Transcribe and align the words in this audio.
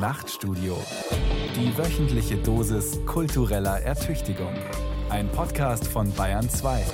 Nachtstudio. 0.00 0.82
Die 1.54 1.76
wöchentliche 1.76 2.38
Dosis 2.38 3.04
kultureller 3.04 3.82
Ertüchtigung. 3.82 4.54
Ein 5.10 5.30
Podcast 5.30 5.86
von 5.86 6.10
Bayern 6.14 6.48
2. 6.48 6.86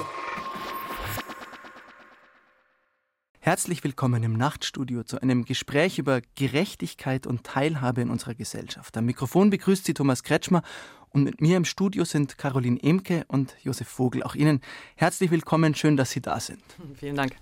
Herzlich 3.38 3.84
willkommen 3.84 4.24
im 4.24 4.32
Nachtstudio 4.32 5.04
zu 5.04 5.22
einem 5.22 5.45
Gespräch 5.45 6.00
über 6.00 6.21
Gerechtigkeit 6.34 7.29
und 7.29 7.45
Teilhabe 7.45 8.00
in 8.00 8.11
unserer 8.11 8.34
Gesellschaft. 8.34 8.96
Am 8.96 9.05
Mikrofon 9.05 9.50
begrüßt 9.50 9.84
Sie 9.84 9.95
Thomas 9.95 10.25
Kretschmer 10.25 10.62
und 11.11 11.23
mit 11.23 11.41
mir 11.41 11.57
im 11.57 11.64
Studio 11.64 12.04
sind 12.04 12.38
Caroline 12.38 12.82
Emke 12.82 13.25
und 13.29 13.54
Josef 13.62 13.86
Vogel. 13.86 14.25
Auch 14.25 14.34
Ihnen 14.34 14.61
herzlich 14.96 15.30
willkommen, 15.30 15.77
schön, 15.77 15.96
dass 15.96 16.11
Sie 16.11 16.20
da 16.20 16.41
sind. 16.41 16.61
Vielen 16.98 17.14
Dank. 17.14 17.36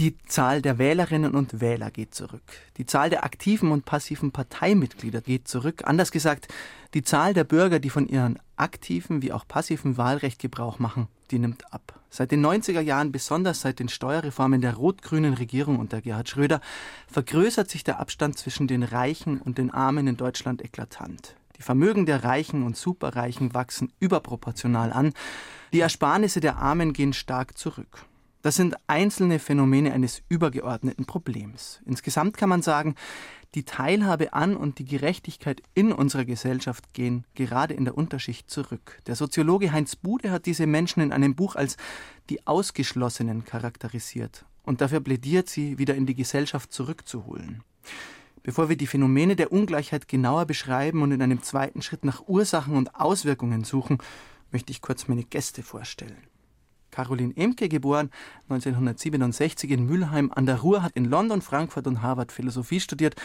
Die 0.00 0.16
Zahl 0.16 0.62
der 0.62 0.78
Wählerinnen 0.78 1.34
und 1.34 1.60
Wähler 1.60 1.90
geht 1.90 2.14
zurück. 2.14 2.40
Die 2.78 2.86
Zahl 2.86 3.10
der 3.10 3.22
aktiven 3.22 3.70
und 3.70 3.84
passiven 3.84 4.32
Parteimitglieder 4.32 5.20
geht 5.20 5.46
zurück. 5.46 5.82
Anders 5.84 6.10
gesagt, 6.10 6.48
die 6.94 7.02
Zahl 7.02 7.34
der 7.34 7.44
Bürger, 7.44 7.80
die 7.80 7.90
von 7.90 8.08
ihrem 8.08 8.38
aktiven 8.56 9.20
wie 9.20 9.30
auch 9.30 9.46
passiven 9.46 9.98
Wahlrecht 9.98 10.38
Gebrauch 10.38 10.78
machen, 10.78 11.08
die 11.30 11.38
nimmt 11.38 11.70
ab. 11.74 12.00
Seit 12.08 12.30
den 12.30 12.42
90er 12.42 12.80
Jahren, 12.80 13.12
besonders 13.12 13.60
seit 13.60 13.78
den 13.78 13.90
Steuerreformen 13.90 14.62
der 14.62 14.72
rot-grünen 14.72 15.34
Regierung 15.34 15.78
unter 15.78 16.00
Gerhard 16.00 16.30
Schröder, 16.30 16.62
vergrößert 17.06 17.68
sich 17.68 17.84
der 17.84 18.00
Abstand 18.00 18.38
zwischen 18.38 18.68
den 18.68 18.84
Reichen 18.84 19.38
und 19.38 19.58
den 19.58 19.70
Armen 19.70 20.06
in 20.06 20.16
Deutschland 20.16 20.64
eklatant. 20.64 21.36
Die 21.58 21.62
Vermögen 21.62 22.06
der 22.06 22.24
Reichen 22.24 22.62
und 22.62 22.74
Superreichen 22.74 23.52
wachsen 23.52 23.92
überproportional 24.00 24.94
an. 24.94 25.12
Die 25.74 25.80
Ersparnisse 25.80 26.40
der 26.40 26.56
Armen 26.56 26.94
gehen 26.94 27.12
stark 27.12 27.58
zurück. 27.58 28.06
Das 28.42 28.56
sind 28.56 28.76
einzelne 28.86 29.38
Phänomene 29.38 29.92
eines 29.92 30.22
übergeordneten 30.28 31.04
Problems. 31.04 31.82
Insgesamt 31.84 32.38
kann 32.38 32.48
man 32.48 32.62
sagen, 32.62 32.94
die 33.54 33.64
Teilhabe 33.64 34.32
an 34.32 34.56
und 34.56 34.78
die 34.78 34.84
Gerechtigkeit 34.84 35.62
in 35.74 35.92
unserer 35.92 36.24
Gesellschaft 36.24 36.94
gehen 36.94 37.26
gerade 37.34 37.74
in 37.74 37.84
der 37.84 37.98
Unterschicht 37.98 38.48
zurück. 38.48 39.00
Der 39.06 39.16
Soziologe 39.16 39.72
Heinz 39.72 39.96
Bude 39.96 40.30
hat 40.30 40.46
diese 40.46 40.66
Menschen 40.66 41.02
in 41.02 41.12
einem 41.12 41.34
Buch 41.34 41.56
als 41.56 41.76
die 42.30 42.46
Ausgeschlossenen 42.46 43.44
charakterisiert 43.44 44.46
und 44.62 44.80
dafür 44.80 45.00
plädiert 45.00 45.48
sie, 45.48 45.78
wieder 45.78 45.94
in 45.94 46.06
die 46.06 46.14
Gesellschaft 46.14 46.72
zurückzuholen. 46.72 47.62
Bevor 48.42 48.68
wir 48.68 48.76
die 48.76 48.86
Phänomene 48.86 49.36
der 49.36 49.52
Ungleichheit 49.52 50.08
genauer 50.08 50.46
beschreiben 50.46 51.02
und 51.02 51.12
in 51.12 51.20
einem 51.20 51.42
zweiten 51.42 51.82
Schritt 51.82 52.04
nach 52.04 52.26
Ursachen 52.28 52.76
und 52.76 52.94
Auswirkungen 52.94 53.64
suchen, 53.64 53.98
möchte 54.50 54.70
ich 54.70 54.80
kurz 54.80 55.08
meine 55.08 55.24
Gäste 55.24 55.62
vorstellen. 55.62 56.29
Caroline 57.00 57.34
Emke, 57.34 57.68
geboren 57.68 58.10
1967 58.50 59.70
in 59.70 59.86
Mülheim 59.86 60.30
an 60.34 60.44
der 60.44 60.60
Ruhr, 60.60 60.82
hat 60.82 60.92
in 60.94 61.06
London, 61.06 61.40
Frankfurt 61.40 61.86
und 61.86 62.02
Harvard 62.02 62.30
Philosophie 62.30 62.80
studiert 62.80 63.16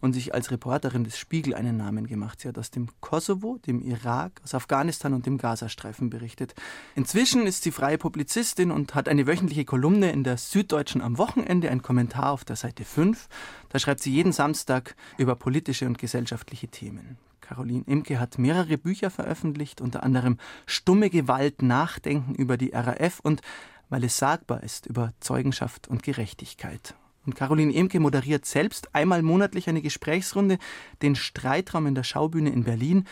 und 0.00 0.12
sich 0.12 0.34
als 0.34 0.50
Reporterin 0.50 1.04
des 1.04 1.16
Spiegel 1.16 1.54
einen 1.54 1.78
Namen 1.78 2.06
gemacht. 2.06 2.40
Sie 2.40 2.48
hat 2.48 2.58
aus 2.58 2.70
dem 2.70 2.88
Kosovo, 3.00 3.58
dem 3.66 3.80
Irak, 3.80 4.42
aus 4.44 4.54
Afghanistan 4.54 5.14
und 5.14 5.24
dem 5.24 5.38
Gazastreifen 5.38 6.10
berichtet. 6.10 6.54
Inzwischen 6.94 7.46
ist 7.46 7.62
sie 7.62 7.72
freie 7.72 7.96
Publizistin 7.96 8.70
und 8.70 8.94
hat 8.94 9.08
eine 9.08 9.26
wöchentliche 9.26 9.64
Kolumne 9.64 10.12
in 10.12 10.22
der 10.22 10.36
Süddeutschen 10.36 11.00
am 11.00 11.16
Wochenende, 11.16 11.70
ein 11.70 11.80
Kommentar 11.80 12.32
auf 12.32 12.44
der 12.44 12.56
Seite 12.56 12.84
5. 12.84 13.28
Da 13.70 13.78
schreibt 13.78 14.00
sie 14.00 14.12
jeden 14.12 14.32
Samstag 14.32 14.94
über 15.16 15.36
politische 15.36 15.86
und 15.86 15.96
gesellschaftliche 15.96 16.68
Themen. 16.68 17.16
Caroline 17.44 17.84
Imke 17.86 18.18
hat 18.18 18.38
mehrere 18.38 18.78
Bücher 18.78 19.10
veröffentlicht, 19.10 19.82
unter 19.82 20.02
anderem 20.02 20.38
Stumme 20.64 21.10
Gewalt, 21.10 21.60
Nachdenken 21.60 22.34
über 22.34 22.56
die 22.56 22.70
RAF 22.72 23.20
und 23.20 23.42
weil 23.90 24.02
es 24.04 24.16
sagbar 24.16 24.62
ist 24.62 24.86
über 24.86 25.12
Zeugenschaft 25.20 25.86
und 25.86 26.02
Gerechtigkeit. 26.02 26.94
Und 27.26 27.36
Caroline 27.36 27.74
Emke 27.74 28.00
moderiert 28.00 28.46
selbst 28.46 28.94
einmal 28.94 29.22
monatlich 29.22 29.68
eine 29.68 29.82
Gesprächsrunde, 29.82 30.58
den 31.02 31.16
Streitraum 31.16 31.86
in 31.86 31.94
der 31.94 32.02
Schaubühne 32.02 32.50
in 32.50 32.64
Berlin. 32.64 33.04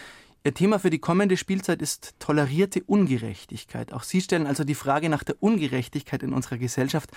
Ihr 0.44 0.54
Thema 0.54 0.78
für 0.78 0.90
die 0.90 0.98
kommende 0.98 1.36
Spielzeit 1.36 1.82
ist 1.82 2.14
tolerierte 2.18 2.82
Ungerechtigkeit. 2.82 3.92
Auch 3.92 4.02
Sie 4.02 4.22
stellen 4.22 4.46
also 4.46 4.64
die 4.64 4.74
Frage 4.74 5.10
nach 5.10 5.24
der 5.24 5.36
Ungerechtigkeit 5.40 6.22
in 6.22 6.32
unserer 6.32 6.56
Gesellschaft. 6.56 7.10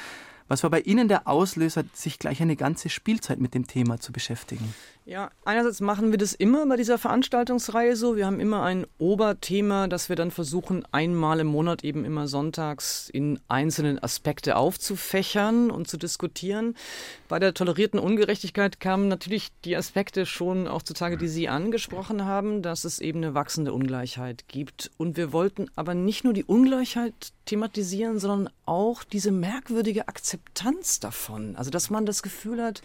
Was 0.48 0.62
war 0.62 0.70
bei 0.70 0.82
Ihnen 0.82 1.08
der 1.08 1.28
Auslöser, 1.28 1.86
sich 1.94 2.20
gleich 2.20 2.40
eine 2.40 2.56
ganze 2.56 2.90
Spielzeit 2.90 3.40
mit 3.40 3.56
dem 3.56 3.66
Thema 3.66 4.00
zu 4.00 4.12
beschäftigen? 4.12 4.76
Ja, 5.08 5.30
einerseits 5.44 5.82
machen 5.82 6.10
wir 6.10 6.18
das 6.18 6.34
immer 6.34 6.66
bei 6.66 6.78
dieser 6.78 6.98
Veranstaltungsreihe 6.98 7.96
so. 7.96 8.16
Wir 8.16 8.26
haben 8.26 8.40
immer 8.40 8.64
ein 8.64 8.88
Oberthema, 8.98 9.88
das 9.88 10.10
wir 10.10 10.16
dann 10.16 10.32
versuchen, 10.32 10.84
einmal 10.92 11.40
im 11.40 11.48
Monat 11.48 11.84
eben 11.84 12.06
immer 12.06 12.28
sonntags 12.28 13.10
in 13.10 13.40
einzelnen 13.48 14.02
Aspekte 14.02 14.56
aufzufächern 14.56 15.70
und 15.70 15.88
zu 15.88 15.98
diskutieren. 15.98 16.76
Bei 17.28 17.38
der 17.38 17.54
tolerierten 17.54 18.00
Ungerechtigkeit 18.00 18.80
kamen 18.80 19.08
natürlich 19.08 19.50
die 19.64 19.76
Aspekte 19.76 20.26
schon 20.26 20.68
auch 20.68 20.82
zutage, 20.82 21.18
die 21.18 21.28
Sie 21.28 21.50
angesprochen 21.50 22.26
haben, 22.26 22.64
dass 22.64 22.84
es 22.84 22.98
eben 22.98 23.20
eine 23.20 23.36
wachsende 23.36 23.74
Ungleichheit 23.74 24.46
gibt. 24.48 24.90
Und 24.98 25.18
wir 25.18 25.32
wollten 25.32 25.70
aber 25.76 25.94
nicht 25.94 26.24
nur 26.24 26.34
die 26.34 26.46
Ungleichheit 26.46 27.34
thematisieren, 27.46 28.20
sondern 28.20 28.50
auch 28.66 29.04
diese 29.04 29.32
merkwürdige 29.32 30.08
Akzeptanz 30.08 31.00
davon. 31.00 31.56
Also, 31.56 31.70
dass 31.72 31.90
man 31.90 32.06
das 32.06 32.24
Gefühl 32.24 32.62
hat, 32.62 32.82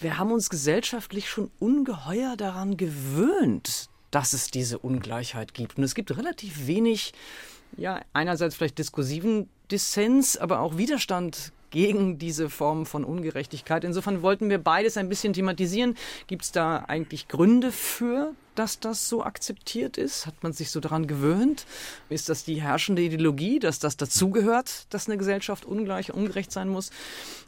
wir 0.00 0.18
haben 0.18 0.32
uns 0.32 0.50
gesellschaftlich 0.50 1.28
schon 1.28 1.50
ungeheuer 1.58 2.36
daran 2.36 2.76
gewöhnt, 2.76 3.88
dass 4.10 4.32
es 4.32 4.50
diese 4.50 4.78
Ungleichheit 4.78 5.54
gibt. 5.54 5.78
Und 5.78 5.84
es 5.84 5.94
gibt 5.94 6.16
relativ 6.16 6.66
wenig, 6.66 7.12
ja, 7.76 8.00
einerseits 8.12 8.54
vielleicht 8.56 8.78
diskursiven 8.78 9.48
Dissens, 9.70 10.36
aber 10.36 10.60
auch 10.60 10.76
Widerstand 10.76 11.52
gegen 11.70 12.18
diese 12.18 12.48
Form 12.48 12.86
von 12.86 13.04
Ungerechtigkeit. 13.04 13.84
Insofern 13.84 14.22
wollten 14.22 14.48
wir 14.50 14.58
beides 14.58 14.96
ein 14.96 15.08
bisschen 15.08 15.32
thematisieren. 15.32 15.96
Gibt 16.26 16.44
es 16.44 16.52
da 16.52 16.84
eigentlich 16.86 17.28
Gründe 17.28 17.72
für, 17.72 18.34
dass 18.58 18.80
das 18.80 19.08
so 19.08 19.22
akzeptiert 19.22 19.96
ist? 19.96 20.26
Hat 20.26 20.42
man 20.42 20.52
sich 20.52 20.70
so 20.70 20.80
daran 20.80 21.06
gewöhnt? 21.06 21.66
Ist 22.08 22.28
das 22.28 22.44
die 22.44 22.60
herrschende 22.60 23.02
Ideologie, 23.02 23.58
dass 23.58 23.78
das 23.78 23.96
dazugehört, 23.96 24.86
dass 24.90 25.08
eine 25.08 25.18
Gesellschaft 25.18 25.64
ungleich 25.64 26.12
ungerecht 26.12 26.52
sein 26.52 26.68
muss? 26.68 26.90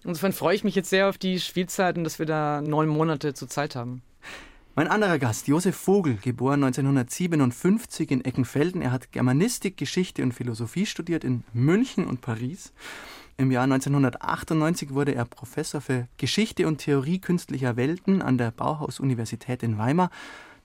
Insofern 0.04 0.32
freue 0.32 0.54
ich 0.54 0.64
mich 0.64 0.74
jetzt 0.74 0.90
sehr 0.90 1.08
auf 1.08 1.18
die 1.18 1.40
Spielzeiten, 1.40 2.04
dass 2.04 2.18
wir 2.18 2.26
da 2.26 2.60
neun 2.60 2.88
Monate 2.88 3.34
zur 3.34 3.48
Zeit 3.48 3.74
haben. 3.74 4.02
Mein 4.74 4.86
anderer 4.86 5.18
Gast, 5.18 5.48
Josef 5.48 5.74
Vogel, 5.74 6.18
geboren 6.22 6.62
1957 6.62 8.12
in 8.12 8.24
Eckenfelden. 8.24 8.80
Er 8.80 8.92
hat 8.92 9.10
Germanistik, 9.10 9.76
Geschichte 9.76 10.22
und 10.22 10.34
Philosophie 10.34 10.86
studiert 10.86 11.24
in 11.24 11.42
München 11.52 12.06
und 12.06 12.20
Paris. 12.20 12.72
Im 13.38 13.50
Jahr 13.50 13.64
1998 13.64 14.94
wurde 14.94 15.14
er 15.14 15.24
Professor 15.24 15.80
für 15.80 16.06
Geschichte 16.16 16.66
und 16.66 16.78
Theorie 16.78 17.20
künstlicher 17.20 17.76
Welten 17.76 18.22
an 18.22 18.38
der 18.38 18.50
Bauhaus-Universität 18.50 19.62
in 19.62 19.78
Weimar 19.78 20.10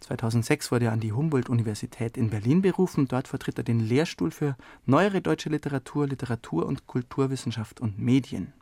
2006 0.03 0.71
wurde 0.71 0.85
er 0.85 0.91
an 0.91 0.99
die 0.99 1.13
Humboldt-Universität 1.13 2.17
in 2.17 2.29
Berlin 2.29 2.61
berufen. 2.61 3.07
Dort 3.07 3.27
vertritt 3.27 3.57
er 3.57 3.63
den 3.63 3.79
Lehrstuhl 3.79 4.31
für 4.31 4.55
neuere 4.85 5.21
deutsche 5.21 5.49
Literatur, 5.49 6.07
Literatur- 6.07 6.65
und 6.65 6.87
Kulturwissenschaft 6.87 7.79
und 7.81 7.99
Medien. 7.99 8.53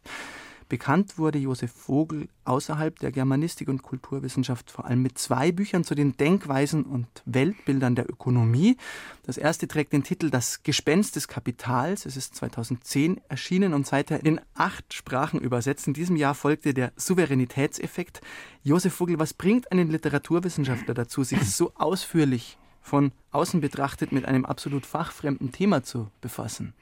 Bekannt 0.71 1.17
wurde 1.17 1.37
Josef 1.37 1.69
Vogel 1.69 2.29
außerhalb 2.45 2.97
der 2.99 3.11
Germanistik 3.11 3.67
und 3.67 3.81
Kulturwissenschaft 3.81 4.71
vor 4.71 4.85
allem 4.85 5.01
mit 5.01 5.17
zwei 5.17 5.51
Büchern 5.51 5.83
zu 5.83 5.95
den 5.95 6.15
Denkweisen 6.15 6.83
und 6.85 7.07
Weltbildern 7.25 7.93
der 7.93 8.09
Ökonomie. 8.09 8.77
Das 9.23 9.37
erste 9.37 9.67
trägt 9.67 9.91
den 9.91 10.03
Titel 10.03 10.29
Das 10.29 10.63
Gespenst 10.63 11.17
des 11.17 11.27
Kapitals. 11.27 12.05
Es 12.05 12.15
ist 12.15 12.35
2010 12.35 13.19
erschienen 13.27 13.73
und 13.73 13.85
seither 13.85 14.23
in 14.23 14.39
acht 14.53 14.93
Sprachen 14.93 15.41
übersetzt. 15.41 15.87
In 15.87 15.93
diesem 15.93 16.15
Jahr 16.15 16.35
folgte 16.35 16.73
der 16.73 16.93
Souveränitätseffekt. 16.95 18.21
Josef 18.63 18.93
Vogel, 18.93 19.19
was 19.19 19.33
bringt 19.33 19.73
einen 19.73 19.89
Literaturwissenschaftler 19.89 20.93
dazu, 20.93 21.25
sich 21.25 21.53
so 21.53 21.73
ausführlich 21.75 22.57
von 22.79 23.11
außen 23.31 23.59
betrachtet 23.59 24.13
mit 24.13 24.23
einem 24.23 24.45
absolut 24.45 24.85
fachfremden 24.85 25.51
Thema 25.51 25.83
zu 25.83 26.09
befassen? 26.21 26.73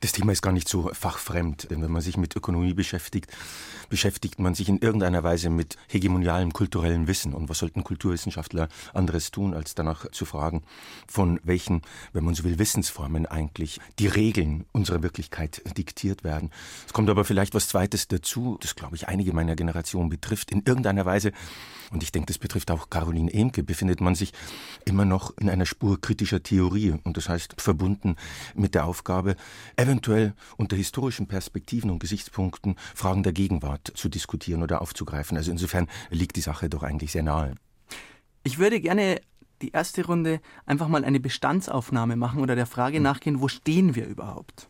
Das 0.00 0.12
Thema 0.12 0.30
ist 0.30 0.42
gar 0.42 0.52
nicht 0.52 0.68
so 0.68 0.90
fachfremd, 0.92 1.70
denn 1.70 1.82
wenn 1.82 1.90
man 1.90 2.02
sich 2.02 2.16
mit 2.16 2.36
Ökonomie 2.36 2.72
beschäftigt, 2.72 3.32
beschäftigt 3.88 4.38
man 4.38 4.54
sich 4.54 4.68
in 4.68 4.78
irgendeiner 4.78 5.24
Weise 5.24 5.50
mit 5.50 5.76
hegemonialem 5.88 6.52
kulturellem 6.52 7.08
Wissen. 7.08 7.34
Und 7.34 7.48
was 7.48 7.58
sollten 7.58 7.82
Kulturwissenschaftler 7.82 8.68
anderes 8.94 9.32
tun, 9.32 9.54
als 9.54 9.74
danach 9.74 10.08
zu 10.12 10.24
fragen, 10.24 10.62
von 11.08 11.40
welchen, 11.42 11.82
wenn 12.12 12.24
man 12.24 12.34
so 12.34 12.44
will, 12.44 12.60
Wissensformen 12.60 13.26
eigentlich 13.26 13.80
die 13.98 14.06
Regeln 14.06 14.66
unserer 14.70 15.02
Wirklichkeit 15.02 15.62
diktiert 15.76 16.22
werden. 16.22 16.50
Es 16.86 16.92
kommt 16.92 17.10
aber 17.10 17.24
vielleicht 17.24 17.54
was 17.54 17.66
Zweites 17.66 18.06
dazu, 18.06 18.56
das 18.60 18.76
glaube 18.76 18.94
ich 18.94 19.08
einige 19.08 19.32
meiner 19.32 19.56
Generation 19.56 20.10
betrifft, 20.10 20.52
in 20.52 20.62
irgendeiner 20.64 21.06
Weise, 21.06 21.32
und 21.90 22.02
ich 22.02 22.12
denke, 22.12 22.26
das 22.26 22.38
betrifft 22.38 22.70
auch 22.70 22.90
Caroline 22.90 23.32
Emke, 23.32 23.62
befindet 23.62 24.00
man 24.00 24.14
sich 24.14 24.32
immer 24.84 25.04
noch 25.04 25.36
in 25.38 25.48
einer 25.48 25.66
Spur 25.66 26.00
kritischer 26.00 26.42
Theorie. 26.42 26.94
Und 27.04 27.16
das 27.16 27.28
heißt, 27.28 27.60
verbunden 27.60 28.16
mit 28.54 28.74
der 28.74 28.84
Aufgabe, 28.84 29.36
eventuell 29.76 30.34
unter 30.56 30.76
historischen 30.76 31.28
Perspektiven 31.28 31.90
und 31.90 31.98
Gesichtspunkten 31.98 32.76
Fragen 32.94 33.22
der 33.22 33.32
Gegenwart 33.32 33.92
zu 33.94 34.08
diskutieren 34.08 34.62
oder 34.62 34.82
aufzugreifen. 34.82 35.36
Also 35.36 35.50
insofern 35.50 35.88
liegt 36.10 36.36
die 36.36 36.42
Sache 36.42 36.68
doch 36.68 36.82
eigentlich 36.82 37.12
sehr 37.12 37.22
nahe. 37.22 37.54
Ich 38.44 38.58
würde 38.58 38.80
gerne 38.80 39.20
die 39.62 39.70
erste 39.72 40.06
Runde 40.06 40.40
einfach 40.66 40.88
mal 40.88 41.04
eine 41.04 41.20
Bestandsaufnahme 41.20 42.16
machen 42.16 42.40
oder 42.40 42.54
der 42.54 42.66
Frage 42.66 42.96
hm. 42.96 43.02
nachgehen, 43.02 43.40
wo 43.40 43.48
stehen 43.48 43.94
wir 43.94 44.06
überhaupt? 44.06 44.68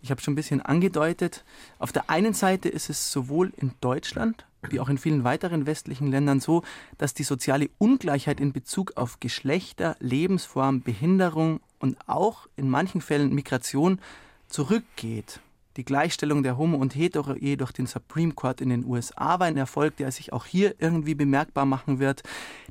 Ich 0.00 0.10
habe 0.10 0.20
schon 0.20 0.32
ein 0.32 0.36
bisschen 0.36 0.60
angedeutet, 0.60 1.44
auf 1.78 1.92
der 1.92 2.10
einen 2.10 2.34
Seite 2.34 2.68
ist 2.68 2.90
es 2.90 3.12
sowohl 3.12 3.52
in 3.56 3.72
Deutschland 3.80 4.46
wie 4.68 4.80
auch 4.80 4.88
in 4.88 4.98
vielen 4.98 5.24
weiteren 5.24 5.66
westlichen 5.66 6.10
Ländern 6.10 6.40
so, 6.40 6.62
dass 6.98 7.14
die 7.14 7.24
soziale 7.24 7.70
Ungleichheit 7.78 8.40
in 8.40 8.52
Bezug 8.52 8.96
auf 8.96 9.20
Geschlechter, 9.20 9.96
Lebensform, 9.98 10.82
Behinderung 10.82 11.60
und 11.78 11.96
auch 12.08 12.46
in 12.56 12.70
manchen 12.70 13.00
Fällen 13.00 13.34
Migration 13.34 14.00
zurückgeht. 14.48 15.40
Die 15.76 15.84
Gleichstellung 15.84 16.42
der 16.42 16.58
Homo 16.58 16.76
und 16.76 16.94
Hetero 16.94 17.34
Ehe 17.34 17.56
durch 17.56 17.72
den 17.72 17.86
Supreme 17.86 18.32
Court 18.32 18.60
in 18.60 18.68
den 18.68 18.84
USA 18.84 19.40
war 19.40 19.46
ein 19.46 19.56
Erfolg, 19.56 19.96
der 19.96 20.12
sich 20.12 20.32
auch 20.32 20.44
hier 20.44 20.74
irgendwie 20.78 21.14
bemerkbar 21.14 21.64
machen 21.64 21.98
wird. 21.98 22.22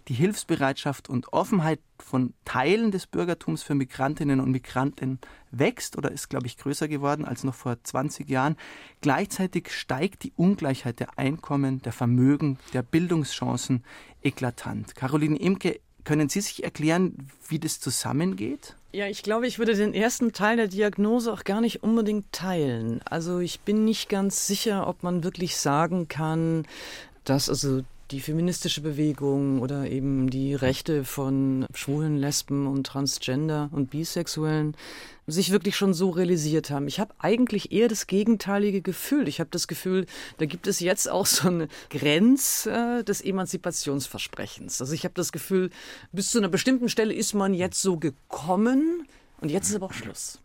Die 0.07 0.13
Hilfsbereitschaft 0.13 1.09
und 1.09 1.33
Offenheit 1.33 1.79
von 1.99 2.33
Teilen 2.45 2.91
des 2.91 3.07
Bürgertums 3.07 3.63
für 3.63 3.75
Migrantinnen 3.75 4.39
und 4.39 4.51
Migranten 4.51 5.19
wächst 5.51 5.97
oder 5.97 6.11
ist, 6.11 6.29
glaube 6.29 6.47
ich, 6.47 6.57
größer 6.57 6.87
geworden 6.87 7.25
als 7.25 7.43
noch 7.43 7.55
vor 7.55 7.77
20 7.83 8.29
Jahren. 8.29 8.55
Gleichzeitig 9.01 9.71
steigt 9.71 10.23
die 10.23 10.33
Ungleichheit 10.35 10.99
der 10.99 11.17
Einkommen, 11.17 11.81
der 11.81 11.93
Vermögen, 11.93 12.59
der 12.73 12.83
Bildungschancen 12.83 13.83
eklatant. 14.21 14.95
Caroline 14.95 15.37
Imke, 15.37 15.79
können 16.03 16.29
Sie 16.29 16.41
sich 16.41 16.63
erklären, 16.63 17.29
wie 17.47 17.59
das 17.59 17.79
zusammengeht? 17.79 18.75
Ja, 18.93 19.07
ich 19.07 19.23
glaube, 19.23 19.47
ich 19.47 19.57
würde 19.57 19.73
den 19.73 19.93
ersten 19.93 20.33
Teil 20.33 20.57
der 20.57 20.67
Diagnose 20.67 21.31
auch 21.31 21.45
gar 21.45 21.61
nicht 21.61 21.81
unbedingt 21.81 22.29
teilen. 22.33 22.99
Also 23.05 23.39
ich 23.39 23.61
bin 23.61 23.85
nicht 23.85 24.09
ganz 24.09 24.47
sicher, 24.47 24.85
ob 24.87 25.01
man 25.01 25.23
wirklich 25.23 25.55
sagen 25.55 26.09
kann, 26.09 26.65
dass 27.23 27.47
also 27.47 27.83
die 28.11 28.19
feministische 28.19 28.81
Bewegung 28.81 29.61
oder 29.61 29.89
eben 29.89 30.29
die 30.29 30.53
Rechte 30.53 31.05
von 31.05 31.65
Schwulen, 31.73 32.17
Lesben 32.17 32.67
und 32.67 32.85
Transgender 32.85 33.69
und 33.71 33.89
Bisexuellen 33.89 34.75
sich 35.27 35.51
wirklich 35.51 35.77
schon 35.77 35.93
so 35.93 36.09
realisiert 36.09 36.71
haben. 36.71 36.87
Ich 36.87 36.99
habe 36.99 37.13
eigentlich 37.19 37.71
eher 37.71 37.87
das 37.87 38.07
gegenteilige 38.07 38.81
Gefühl. 38.81 39.27
Ich 39.27 39.39
habe 39.39 39.49
das 39.49 39.67
Gefühl, 39.67 40.05
da 40.39 40.45
gibt 40.45 40.67
es 40.67 40.81
jetzt 40.81 41.09
auch 41.09 41.25
so 41.25 41.47
eine 41.47 41.69
Grenze 41.89 42.99
äh, 42.99 43.03
des 43.03 43.21
Emanzipationsversprechens. 43.21 44.81
Also 44.81 44.93
ich 44.93 45.05
habe 45.05 45.13
das 45.15 45.31
Gefühl, 45.31 45.69
bis 46.11 46.31
zu 46.31 46.39
einer 46.39 46.49
bestimmten 46.49 46.89
Stelle 46.89 47.13
ist 47.13 47.33
man 47.33 47.53
jetzt 47.53 47.81
so 47.81 47.97
gekommen 47.97 49.07
und 49.39 49.49
jetzt 49.49 49.69
ist 49.69 49.75
aber 49.75 49.85
auch 49.85 49.93
Schluss. 49.93 50.39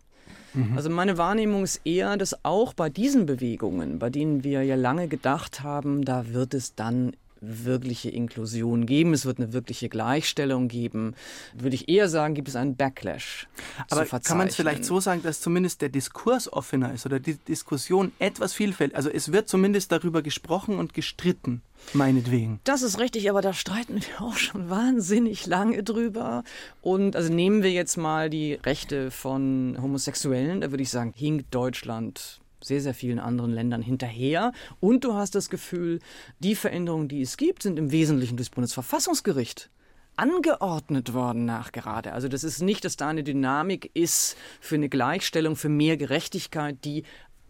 Mhm. 0.55 0.77
Also 0.77 0.89
meine 0.89 1.19
Wahrnehmung 1.19 1.65
ist 1.65 1.81
eher, 1.85 2.17
dass 2.17 2.45
auch 2.45 2.73
bei 2.73 2.89
diesen 2.89 3.27
Bewegungen, 3.27 3.99
bei 3.99 4.11
denen 4.11 4.45
wir 4.45 4.63
ja 4.63 4.77
lange 4.77 5.09
gedacht 5.09 5.63
haben, 5.63 6.05
da 6.05 6.29
wird 6.33 6.55
es 6.55 6.75
dann 6.75 7.13
wirkliche 7.41 8.11
Inklusion 8.11 8.87
geben, 8.87 9.13
es 9.13 9.27
wird 9.27 9.39
eine 9.39 9.53
wirkliche 9.53 9.89
Gleichstellung 9.89 10.69
geben, 10.69 11.15
würde 11.55 11.75
ich 11.75 11.89
eher 11.89 12.09
sagen, 12.09 12.35
gibt 12.35 12.49
es 12.49 12.57
einen 12.57 12.77
Backlash. 12.77 13.49
Aber 13.91 14.05
kann 14.07 14.39
man 14.39 14.49
es 14.49 14.57
vielleicht 14.57 14.85
so 14.85 15.01
sagen, 15.01 15.23
dass 15.23 15.41
zumindest 15.41 15.83
der 15.83 15.89
Diskurs 15.89 16.53
offener 16.53 16.93
ist 16.93 17.07
oder 17.07 17.21
die 17.21 17.35
Diskussion 17.35 18.13
etwas 18.19 18.53
vielfältig, 18.53 18.97
also 18.97 19.11
es 19.11 19.33
wird 19.33 19.49
zumindest 19.49 19.93
darüber 19.93 20.23
gesprochen 20.23 20.79
und 20.79 20.95
gestritten, 20.95 21.63
meinetwegen. 21.93 22.61
Das 22.65 22.83
ist 22.83 22.99
richtig, 22.99 23.31
aber 23.31 23.43
da 23.43 23.53
streiten 23.53 23.97
wir 23.97 24.27
auch 24.27 24.37
schon 24.37 24.71
wahnsinnig 24.71 25.47
lange 25.47 25.83
drüber. 25.83 26.45
Und 26.83 27.17
also 27.17 27.33
nehmen 27.33 27.63
wir 27.63 27.73
jetzt 27.73 27.97
mal 27.97 28.31
die 28.31 28.55
Rechte 28.55 29.11
von 29.11 29.77
Homosexuellen, 29.81 30.61
da 30.61 30.71
würde 30.71 30.83
ich 30.83 30.91
sagen, 30.91 31.13
hinkt 31.15 31.55
Deutschland 31.55 32.41
sehr, 32.67 32.81
sehr 32.81 32.95
vielen 32.95 33.19
anderen 33.19 33.53
Ländern 33.53 33.83
hinterher. 33.83 34.53
Und 34.81 35.05
du 35.05 35.15
hast 35.15 35.35
das 35.35 35.51
Gefühl, 35.51 36.01
die 36.41 36.55
Veränderungen, 36.55 37.09
die 37.09 37.23
es 37.23 37.37
gibt, 37.37 37.63
sind 37.63 37.79
im 37.79 37.93
Wesentlichen 37.93 38.37
durchs 38.37 38.51
Bundesverfassungsgericht 38.51 39.71
angeordnet 40.17 41.13
worden 41.13 41.45
nachgerade. 41.45 42.13
Also 42.13 42.29
das 42.29 42.43
ist 42.43 42.63
nicht, 42.63 42.85
dass 42.85 42.97
da 42.97 43.09
eine 43.09 43.23
Dynamik 43.23 43.91
ist 43.95 44.37
für 44.61 44.77
eine 44.77 44.89
Gleichstellung, 44.89 45.57
für 45.57 45.69
mehr 45.69 45.97
Gerechtigkeit, 45.97 46.85
die 46.85 47.05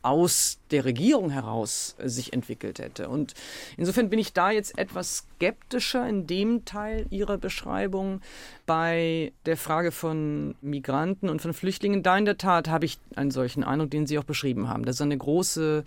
aus 0.07 0.61
der 0.71 0.85
Regierung 0.85 1.31
heraus 1.31 1.97
äh, 1.99 2.09
sich 2.09 2.33
entwickelt 2.33 2.79
hätte. 2.79 3.09
Und 3.09 3.35
insofern 3.77 4.09
bin 4.09 4.21
ich 4.21 4.33
da 4.33 4.53
jetzt 4.53 4.79
etwas 4.79 5.27
skeptischer 5.37 6.09
in 6.09 6.29
dem 6.29 6.65
Teil 6.65 7.07
Ihrer 7.11 7.39
Beschreibung 7.39 8.21
bei 8.67 9.33
der 9.47 9.57
Frage 9.57 9.91
von 9.91 10.55
Migranten 10.61 11.29
und 11.29 11.43
von 11.43 11.53
Flüchtlingen. 11.53 12.05
Da 12.05 12.17
in 12.17 12.25
der 12.25 12.39
Tat 12.39 12.69
habe 12.69 12.85
ich 12.85 12.99
einen 13.17 13.33
solchen 13.33 13.65
Eindruck, 13.65 13.91
den 13.91 14.07
Sie 14.07 14.19
auch 14.19 14.25
beschrieben 14.25 14.69
haben, 14.69 14.85
dass 14.85 14.97
es 14.97 15.03
eine 15.03 15.19
große 15.19 15.83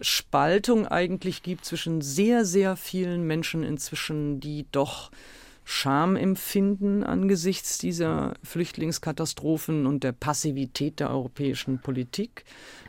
Spaltung 0.00 0.86
eigentlich 0.86 1.42
gibt 1.42 1.64
zwischen 1.64 2.02
sehr, 2.02 2.44
sehr 2.44 2.76
vielen 2.76 3.26
Menschen 3.26 3.62
inzwischen, 3.62 4.40
die 4.40 4.66
doch 4.72 5.10
Scham 5.66 6.14
empfinden 6.16 7.02
angesichts 7.02 7.78
dieser 7.78 8.34
Flüchtlingskatastrophen 8.42 9.86
und 9.86 10.04
der 10.04 10.12
Passivität 10.12 11.00
der 11.00 11.08
europäischen 11.08 11.80
Politik 11.80 12.44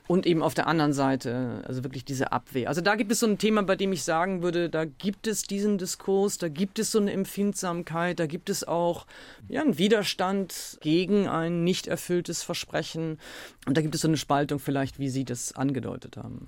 und 0.07 0.25
eben 0.25 0.43
auf 0.43 0.53
der 0.53 0.67
anderen 0.67 0.93
Seite, 0.93 1.63
also 1.67 1.83
wirklich 1.83 2.05
diese 2.05 2.31
Abwehr. 2.31 2.69
Also 2.69 2.81
da 2.81 2.95
gibt 2.95 3.11
es 3.11 3.19
so 3.19 3.27
ein 3.27 3.37
Thema, 3.37 3.63
bei 3.63 3.75
dem 3.75 3.91
ich 3.91 4.03
sagen 4.03 4.43
würde, 4.43 4.69
da 4.69 4.85
gibt 4.85 5.25
es 5.25 5.43
diesen 5.43 5.77
Diskurs, 5.77 6.37
da 6.37 6.47
gibt 6.47 6.77
es 6.77 6.91
so 6.91 6.99
eine 6.99 7.11
Empfindsamkeit, 7.11 8.19
da 8.19 8.27
gibt 8.27 8.49
es 8.49 8.67
auch 8.67 9.07
ja, 9.49 9.61
einen 9.61 9.77
Widerstand 9.77 10.77
gegen 10.81 11.27
ein 11.27 11.63
nicht 11.63 11.87
erfülltes 11.87 12.43
Versprechen. 12.43 13.19
Und 13.65 13.77
da 13.77 13.81
gibt 13.81 13.95
es 13.95 14.01
so 14.01 14.07
eine 14.07 14.17
Spaltung 14.17 14.59
vielleicht, 14.59 14.99
wie 14.99 15.09
Sie 15.09 15.25
das 15.25 15.53
angedeutet 15.53 16.17
haben. 16.17 16.47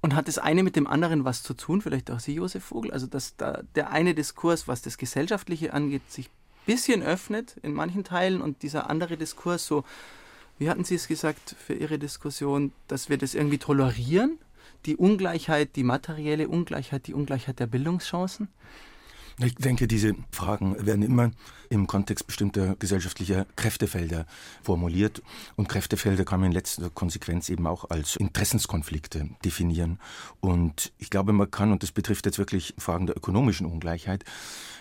Und 0.00 0.16
hat 0.16 0.26
das 0.26 0.38
eine 0.38 0.64
mit 0.64 0.74
dem 0.74 0.88
anderen 0.88 1.24
was 1.24 1.44
zu 1.44 1.54
tun? 1.54 1.80
Vielleicht 1.80 2.10
auch 2.10 2.18
Sie, 2.18 2.34
Josef 2.34 2.64
Vogel? 2.64 2.90
Also, 2.90 3.06
dass 3.06 3.36
da 3.36 3.62
der 3.76 3.92
eine 3.92 4.14
Diskurs, 4.14 4.66
was 4.66 4.82
das 4.82 4.98
Gesellschaftliche 4.98 5.72
angeht, 5.72 6.02
sich 6.10 6.28
bisschen 6.66 7.02
öffnet 7.02 7.56
in 7.62 7.72
manchen 7.72 8.04
Teilen 8.04 8.40
und 8.40 8.62
dieser 8.62 8.90
andere 8.90 9.16
Diskurs 9.16 9.66
so 9.66 9.84
wie 10.62 10.70
hatten 10.70 10.84
Sie 10.84 10.94
es 10.94 11.08
gesagt 11.08 11.56
für 11.58 11.74
Ihre 11.74 11.98
Diskussion, 11.98 12.70
dass 12.86 13.08
wir 13.08 13.18
das 13.18 13.34
irgendwie 13.34 13.58
tolerieren? 13.58 14.38
Die 14.86 14.96
Ungleichheit, 14.96 15.74
die 15.74 15.82
materielle 15.82 16.48
Ungleichheit, 16.48 17.08
die 17.08 17.14
Ungleichheit 17.14 17.58
der 17.58 17.66
Bildungschancen? 17.66 18.46
Ich 19.38 19.56
denke, 19.56 19.88
diese 19.88 20.14
Fragen 20.30 20.76
werden 20.86 21.02
immer 21.02 21.32
im 21.68 21.88
Kontext 21.88 22.28
bestimmter 22.28 22.76
gesellschaftlicher 22.78 23.46
Kräftefelder 23.56 24.24
formuliert. 24.62 25.20
Und 25.56 25.68
Kräftefelder 25.68 26.24
kann 26.24 26.38
man 26.38 26.50
in 26.50 26.52
letzter 26.52 26.90
Konsequenz 26.90 27.48
eben 27.48 27.66
auch 27.66 27.90
als 27.90 28.14
Interessenskonflikte 28.14 29.30
definieren. 29.44 29.98
Und 30.40 30.92
ich 30.98 31.10
glaube, 31.10 31.32
man 31.32 31.50
kann, 31.50 31.72
und 31.72 31.82
das 31.82 31.90
betrifft 31.90 32.26
jetzt 32.26 32.38
wirklich 32.38 32.74
Fragen 32.78 33.06
der 33.06 33.16
ökonomischen 33.16 33.66
Ungleichheit, 33.66 34.24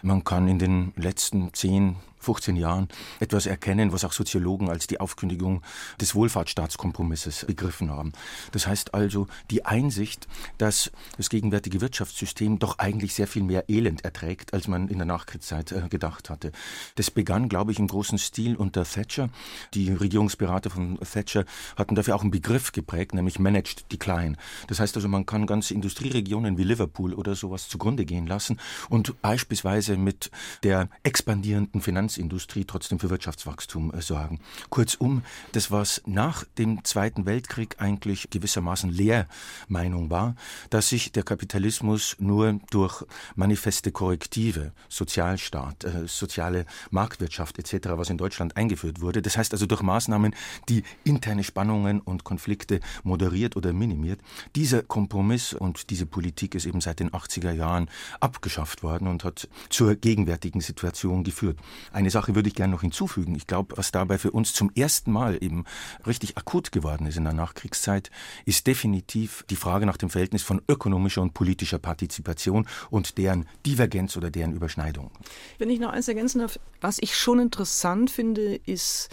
man 0.04 0.24
kann 0.24 0.48
in 0.48 0.60
den 0.60 0.94
letzten 0.95 1.51
10, 1.56 1.95
15 2.22 2.56
Jahren 2.56 2.88
etwas 3.20 3.46
erkennen, 3.46 3.92
was 3.92 4.06
auch 4.06 4.14
Soziologen 4.14 4.70
als 4.70 4.88
die 4.88 5.00
Aufkündigung 5.00 5.62
des 6.00 6.16
Wohlfahrtsstaatskompromisses 6.16 7.46
begriffen 7.46 7.90
haben. 7.90 8.14
Das 8.52 8.68
heißt 8.68 8.94
also 8.94 9.28
die 9.50 9.66
Einsicht, 9.66 10.28
dass 10.58 10.92
das 11.18 11.30
gegenwärtige 11.30 11.82
Wirtschaftssystem 11.82 12.60
doch 12.60 12.80
eigentlich 12.80 13.14
sehr 13.14 13.28
viel 13.28 13.44
mehr 13.44 13.70
Elend 13.70 14.06
erträgt, 14.06 14.54
als 14.54 14.68
man 14.68 14.88
in 14.88 14.98
der 14.98 15.06
Nachkriegszeit 15.06 15.72
äh, 15.72 15.88
gedacht 15.90 16.30
hatte. 16.30 16.51
Das 16.96 17.12
begann, 17.12 17.50
glaube 17.50 17.72
ich, 17.72 17.80
im 17.80 17.88
großen 17.88 18.18
Stil 18.18 18.56
unter 18.56 18.84
Thatcher. 18.84 19.30
Die 19.74 19.92
Regierungsberater 19.92 20.70
von 20.70 21.00
Thatcher 21.00 21.46
hatten 21.75 21.96
dafür 21.96 22.16
auch 22.16 22.22
einen 22.22 22.32
Begriff 22.32 22.72
geprägt, 22.72 23.13
nämlich 23.13 23.40
Managed 23.40 23.92
Decline. 23.92 24.38
Das 24.68 24.80
heißt 24.80 24.96
also, 24.96 25.08
man 25.08 25.25
kann 25.25 25.46
ganze 25.48 25.74
Industrieregionen 25.74 26.58
wie 26.58 26.63
Liverpool 26.63 27.13
oder 27.13 27.36
sowas 27.36 27.68
zugrunde 27.68 28.06
gehen 28.06 28.28
lassen 28.28 28.60
und 28.90 29.22
beispielsweise 29.22 29.98
mit 29.98 30.32
der 30.63 30.90
expandierenden 31.04 31.82
Finanz 31.82 32.11
Finanzindustrie 32.12 32.65
trotzdem 32.65 33.00
für 33.00 33.10
Wirtschaftswachstum 33.10 33.94
äh, 33.94 34.01
sorgen. 34.01 34.39
Kurzum, 34.70 35.24
das, 35.53 35.72
was 35.72 36.01
nach 36.06 36.44
dem 36.58 36.84
Zweiten 36.84 37.25
Weltkrieg 37.25 37.75
eigentlich 37.80 38.30
gewissermaßen 38.30 38.89
Lehrmeinung 38.89 40.10
war, 40.10 40.36
dass 40.70 40.89
sich 40.89 41.13
der 41.13 41.24
Kapitalismus 41.24 42.18
nur 42.20 42.60
durch 42.70 43.06
manifeste 43.36 43.91
Korrektive, 43.91 44.74
Sozialstaat, 44.89 45.86
äh, 45.86 46.08
soziale 46.08 46.65
Marktwirtschaft 46.89 47.60
etc., 47.60 47.91
was 47.91 48.10
in 48.10 48.18
Deutschland 48.18 48.58
eingeführt 48.58 49.00
wurde, 49.00 49.22
das 49.22 49.38
heißt 49.38 49.53
also 49.53 49.65
durch 49.65 49.82
Maßnahmen, 49.82 50.36
die 50.68 50.84
interne 51.06 51.46
Spannungen 51.46 52.01
und 52.01 52.25
Konflikte 52.25 52.82
moderiert 53.03 53.56
oder 53.56 53.72
minimiert, 53.72 54.20
dieser 54.56 54.84
Kompromiss 54.84 55.53
und 55.53 55.89
diese 55.89 56.06
Politik 56.06 56.56
ist 56.56 56.65
eben 56.65 56.82
seit 56.82 57.00
den 57.00 57.12
80er 57.12 57.51
Jahren 57.51 57.89
abgeschafft 58.20 58.84
worden 58.84 59.08
und 59.08 59.24
hat 59.24 59.48
zur 59.70 59.96
gegenwärtigen 59.96 60.60
Situation 60.60 61.24
geführt. 61.24 61.58
Eine 62.01 62.10
Sache 62.10 62.34
würde 62.34 62.50
ich 62.50 62.55
gerne 62.55 62.74
noch 62.74 62.81
hinzufügen. 62.81 63.36
Ich 63.36 63.46
glaube, 63.46 63.77
was 63.77 63.91
dabei 63.91 64.17
für 64.17 64.31
uns 64.31 64.53
zum 64.53 64.72
ersten 64.74 65.12
Mal 65.12 65.38
eben 65.39 65.65
richtig 66.08 66.36
akut 66.36 66.72
geworden 66.72 67.05
ist 67.05 67.15
in 67.15 67.25
der 67.25 67.34
Nachkriegszeit, 67.34 68.10
ist 68.43 68.65
definitiv 68.65 69.46
die 69.51 69.55
Frage 69.55 69.86
nach 69.86 69.98
dem 69.98 70.10
Verhältnis 70.10 70.41
von 70.41 70.63
ökonomischer 70.67 71.22
und 71.22 71.36
politischer 71.36 71.77
Partizipation 71.77 72.67
und 72.89 73.20
deren 73.20 73.48
Divergenz 73.67 74.17
oder 74.17 74.31
deren 74.31 74.51
Überschneidung. 74.51 75.12
Wenn 75.60 75.70
ich 75.70 75.79
noch 75.79 75.91
eins 75.91 76.08
ergänzen 76.08 76.39
darf, 76.39 76.60
was 76.81 76.98
ich 77.00 77.15
schon 77.15 77.38
interessant 77.38 78.10
finde, 78.10 78.55
ist, 78.55 79.10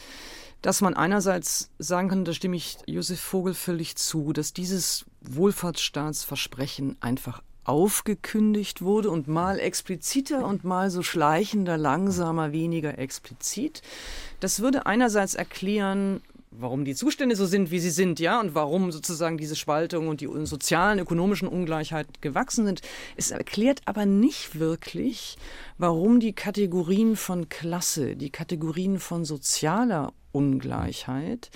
dass 0.63 0.81
man 0.81 0.95
einerseits 0.95 1.71
sagen 1.79 2.09
kann, 2.09 2.25
da 2.25 2.33
stimme 2.33 2.57
ich 2.57 2.79
Josef 2.87 3.21
Vogel 3.21 3.53
völlig 3.53 3.97
zu, 3.97 4.33
dass 4.33 4.55
dieses 4.55 5.05
Wohlfahrtsstaatsversprechen 5.21 6.97
einfach 7.01 7.43
aufgekündigt 7.69 8.81
wurde 8.83 9.11
und 9.11 9.29
mal 9.29 9.61
expliziter 9.61 10.47
und 10.47 10.65
mal 10.65 10.91
so 10.91 11.03
schleichender, 11.03 11.77
langsamer, 11.77 12.53
weniger 12.53 12.99
explizit. 12.99 13.83
Das 14.41 14.61
würde 14.61 14.87
einerseits 14.87 15.35
erklären, 15.35 16.23
warum 16.51 16.85
die 16.85 16.95
Zustände 16.95 17.37
so 17.37 17.45
sind, 17.45 17.71
wie 17.71 17.79
sie 17.79 17.91
sind, 17.91 18.21
ja, 18.21 18.41
und 18.41 18.55
warum 18.55 18.91
sozusagen 18.91 19.37
diese 19.37 19.55
Spaltung 19.55 20.09
und 20.09 20.21
die 20.23 20.29
sozialen, 20.45 20.99
ökonomischen 20.99 21.47
Ungleichheiten 21.47 22.15
gewachsen 22.21 22.65
sind. 22.65 22.81
Es 23.17 23.31
erklärt 23.31 23.83
aber 23.85 24.07
nicht 24.07 24.59
wirklich, 24.59 25.37
warum 25.77 26.21
die 26.21 26.33
Kategorien 26.33 27.17
von 27.17 27.49
Klasse, 27.49 28.17
die 28.17 28.31
Kategorien 28.31 28.99
von 28.99 29.25
sozialer 29.25 30.13
Ungleichheit 30.39 31.51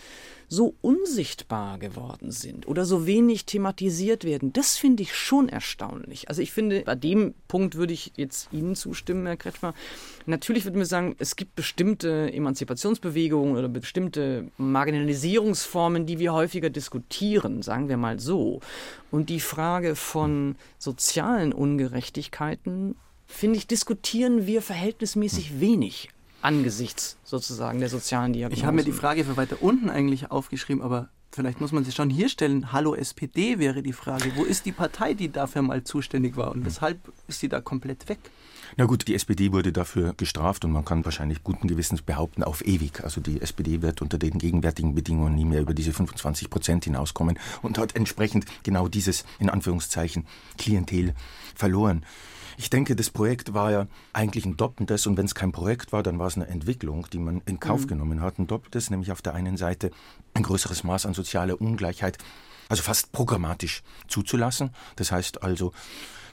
so 0.49 0.75
unsichtbar 0.83 1.79
geworden 1.79 2.31
sind 2.31 2.69
oder 2.69 2.85
so 2.85 3.07
wenig 3.07 3.47
thematisiert 3.47 4.25
werden. 4.25 4.53
Das 4.53 4.77
finde 4.77 5.03
ich 5.03 5.17
schon 5.17 5.49
erstaunlich. 5.49 6.29
Also 6.29 6.43
ich 6.43 6.53
finde, 6.53 6.83
bei 6.83 6.95
dem 6.95 7.33
Punkt 7.49 7.77
würde 7.77 7.95
ich 7.95 8.13
jetzt 8.17 8.53
Ihnen 8.53 8.75
zustimmen, 8.75 9.25
Herr 9.25 9.39
Kretschmer. 9.39 9.73
Natürlich 10.27 10.65
würde 10.65 10.77
man 10.77 10.87
sagen, 10.87 11.17
es 11.19 11.37
gibt 11.37 11.55
bestimmte 11.55 12.31
Emanzipationsbewegungen 12.35 13.57
oder 13.57 13.69
bestimmte 13.69 14.51
Marginalisierungsformen, 14.59 16.05
die 16.05 16.19
wir 16.19 16.35
häufiger 16.35 16.69
diskutieren, 16.69 17.63
sagen 17.63 17.89
wir 17.89 17.97
mal 17.97 18.21
so. 18.21 18.61
Und 19.11 19.31
die 19.31 19.41
Frage 19.41 19.97
von 19.97 20.57
sozialen 20.77 21.55
Ungerechtigkeiten 21.55 22.97
finde 23.27 23.57
ich, 23.57 23.67
diskutieren 23.67 24.47
wir 24.47 24.61
verhältnismäßig 24.61 25.61
wenig 25.61 26.11
angesichts 26.43 27.17
sozusagen 27.25 27.81
der 27.81 27.89
sozialen 27.89 28.33
Diagnose. 28.33 28.59
Ich 28.59 28.67
habe 28.67 28.77
mir 28.77 28.85
die 28.85 28.93
Frage 28.93 29.25
für 29.25 29.37
weiter 29.37 29.57
unten 29.61 29.89
eigentlich 29.89 30.31
aufgeschrieben, 30.31 30.83
aber 30.83 31.09
vielleicht 31.31 31.61
muss 31.61 31.73
man 31.73 31.85
sich 31.85 31.95
schon 31.95 32.11
hier 32.11 32.29
stellen. 32.29 32.73
Hallo 32.73 32.95
SPD 32.95 33.59
wäre 33.59 33.83
die 33.83 33.93
Frage. 33.93 34.33
Wo 34.37 34.45
ist 34.45 34.67
die 34.67 34.73
Partei, 34.73 35.15
die 35.15 35.31
dafür 35.31 35.63
mal 35.63 35.85
zuständig 35.85 36.37
war 36.37 36.53
und 36.53 36.65
weshalb 36.65 36.99
ist 37.29 37.41
sie 37.41 37.49
da 37.49 37.61
komplett 37.61 38.09
weg? 38.09 38.19
Na 38.77 38.87
gut, 38.87 39.07
die 39.07 39.15
SPD 39.15 39.53
wurde 39.53 39.71
dafür 39.71 40.15
gestraft 40.17 40.65
und 40.65 40.73
man 40.73 40.85
kann 40.85 41.05
wahrscheinlich 41.05 41.45
guten 41.45 41.69
Gewissens 41.69 42.01
behaupten, 42.01 42.43
auf 42.43 42.67
ewig. 42.67 43.05
Also 43.05 43.21
die 43.21 43.41
SPD 43.43 43.83
wird 43.83 44.01
unter 44.01 44.17
den 44.17 44.39
gegenwärtigen 44.39 44.95
Bedingungen 44.95 45.35
nie 45.35 45.45
mehr 45.45 45.61
über 45.61 45.75
diese 45.75 45.93
25 45.93 46.49
Prozent 46.49 46.85
hinauskommen 46.85 47.39
und 47.61 47.77
hat 47.77 47.95
entsprechend 47.97 48.47
genau 48.63 48.89
dieses, 48.89 49.25
in 49.39 49.51
Anführungszeichen, 49.51 50.27
Klientel 50.57 51.15
verloren. 51.55 52.07
Ich 52.57 52.71
denke, 52.71 52.97
das 52.97 53.11
Projekt 53.11 53.55
war 53.55 53.71
ja 53.71 53.87
eigentlich 54.13 54.45
ein 54.45 54.57
doppeltes 54.57 55.07
und 55.07 55.17
wenn 55.17 55.27
es 55.27 55.35
kein 55.35 55.53
Projekt 55.53 55.93
war, 55.93 56.03
dann 56.03 56.19
war 56.19 56.27
es 56.27 56.37
eine 56.37 56.49
Entwicklung, 56.49 57.07
die 57.13 57.19
man 57.19 57.43
in 57.47 57.61
Kauf 57.61 57.83
mhm. 57.83 57.89
genommen 57.89 58.21
hat. 58.21 58.39
Ein 58.39 58.47
doppeltes, 58.47 58.91
nämlich 58.91 59.13
auf 59.13 59.23
der 59.23 59.35
einen 59.35 59.57
Seite 59.57 59.91
ein 60.35 60.43
größeres 60.43 60.85
Maß 60.85 61.07
an 61.07 61.15
sozialer 61.15 61.61
Ungleichheit, 61.61 62.19
also 62.69 62.83
fast 62.83 63.13
programmatisch 63.13 63.83
zuzulassen. 64.09 64.71
Das 64.97 65.13
heißt 65.13 65.43
also, 65.43 65.73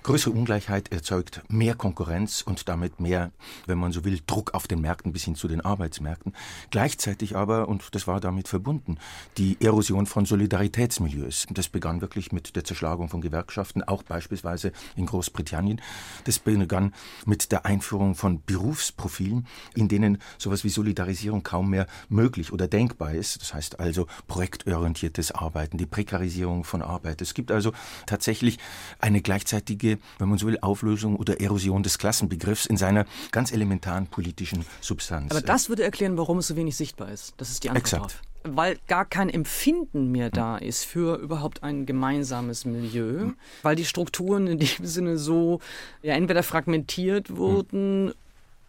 Größere 0.01 0.33
Ungleichheit 0.33 0.93
erzeugt 0.93 1.41
mehr 1.49 1.75
Konkurrenz 1.75 2.41
und 2.41 2.69
damit 2.69 3.01
mehr, 3.01 3.31
wenn 3.65 3.77
man 3.77 3.91
so 3.91 4.05
will, 4.05 4.21
Druck 4.25 4.53
auf 4.53 4.65
den 4.65 4.79
Märkten 4.79 5.11
bis 5.11 5.25
hin 5.25 5.35
zu 5.35 5.49
den 5.49 5.59
Arbeitsmärkten. 5.59 6.33
Gleichzeitig 6.71 7.35
aber, 7.35 7.67
und 7.67 7.93
das 7.93 8.07
war 8.07 8.21
damit 8.21 8.47
verbunden, 8.47 8.97
die 9.37 9.57
Erosion 9.59 10.05
von 10.05 10.25
Solidaritätsmilieus. 10.25 11.47
Das 11.51 11.67
begann 11.67 11.99
wirklich 11.99 12.31
mit 12.31 12.55
der 12.55 12.63
Zerschlagung 12.63 13.09
von 13.09 13.19
Gewerkschaften, 13.19 13.83
auch 13.83 14.03
beispielsweise 14.03 14.71
in 14.95 15.05
Großbritannien. 15.05 15.81
Das 16.23 16.39
begann 16.39 16.93
mit 17.25 17.51
der 17.51 17.65
Einführung 17.65 18.15
von 18.15 18.41
Berufsprofilen, 18.43 19.47
in 19.75 19.89
denen 19.89 20.19
sowas 20.37 20.63
wie 20.63 20.69
Solidarisierung 20.69 21.43
kaum 21.43 21.71
mehr 21.71 21.87
möglich 22.07 22.53
oder 22.53 22.69
denkbar 22.69 23.13
ist. 23.13 23.41
Das 23.41 23.53
heißt 23.53 23.79
also 23.81 24.07
projektorientiertes 24.27 25.33
Arbeiten, 25.33 25.77
die 25.77 25.85
Prekarisierung 25.85 26.63
von 26.63 26.81
Arbeit. 26.81 27.21
Es 27.21 27.33
gibt 27.33 27.51
also 27.51 27.73
tatsächlich 28.05 28.59
eine 28.99 29.21
gleichzeitige 29.21 29.88
völlige, 29.89 30.01
wenn 30.17 30.29
man 30.29 30.37
so 30.37 30.47
will, 30.47 30.57
Auflösung 30.61 31.15
oder 31.15 31.39
Erosion 31.41 31.83
des 31.83 31.97
Klassenbegriffs 31.97 32.65
in 32.65 32.77
seiner 32.77 33.05
ganz 33.31 33.51
elementaren 33.51 34.07
politischen 34.07 34.65
Substanz. 34.81 35.31
Aber 35.31 35.41
das 35.41 35.69
würde 35.69 35.83
erklären, 35.83 36.17
warum 36.17 36.39
es 36.39 36.47
so 36.47 36.55
wenig 36.55 36.75
sichtbar 36.75 37.11
ist. 37.11 37.33
Das 37.37 37.49
ist 37.49 37.63
die 37.63 37.69
Antwort 37.69 37.83
Exakt. 37.83 38.03
Drauf 38.03 38.21
weil 38.43 38.77
gar 38.87 39.03
kein 39.03 39.29
Empfinden 39.29 40.13
mehr 40.13 40.29
da 40.29 40.57
ist 40.57 40.85
für 40.85 41.17
überhaupt 41.17 41.61
ein 41.61 41.85
gemeinsames 41.85 42.63
Milieu, 42.63 43.31
weil 43.63 43.75
die 43.75 43.83
Strukturen 43.83 44.47
in 44.47 44.59
dem 44.59 44.85
Sinne 44.85 45.17
so 45.17 45.59
ja 46.03 46.13
entweder 46.13 46.41
fragmentiert 46.41 47.35
wurden 47.35 48.13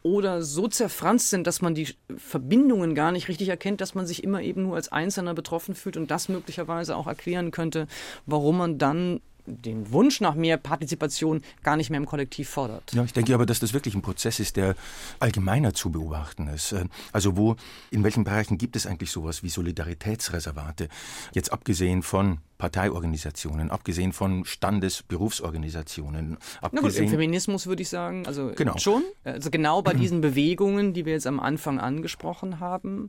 oder 0.03 0.43
so 0.43 0.67
zerfranst 0.67 1.31
sind, 1.31 1.47
dass 1.47 1.63
man 1.63 1.77
die 1.77 1.95
Verbindungen 2.17 2.97
gar 2.97 3.13
nicht 3.13 3.29
richtig 3.29 3.49
erkennt, 3.49 3.81
dass 3.81 3.95
man 3.95 4.09
sich 4.09 4.25
immer 4.25 4.43
eben 4.43 4.65
nur 4.65 4.75
als 4.75 4.91
Einzelner 4.91 5.35
betroffen 5.35 5.77
fühlt 5.77 5.97
und 5.97 6.11
das 6.11 6.29
möglicherweise 6.29 6.97
auch 6.97 7.07
erklären 7.07 7.53
könnte, 7.53 7.87
warum 8.27 8.59
man 8.59 8.77
dann 8.77 9.21
den 9.51 9.93
Wunsch 9.93 10.21
nach 10.21 10.35
mehr 10.35 10.57
Partizipation 10.57 11.43
gar 11.63 11.77
nicht 11.77 11.91
mehr 11.91 11.99
im 11.99 12.07
Kollektiv 12.07 12.49
fordert. 12.49 12.93
Ja, 12.93 13.05
ich 13.05 13.13
denke 13.13 13.35
aber, 13.35 13.47
dass 13.47 13.61
das 13.61 13.73
wirklich 13.73 13.95
ein 13.95 14.03
Prozess 14.03 14.41
ist, 14.41 14.57
der 14.57 14.75
allgemeiner 15.19 15.75
zu 15.75 15.91
beobachten 15.91 16.49
ist. 16.49 16.73
Äh, 16.73 16.85
also 17.13 17.37
wo, 17.37 17.57
in 17.91 18.05
welchen 18.05 18.25
Bereichen 18.25 18.59
gibt 18.59 18.77
es 18.77 18.87
eigentlich 18.87 19.11
sowas 19.11 19.43
wie 19.43 19.49
Solidaritätsreservate? 19.49 20.89
Jetzt 21.33 21.53
abgesehen 21.53 22.03
von 22.03 22.39
Parteiorganisationen, 22.61 23.71
abgesehen 23.71 24.13
von 24.13 24.45
Standesberufsorganisationen. 24.45 26.37
Na 26.71 26.81
gut, 26.81 26.95
im 26.95 27.09
Feminismus 27.09 27.67
würde 27.67 27.83
ich 27.83 27.89
sagen, 27.89 28.27
also 28.27 28.53
genau. 28.55 28.77
schon, 28.77 29.03
also 29.25 29.51
genau 29.51 29.81
bei 29.81 29.95
diesen 29.95 30.21
Bewegungen, 30.21 30.93
die 30.93 31.07
wir 31.07 31.15
jetzt 31.15 31.27
am 31.27 31.41
Anfang 31.41 31.81
angesprochen 31.81 32.61
haben. 32.61 33.09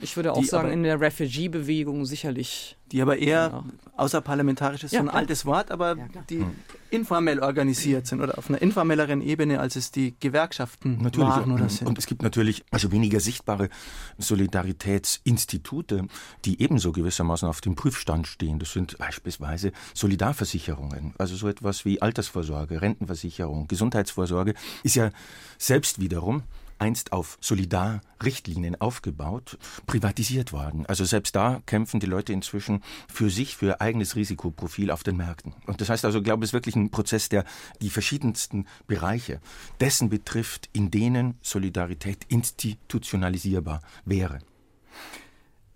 Ich 0.00 0.16
würde 0.16 0.32
auch 0.32 0.40
die 0.40 0.46
sagen, 0.46 0.72
in 0.72 0.82
der 0.82 1.00
Refugee-Bewegung 1.00 2.04
sicherlich. 2.06 2.76
Die 2.90 3.00
aber 3.00 3.18
eher 3.18 3.50
genau. 3.50 3.64
außerparlamentarisch 3.96 4.82
ist, 4.82 4.92
ja, 4.92 4.98
so 4.98 5.04
ein 5.04 5.08
klar. 5.10 5.20
altes 5.20 5.46
Wort, 5.46 5.70
aber 5.80 5.96
ja, 5.96 6.06
die 6.28 6.40
hm. 6.40 6.56
informell 6.90 7.40
organisiert 7.40 8.06
sind 8.06 8.20
oder 8.20 8.38
auf 8.38 8.48
einer 8.48 8.60
informelleren 8.60 9.20
Ebene, 9.20 9.60
als 9.60 9.76
es 9.76 9.90
die 9.90 10.14
Gewerkschaften 10.18 10.98
natürlich, 11.02 11.28
waren 11.28 11.52
oder 11.52 11.68
sind. 11.68 11.86
Und 11.86 11.98
es 11.98 12.06
gibt 12.06 12.22
natürlich 12.22 12.64
also 12.70 12.90
weniger 12.90 13.20
sichtbare 13.20 13.68
Solidaritätsinstitute, 14.18 16.06
die 16.44 16.60
ebenso 16.60 16.90
gewissermaßen 16.92 17.46
auf 17.46 17.60
dem 17.60 17.76
Prüfstand 17.76 18.26
stehen. 18.26 18.58
Das 18.58 18.72
sind 18.72 18.88
sind 18.88 18.98
beispielsweise 18.98 19.72
Solidarversicherungen, 19.94 21.14
also 21.18 21.36
so 21.36 21.48
etwas 21.48 21.84
wie 21.84 22.00
Altersvorsorge, 22.00 22.80
Rentenversicherung, 22.80 23.66
Gesundheitsvorsorge, 23.68 24.54
ist 24.82 24.96
ja 24.96 25.10
selbst 25.58 26.00
wiederum 26.00 26.42
einst 26.78 27.12
auf 27.12 27.38
Solidarrichtlinien 27.40 28.80
aufgebaut, 28.80 29.58
privatisiert 29.86 30.52
worden. 30.52 30.86
Also 30.86 31.04
selbst 31.04 31.34
da 31.36 31.60
kämpfen 31.66 32.00
die 32.00 32.06
Leute 32.06 32.32
inzwischen 32.32 32.82
für 33.12 33.30
sich, 33.30 33.56
für 33.56 33.66
ihr 33.66 33.80
eigenes 33.80 34.16
Risikoprofil 34.16 34.90
auf 34.90 35.02
den 35.02 35.16
Märkten. 35.16 35.54
Und 35.66 35.80
das 35.80 35.88
heißt 35.88 36.04
also, 36.04 36.18
ich 36.18 36.24
glaube, 36.24 36.44
es 36.44 36.50
ist 36.50 36.54
wirklich 36.54 36.76
ein 36.76 36.90
Prozess, 36.90 37.28
der 37.28 37.44
die 37.80 37.90
verschiedensten 37.90 38.66
Bereiche 38.86 39.40
dessen 39.80 40.08
betrifft, 40.08 40.68
in 40.72 40.90
denen 40.90 41.38
Solidarität 41.42 42.24
institutionalisierbar 42.28 43.80
wäre. 44.04 44.38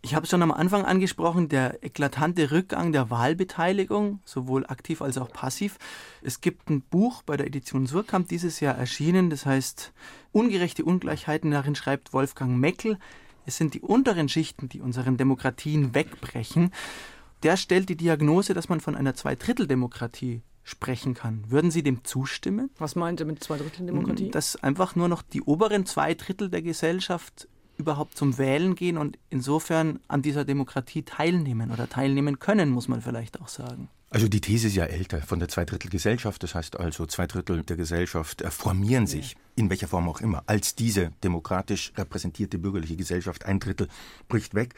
Ich 0.04 0.16
habe 0.16 0.24
es 0.24 0.30
schon 0.30 0.42
am 0.42 0.50
Anfang 0.50 0.84
angesprochen, 0.84 1.48
der 1.48 1.84
eklatante 1.84 2.50
Rückgang 2.50 2.90
der 2.90 3.08
Wahlbeteiligung, 3.08 4.18
sowohl 4.24 4.66
aktiv 4.66 5.00
als 5.00 5.16
auch 5.16 5.32
passiv. 5.32 5.78
Es 6.22 6.40
gibt 6.40 6.68
ein 6.70 6.82
Buch 6.82 7.22
bei 7.22 7.36
der 7.36 7.46
Edition 7.46 7.86
Surkamp 7.86 8.26
dieses 8.26 8.58
Jahr 8.58 8.76
erschienen, 8.76 9.30
das 9.30 9.46
heißt 9.46 9.92
Ungerechte 10.32 10.84
Ungleichheiten. 10.84 11.52
Darin 11.52 11.76
schreibt 11.76 12.12
Wolfgang 12.12 12.58
Meckel, 12.58 12.98
es 13.46 13.56
sind 13.56 13.74
die 13.74 13.80
unteren 13.80 14.28
Schichten, 14.28 14.68
die 14.68 14.80
unseren 14.80 15.18
Demokratien 15.18 15.94
wegbrechen. 15.94 16.72
Der 17.44 17.56
stellt 17.56 17.88
die 17.88 17.96
Diagnose, 17.96 18.54
dass 18.54 18.68
man 18.68 18.80
von 18.80 18.96
einer 18.96 19.14
Zweidritteldemokratie 19.14 20.42
sprechen 20.64 21.14
kann. 21.14 21.44
Würden 21.48 21.70
Sie 21.70 21.84
dem 21.84 22.04
zustimmen? 22.04 22.70
Was 22.78 22.96
meint 22.96 23.20
er 23.20 23.26
mit 23.26 23.42
Zweidritteldemokratie? 23.42 24.30
Dass 24.30 24.56
einfach 24.56 24.96
nur 24.96 25.08
noch 25.08 25.22
die 25.22 25.42
oberen 25.42 25.86
zwei 25.86 26.14
Drittel 26.14 26.50
der 26.50 26.62
Gesellschaft 26.62 27.48
überhaupt 27.78 28.16
zum 28.16 28.38
Wählen 28.38 28.74
gehen 28.74 28.98
und 28.98 29.18
insofern 29.30 30.00
an 30.08 30.22
dieser 30.22 30.44
Demokratie 30.44 31.02
teilnehmen 31.02 31.70
oder 31.70 31.88
teilnehmen 31.88 32.38
können, 32.38 32.70
muss 32.70 32.88
man 32.88 33.02
vielleicht 33.02 33.40
auch 33.40 33.48
sagen. 33.48 33.88
Also 34.10 34.28
die 34.28 34.42
These 34.42 34.66
ist 34.66 34.76
ja 34.76 34.84
älter 34.84 35.22
von 35.22 35.38
der 35.38 35.48
Zweidrittelgesellschaft. 35.48 36.42
Das 36.42 36.54
heißt 36.54 36.78
also, 36.78 37.06
zwei 37.06 37.26
Drittel 37.26 37.62
der 37.62 37.76
Gesellschaft 37.76 38.42
formieren 38.50 39.06
sich, 39.06 39.36
in 39.54 39.68
welcher 39.68 39.88
Form 39.88 40.08
auch 40.08 40.20
immer, 40.20 40.42
als 40.46 40.74
diese 40.74 41.12
demokratisch 41.22 41.92
repräsentierte 41.96 42.58
bürgerliche 42.58 42.96
Gesellschaft. 42.96 43.44
Ein 43.44 43.60
Drittel 43.60 43.88
bricht 44.28 44.54
weg. 44.54 44.74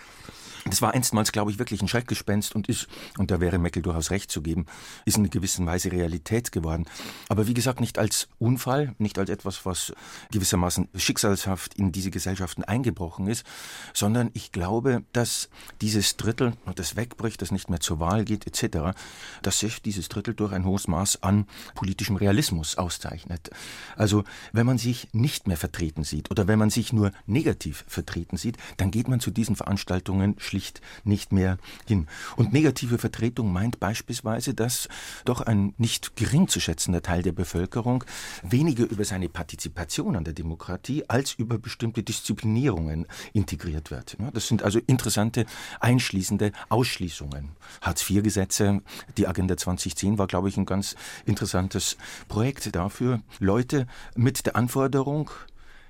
Das 0.64 0.80
war 0.82 0.94
einstmals, 0.94 1.30
glaube 1.30 1.50
ich, 1.50 1.58
wirklich 1.58 1.82
ein 1.82 1.88
Schreckgespenst 1.88 2.54
und 2.54 2.68
ist, 2.68 2.88
und 3.18 3.30
da 3.30 3.40
wäre 3.40 3.58
Meckel 3.58 3.82
durchaus 3.82 4.10
recht 4.10 4.30
zu 4.30 4.42
geben, 4.42 4.66
ist 5.04 5.16
in 5.16 5.28
gewisser 5.28 5.64
Weise 5.66 5.92
Realität 5.92 6.52
geworden. 6.52 6.86
Aber 7.28 7.46
wie 7.46 7.54
gesagt, 7.54 7.80
nicht 7.80 7.98
als 7.98 8.28
Unfall, 8.38 8.94
nicht 8.98 9.18
als 9.18 9.30
etwas, 9.30 9.66
was 9.66 9.92
gewissermaßen 10.32 10.88
schicksalshaft 10.94 11.74
in 11.74 11.92
diese 11.92 12.10
Gesellschaften 12.10 12.64
eingebrochen 12.64 13.26
ist, 13.26 13.44
sondern 13.92 14.30
ich 14.32 14.52
glaube, 14.52 15.04
dass 15.12 15.50
dieses 15.80 16.16
Drittel, 16.16 16.54
das 16.74 16.96
wegbricht, 16.96 17.42
das 17.42 17.52
nicht 17.52 17.68
mehr 17.68 17.80
zur 17.80 18.00
Wahl 18.00 18.24
geht, 18.24 18.46
etc., 18.46 18.96
dass 19.42 19.58
sich 19.58 19.82
dieses 19.82 20.08
Drittel 20.08 20.34
durch 20.34 20.52
ein 20.52 20.64
hohes 20.64 20.88
Maß 20.88 21.22
an 21.22 21.46
politischem 21.74 22.16
Realismus 22.16 22.76
auszeichnet. 22.76 23.50
Also, 23.96 24.24
wenn 24.52 24.63
wenn 24.64 24.68
man 24.68 24.78
sich 24.78 25.08
nicht 25.12 25.46
mehr 25.46 25.58
vertreten 25.58 26.04
sieht 26.04 26.30
oder 26.30 26.48
wenn 26.48 26.58
man 26.58 26.70
sich 26.70 26.90
nur 26.90 27.12
negativ 27.26 27.84
vertreten 27.86 28.38
sieht, 28.38 28.56
dann 28.78 28.90
geht 28.90 29.08
man 29.08 29.20
zu 29.20 29.30
diesen 29.30 29.56
Veranstaltungen 29.56 30.36
schlicht 30.38 30.80
nicht 31.04 31.32
mehr 31.32 31.58
hin. 31.86 32.06
Und 32.36 32.54
negative 32.54 32.96
Vertretung 32.96 33.52
meint 33.52 33.78
beispielsweise, 33.78 34.54
dass 34.54 34.88
doch 35.26 35.42
ein 35.42 35.74
nicht 35.76 36.16
gering 36.16 36.48
zu 36.48 36.60
schätzender 36.60 37.02
Teil 37.02 37.22
der 37.22 37.32
Bevölkerung 37.32 38.04
weniger 38.42 38.84
über 38.84 39.04
seine 39.04 39.28
Partizipation 39.28 40.16
an 40.16 40.24
der 40.24 40.32
Demokratie 40.32 41.04
als 41.10 41.34
über 41.34 41.58
bestimmte 41.58 42.02
Disziplinierungen 42.02 43.04
integriert 43.34 43.90
wird. 43.90 44.16
Das 44.32 44.48
sind 44.48 44.62
also 44.62 44.80
interessante 44.86 45.44
einschließende 45.80 46.52
Ausschließungen. 46.70 47.50
Hartz-IV-Gesetze, 47.82 48.80
die 49.18 49.26
Agenda 49.26 49.58
2010 49.58 50.16
war, 50.16 50.26
glaube 50.26 50.48
ich, 50.48 50.56
ein 50.56 50.64
ganz 50.64 50.96
interessantes 51.26 51.98
Projekt 52.28 52.74
dafür, 52.74 53.20
Leute 53.40 53.86
mit 54.16 54.46
der 54.46 54.53
Anforderung, 54.54 55.30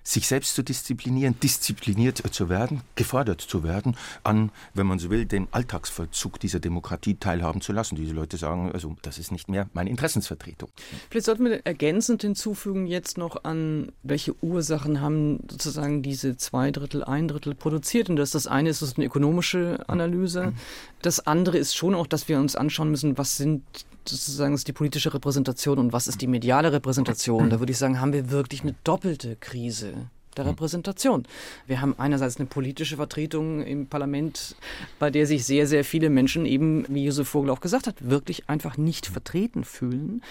sich 0.05 0.29
selbst 0.29 0.55
zu 0.55 0.63
disziplinieren, 0.63 1.41
diszipliniert 1.41 2.23
zu 2.31 2.51
werden, 2.51 2.83
gefordert 2.95 3.41
zu 3.41 3.65
werden, 3.65 3.97
an, 4.23 4.51
wenn 4.75 4.87
man 4.87 4.99
so 4.99 5.09
will, 5.09 5.25
dem 5.25 5.49
Alltagsvollzug 5.51 6.39
dieser 6.39 6.61
Demokratie 6.61 7.15
teilhaben 7.15 7.63
zu 7.63 7.73
lassen. 7.73 7.97
Diese 7.97 8.13
Leute 8.13 8.37
sagen, 8.37 8.71
also 8.73 8.97
das 9.01 9.19
ist 9.19 9.33
nicht 9.33 9.49
mehr 9.49 9.69
meine 9.73 9.89
Interessensvertretung. 9.89 10.69
Vielleicht 11.09 11.25
sollten 11.25 11.47
wir 11.47 11.65
ergänzend 11.65 12.21
hinzufügen 12.21 12.87
jetzt 12.87 13.17
noch 13.17 13.45
an, 13.45 13.93
welche 14.03 14.35
Ursachen 14.45 15.01
haben 15.01 15.41
sozusagen 15.51 16.03
diese 16.03 16.37
zwei 16.37 16.71
Drittel, 16.71 17.03
ein 17.03 17.27
Drittel 17.27 17.55
produziert. 17.55 18.11
Und 18.11 18.17
das, 18.17 18.31
das 18.31 18.47
eine 18.47 18.69
ist, 18.69 18.83
das 18.83 18.91
ist 18.91 18.99
eine 18.99 19.07
ökonomische 19.07 19.85
Analyse. 19.87 20.53
Das 21.01 21.27
andere 21.27 21.57
ist 21.57 21.75
schon 21.75 21.95
auch, 21.95 22.07
dass 22.07 22.29
wir 22.29 22.39
uns 22.39 22.57
anschauen 22.57 22.91
müssen, 22.91 23.17
was 23.17 23.39
sind 23.39 23.63
sozusagen 24.09 24.55
ist 24.55 24.69
die 24.69 24.73
politische 24.73 25.13
Repräsentation 25.13 25.79
und 25.79 25.93
was 25.93 26.07
ist 26.07 26.21
die 26.21 26.27
mediale 26.27 26.73
Repräsentation? 26.73 27.51
Da 27.51 27.59
würde 27.59 27.73
ich 27.73 27.79
sagen, 27.79 28.01
haben 28.01 28.13
wir 28.13 28.31
wirklich 28.31 28.63
eine 28.63 28.75
doppelte 28.85 29.37
Krise 29.37 30.11
der 30.37 30.47
Repräsentation. 30.47 31.25
Wir 31.67 31.81
haben 31.81 31.95
einerseits 31.99 32.37
eine 32.37 32.47
politische 32.47 32.97
Vertretung 32.97 33.63
im 33.63 33.87
Parlament, 33.87 34.57
bei 34.99 35.11
der 35.11 35.27
sich 35.27 35.45
sehr, 35.45 35.67
sehr 35.67 35.85
viele 35.85 36.11
Menschen 36.11 36.47
eben, 36.47 36.85
wie 36.89 37.05
Josef 37.05 37.29
Vogel 37.29 37.51
auch 37.51 37.61
gesagt 37.61 37.87
hat, 37.87 37.97
wirklich 38.01 38.49
einfach 38.49 38.77
nicht 38.77 39.07
vertreten 39.07 39.65
fühlen. 39.65 40.23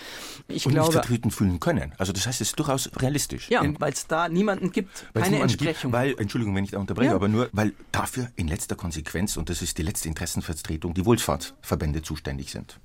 Ich 0.47 0.65
und 0.65 0.73
glaube, 0.73 0.87
nicht 0.87 0.93
vertreten 0.93 1.31
fühlen 1.31 1.59
können. 1.59 1.93
Also 1.97 2.13
das 2.13 2.27
heißt, 2.27 2.41
es 2.41 2.49
ist 2.49 2.59
durchaus 2.59 2.89
realistisch. 2.97 3.49
Ja, 3.49 3.63
weil 3.79 3.93
es 3.93 4.07
da 4.07 4.29
niemanden 4.29 4.71
gibt, 4.71 5.07
keine 5.13 5.39
Entsprechung. 5.39 5.91
Gibt, 5.91 5.93
weil, 5.93 6.15
Entschuldigung, 6.17 6.55
wenn 6.55 6.63
ich 6.63 6.71
da 6.71 6.79
unterbreche, 6.79 7.11
ja. 7.11 7.15
aber 7.15 7.27
nur, 7.27 7.49
weil 7.51 7.73
dafür 7.91 8.29
in 8.35 8.47
letzter 8.47 8.75
Konsequenz, 8.75 9.37
und 9.37 9.49
das 9.49 9.61
ist 9.61 9.77
die 9.77 9.83
letzte 9.83 10.07
Interessenvertretung, 10.09 10.93
die 10.93 11.05
Wohlfahrtsverbände 11.05 12.01
zuständig 12.01 12.51
sind. 12.51 12.79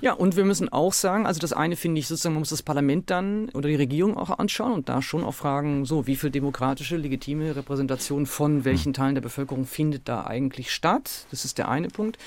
Ja, 0.00 0.12
und 0.12 0.36
wir 0.36 0.44
müssen 0.44 0.68
auch 0.68 0.92
sagen, 0.92 1.26
also 1.26 1.40
das 1.40 1.52
eine 1.52 1.76
finde 1.76 1.98
ich 1.98 2.08
sozusagen, 2.08 2.34
man 2.34 2.40
muss 2.40 2.50
das 2.50 2.62
Parlament 2.62 3.10
dann 3.10 3.48
oder 3.50 3.68
die 3.68 3.74
Regierung 3.74 4.16
auch 4.16 4.38
anschauen 4.38 4.72
und 4.72 4.88
da 4.88 5.02
schon 5.02 5.24
auch 5.24 5.34
fragen, 5.34 5.84
so, 5.84 6.06
wie 6.06 6.16
viel 6.16 6.30
demokratische, 6.30 6.96
legitime 6.96 7.54
Repräsentation 7.56 8.26
von 8.26 8.64
welchen 8.64 8.86
hm. 8.86 8.94
Teilen 8.94 9.14
der 9.14 9.22
Bevölkerung 9.22 9.66
findet 9.66 10.08
da 10.08 10.24
eigentlich 10.26 10.72
statt? 10.72 11.26
Das 11.30 11.44
ist 11.44 11.58
der 11.58 11.68
eine 11.68 11.88
Punkt. 11.88 12.18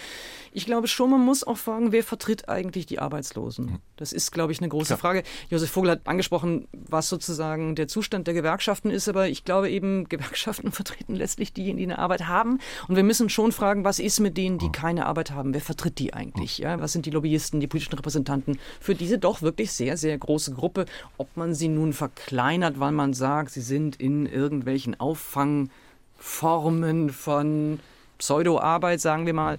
Ich 0.55 0.65
glaube 0.65 0.87
schon, 0.87 1.11
man 1.11 1.19
muss 1.19 1.43
auch 1.43 1.57
fragen, 1.57 1.91
wer 1.91 2.01
vertritt 2.01 2.47
eigentlich 2.47 2.85
die 2.85 2.99
Arbeitslosen? 2.99 3.79
Das 3.97 4.13
ist, 4.13 4.31
glaube 4.31 4.53
ich, 4.53 4.59
eine 4.59 4.69
große 4.69 4.91
ja. 4.91 4.97
Frage. 4.97 5.23
Josef 5.49 5.69
Vogel 5.69 5.91
hat 5.91 6.07
angesprochen, 6.07 6.69
was 6.71 7.09
sozusagen 7.09 7.75
der 7.75 7.89
Zustand 7.89 8.25
der 8.25 8.33
Gewerkschaften 8.33 8.89
ist, 8.89 9.09
aber 9.09 9.27
ich 9.27 9.43
glaube 9.43 9.69
eben, 9.69 10.07
Gewerkschaften 10.09 10.71
vertreten 10.71 11.13
letztlich 11.13 11.51
diejenigen, 11.51 11.89
die 11.89 11.93
eine 11.93 11.99
Arbeit 11.99 12.29
haben. 12.29 12.59
Und 12.87 12.95
wir 12.95 13.03
müssen 13.03 13.27
schon 13.27 13.51
fragen, 13.51 13.83
was 13.83 13.99
ist 13.99 14.21
mit 14.21 14.37
denen, 14.37 14.57
die 14.57 14.71
keine 14.71 15.07
Arbeit 15.07 15.31
haben? 15.31 15.53
Wer 15.53 15.59
vertritt 15.59 15.99
die 15.99 16.13
eigentlich? 16.13 16.59
Ja, 16.59 16.79
was 16.79 16.93
sind 16.93 17.05
die 17.05 17.11
Lobbyisten, 17.11 17.59
die 17.59 17.67
politischen 17.67 17.95
Repräsentanten 17.95 18.57
für 18.79 18.95
diese 18.95 19.19
doch 19.19 19.41
wirklich 19.41 19.73
sehr, 19.73 19.97
sehr 19.97 20.17
große 20.17 20.53
Gruppe? 20.53 20.85
Ob 21.17 21.35
man 21.35 21.53
sie 21.53 21.67
nun 21.67 21.91
verkleinert, 21.91 22.79
weil 22.79 22.93
man 22.93 23.13
sagt, 23.13 23.51
sie 23.51 23.59
sind 23.59 23.97
in 23.97 24.25
irgendwelchen 24.25 24.97
Auffangformen 25.01 27.09
von 27.09 27.81
Pseudo-Arbeit, 28.17 29.01
sagen 29.01 29.25
wir 29.25 29.33
mal, 29.33 29.57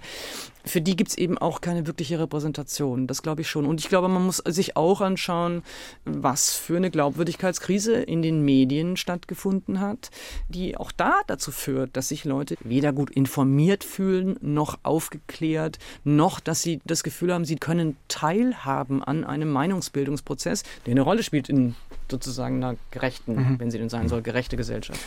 für 0.67 0.81
die 0.81 0.95
gibt 0.95 1.11
es 1.11 1.17
eben 1.17 1.37
auch 1.37 1.61
keine 1.61 1.87
wirkliche 1.87 2.19
Repräsentation. 2.19 3.07
Das 3.07 3.21
glaube 3.21 3.41
ich 3.41 3.49
schon. 3.49 3.65
Und 3.65 3.79
ich 3.79 3.89
glaube, 3.89 4.07
man 4.07 4.25
muss 4.25 4.37
sich 4.37 4.77
auch 4.77 5.01
anschauen, 5.01 5.63
was 6.05 6.53
für 6.53 6.77
eine 6.77 6.91
Glaubwürdigkeitskrise 6.91 7.95
in 7.95 8.21
den 8.21 8.43
Medien 8.43 8.97
stattgefunden 8.97 9.79
hat, 9.79 10.09
die 10.49 10.77
auch 10.77 10.91
da 10.91 11.21
dazu 11.27 11.51
führt, 11.51 11.95
dass 11.95 12.09
sich 12.09 12.25
Leute 12.25 12.55
weder 12.63 12.93
gut 12.93 13.09
informiert 13.11 13.83
fühlen, 13.83 14.37
noch 14.41 14.79
aufgeklärt, 14.83 15.79
noch 16.03 16.39
dass 16.39 16.61
sie 16.61 16.81
das 16.85 17.03
Gefühl 17.03 17.33
haben, 17.33 17.45
sie 17.45 17.57
können 17.57 17.97
teilhaben 18.07 19.03
an 19.03 19.23
einem 19.23 19.51
Meinungsbildungsprozess, 19.51 20.63
der 20.85 20.91
eine 20.91 21.01
Rolle 21.01 21.23
spielt 21.23 21.49
in 21.49 21.75
sozusagen 22.09 22.63
einer 22.63 22.77
gerechten, 22.91 23.35
mhm. 23.35 23.59
wenn 23.59 23.71
sie 23.71 23.77
denn 23.77 23.89
sein 23.89 24.07
soll, 24.07 24.21
gerechte 24.21 24.57
Gesellschaft. 24.57 24.99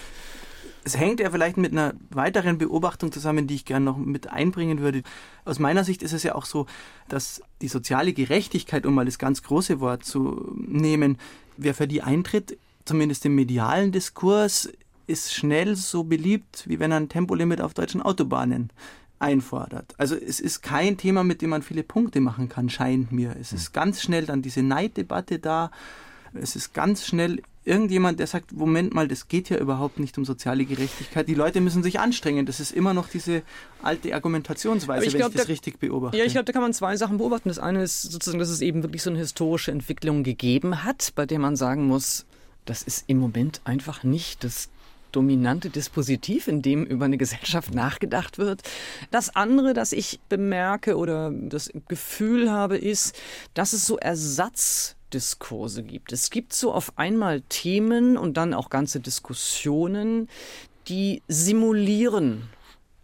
Es 0.85 0.97
hängt 0.97 1.21
ja 1.21 1.31
vielleicht 1.31 1.57
mit 1.57 1.73
einer 1.73 1.95
weiteren 2.11 2.59
Beobachtung 2.59 3.13
zusammen, 3.13 3.47
die 3.47 3.55
ich 3.55 3.65
gerne 3.65 3.85
noch 3.85 3.99
mit 3.99 4.31
einbringen 4.31 4.81
würde. 4.81 5.03
Aus 5.45 5.59
meiner 5.59 5.85
Sicht 5.85 6.03
ist 6.03 6.13
es 6.13 6.23
ja 6.23 6.35
auch 6.35 6.47
so, 6.47 6.67
dass 7.09 7.43
die 7.61 7.69
soziale 7.69 8.13
Gerechtigkeit, 8.13 8.87
um 8.87 8.95
mal 8.95 9.05
das 9.05 9.19
ganz 9.19 9.43
große 9.43 9.81
Wort 9.81 10.05
zu 10.05 10.55
nehmen, 10.57 11.19
wer 11.57 11.75
für 11.75 11.87
die 11.87 12.03
eintritt, 12.03 12.57
zumindest 12.85 13.27
im 13.27 13.35
medialen 13.35 13.93
Diskurs, 13.93 14.71
ist 15.07 15.35
schnell 15.35 15.77
so 15.77 16.05
beliebt, 16.05 16.65
wie 16.67 16.79
wenn 16.79 16.93
er 16.93 16.99
ein 16.99 17.09
Tempolimit 17.09 17.61
auf 17.61 17.75
deutschen 17.75 18.01
Autobahnen 18.01 18.71
einfordert. 19.19 19.95
Also 19.99 20.17
es 20.17 20.41
ist 20.41 20.63
kein 20.63 20.97
Thema, 20.97 21.25
mit 21.25 21.43
dem 21.43 21.51
man 21.51 21.63
viele 21.63 21.83
Punkte 21.83 22.21
machen 22.21 22.49
kann, 22.49 22.71
scheint 22.71 23.13
mir. 23.13 23.37
Es 23.39 23.53
ist 23.53 23.67
hm. 23.67 23.73
ganz 23.75 24.03
schnell 24.03 24.25
dann 24.25 24.41
diese 24.41 24.63
Neiddebatte 24.63 25.39
da. 25.39 25.71
Es 26.33 26.57
ist 26.57 26.73
ganz 26.73 27.07
schnell 27.07 27.43
irgendjemand, 27.65 28.19
der 28.19 28.27
sagt, 28.27 28.53
Moment 28.53 28.95
mal, 28.95 29.07
das 29.07 29.29
geht 29.29 29.51
ja 29.51 29.59
überhaupt 29.59 29.99
nicht 29.99 30.17
um 30.17 30.25
soziale 30.25 30.65
Gerechtigkeit. 30.65 31.29
Die 31.29 31.35
Leute 31.35 31.61
müssen 31.61 31.83
sich 31.83 32.01
anstrengen. 32.01 32.47
Das 32.47 32.59
ist 32.59 32.73
immer 32.73 32.95
noch 32.95 33.09
diese 33.09 33.43
alte 33.83 34.15
Argumentationsweise, 34.15 35.07
ich 35.07 35.13
wenn 35.13 35.19
glaub, 35.19 35.31
ich 35.31 35.37
das 35.37 35.47
da, 35.47 35.53
richtig 35.53 35.79
beobachte. 35.79 36.17
Ja, 36.17 36.25
ich 36.25 36.33
glaube, 36.33 36.47
da 36.47 36.53
kann 36.53 36.63
man 36.63 36.73
zwei 36.73 36.97
Sachen 36.97 37.19
beobachten. 37.19 37.49
Das 37.49 37.59
eine 37.59 37.83
ist 37.83 38.03
sozusagen, 38.03 38.39
dass 38.39 38.49
es 38.49 38.63
eben 38.63 38.83
wirklich 38.83 39.03
so 39.03 39.11
eine 39.11 39.19
historische 39.19 39.73
Entwicklung 39.73 40.23
gegeben 40.23 40.85
hat, 40.85 41.13
bei 41.15 41.27
der 41.27 41.39
man 41.39 41.57
sagen 41.57 41.87
muss, 41.87 42.25
das 42.65 42.83
ist 42.83 43.05
im 43.09 43.19
Moment 43.19 43.61
einfach 43.65 44.05
nicht 44.05 44.45
das 44.45 44.71
dominante 45.13 45.71
Dispositiv, 45.71 46.49
in 46.49 46.63
dem 46.63 46.85
über 46.85 47.05
eine 47.05 47.19
Gesellschaft 47.19 47.75
nachgedacht 47.75 48.39
wird. 48.39 48.63
Das 49.11 49.35
andere, 49.35 49.75
das 49.75 49.93
ich 49.93 50.21
bemerke 50.29 50.97
oder 50.97 51.31
das 51.33 51.71
Gefühl 51.89 52.51
habe, 52.51 52.79
ist, 52.79 53.19
dass 53.55 53.73
es 53.73 53.87
so 53.87 53.99
Ersatz 53.99 54.97
Diskurse 55.13 55.83
gibt. 55.83 56.13
Es 56.13 56.31
gibt 56.31 56.53
so 56.53 56.73
auf 56.73 56.93
einmal 56.97 57.43
Themen 57.43 58.17
und 58.17 58.37
dann 58.37 58.55
auch 58.55 58.71
ganze 58.71 59.01
Diskussionen, 59.01 60.29
die 60.89 61.23
simulieren 61.29 62.49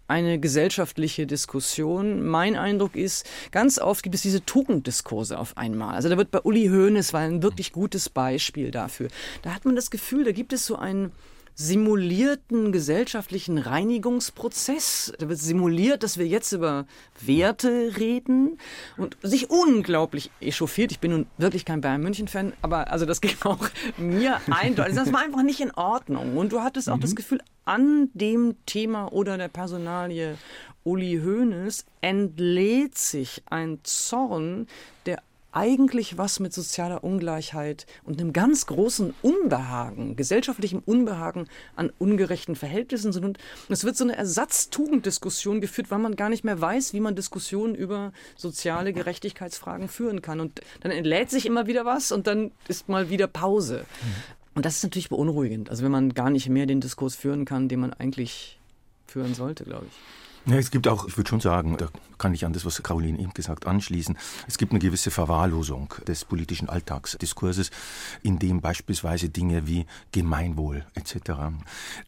eine 0.09 0.38
gesellschaftliche 0.38 1.27
Diskussion. 1.27 2.25
Mein 2.27 2.57
Eindruck 2.57 2.95
ist, 2.95 3.29
ganz 3.51 3.79
oft 3.79 4.03
gibt 4.03 4.14
es 4.14 4.23
diese 4.23 4.45
Tugenddiskurse 4.45 5.38
auf 5.38 5.57
einmal. 5.57 5.95
Also 5.95 6.09
da 6.09 6.16
wird 6.16 6.31
bei 6.31 6.40
Uli 6.40 6.69
Hoeneß 6.69 7.12
war 7.12 7.21
ein 7.21 7.42
wirklich 7.42 7.73
gutes 7.73 8.09
Beispiel 8.09 8.71
dafür. 8.71 9.09
Da 9.42 9.55
hat 9.55 9.64
man 9.64 9.75
das 9.75 9.90
Gefühl, 9.90 10.25
da 10.25 10.33
gibt 10.33 10.53
es 10.53 10.66
so 10.66 10.77
ein 10.77 11.11
simulierten 11.57 12.71
gesellschaftlichen 12.71 13.57
Reinigungsprozess. 13.57 15.14
Da 15.19 15.29
wird 15.29 15.38
simuliert, 15.38 16.03
dass 16.03 16.19
wir 16.19 16.27
jetzt 16.27 16.53
über 16.53 16.87
Werte 17.21 17.95
reden 17.99 18.59
und 18.99 19.16
sich 19.23 19.49
unglaublich 19.51 20.31
echauffiert. 20.40 20.92
Ich 20.92 21.01
bin 21.01 21.12
nun 21.12 21.27
wirklich 21.38 21.64
kein 21.64 21.81
Bayern 21.81 22.03
München-Fan, 22.03 22.53
aber 22.61 22.92
also 22.92 23.07
das 23.07 23.21
ging 23.23 23.35
auch 23.45 23.71
mir 23.97 24.38
eindeutig. 24.51 24.95
Das 24.95 25.12
war 25.12 25.21
einfach 25.21 25.42
nicht 25.42 25.61
in 25.61 25.73
Ordnung. 25.73 26.37
Und 26.37 26.53
du 26.53 26.61
hattest 26.61 26.90
auch 26.90 26.97
mhm. 26.97 27.01
das 27.01 27.16
Gefühl, 27.16 27.40
an 27.64 28.11
dem 28.12 28.55
Thema 28.66 29.11
oder 29.12 29.38
der 29.38 29.49
Personalie 29.49 30.37
Uli 30.85 31.21
Hoeneß 31.25 31.87
entlädt 32.01 32.97
sich 32.97 33.42
ein 33.51 33.81
Zorn, 33.83 34.69
der 35.07 35.21
eigentlich 35.53 36.19
was 36.19 36.41
mit 36.41 36.53
sozialer 36.53 37.03
Ungleichheit 37.03 37.87
und 38.05 38.21
einem 38.21 38.33
ganz 38.33 38.67
großen 38.67 39.15
Unbehagen, 39.23 40.17
gesellschaftlichem 40.17 40.83
Unbehagen 40.85 41.49
an 41.77 41.91
ungerechten 41.99 42.57
Verhältnissen 42.57 43.13
sind. 43.13 43.25
Und 43.25 43.39
es 43.69 43.85
wird 43.85 43.97
so 43.97 44.05
eine 44.05 44.17
Ersatztugenddiskussion 44.17 45.61
geführt, 45.61 45.91
weil 45.91 45.99
man 45.99 46.17
gar 46.17 46.29
nicht 46.29 46.45
mehr 46.45 46.61
weiß, 46.61 46.93
wie 46.93 47.01
man 47.01 47.17
Diskussionen 47.17 47.75
über 47.75 48.13
soziale 48.37 48.93
Gerechtigkeitsfragen 48.93 49.89
führen 49.89 50.21
kann. 50.21 50.41
Und 50.41 50.61
dann 50.81 50.93
entlädt 50.93 51.31
sich 51.31 51.47
immer 51.47 51.67
wieder 51.67 51.85
was 51.85 52.13
und 52.13 52.27
dann 52.27 52.51
ist 52.69 52.89
mal 52.89 53.09
wieder 53.09 53.27
Pause. 53.27 53.87
Und 54.55 54.65
das 54.65 54.77
ist 54.77 54.83
natürlich 54.83 55.09
beunruhigend. 55.09 55.71
Also 55.71 55.85
wenn 55.85 55.93
man 55.93 56.15
gar 56.15 56.31
nicht 56.31 56.49
mehr 56.49 56.67
den 56.67 56.81
Diskurs 56.81 57.15
führen 57.15 57.45
kann, 57.45 57.69
den 57.69 57.81
man 57.81 57.93
eigentlich 57.93 58.59
führen 59.07 59.35
sollte, 59.35 59.65
glaube 59.65 59.87
ich. 59.87 60.53
Ja, 60.53 60.59
es 60.59 60.71
gibt 60.71 60.87
auch, 60.87 61.09
ich 61.09 61.17
würde 61.17 61.29
schon 61.29 61.41
sagen, 61.41 61.77
da 61.77 61.89
kann 62.19 62.35
ich 62.35 62.45
an 62.45 62.53
das, 62.53 62.65
was 62.65 62.83
Caroline 62.83 63.19
eben 63.19 63.33
gesagt, 63.35 63.67
anschließen. 63.67 64.17
Es 64.47 64.59
gibt 64.59 64.73
eine 64.73 64.79
gewisse 64.79 65.11
Verwahrlosung 65.11 65.95
des 66.07 66.25
politischen 66.25 66.69
Alltagsdiskurses, 66.69 67.71
in 68.23 68.39
dem 68.39 68.61
beispielsweise 68.61 69.29
Dinge 69.29 69.67
wie 69.67 69.87
Gemeinwohl 70.13 70.87
etc. 70.95 71.33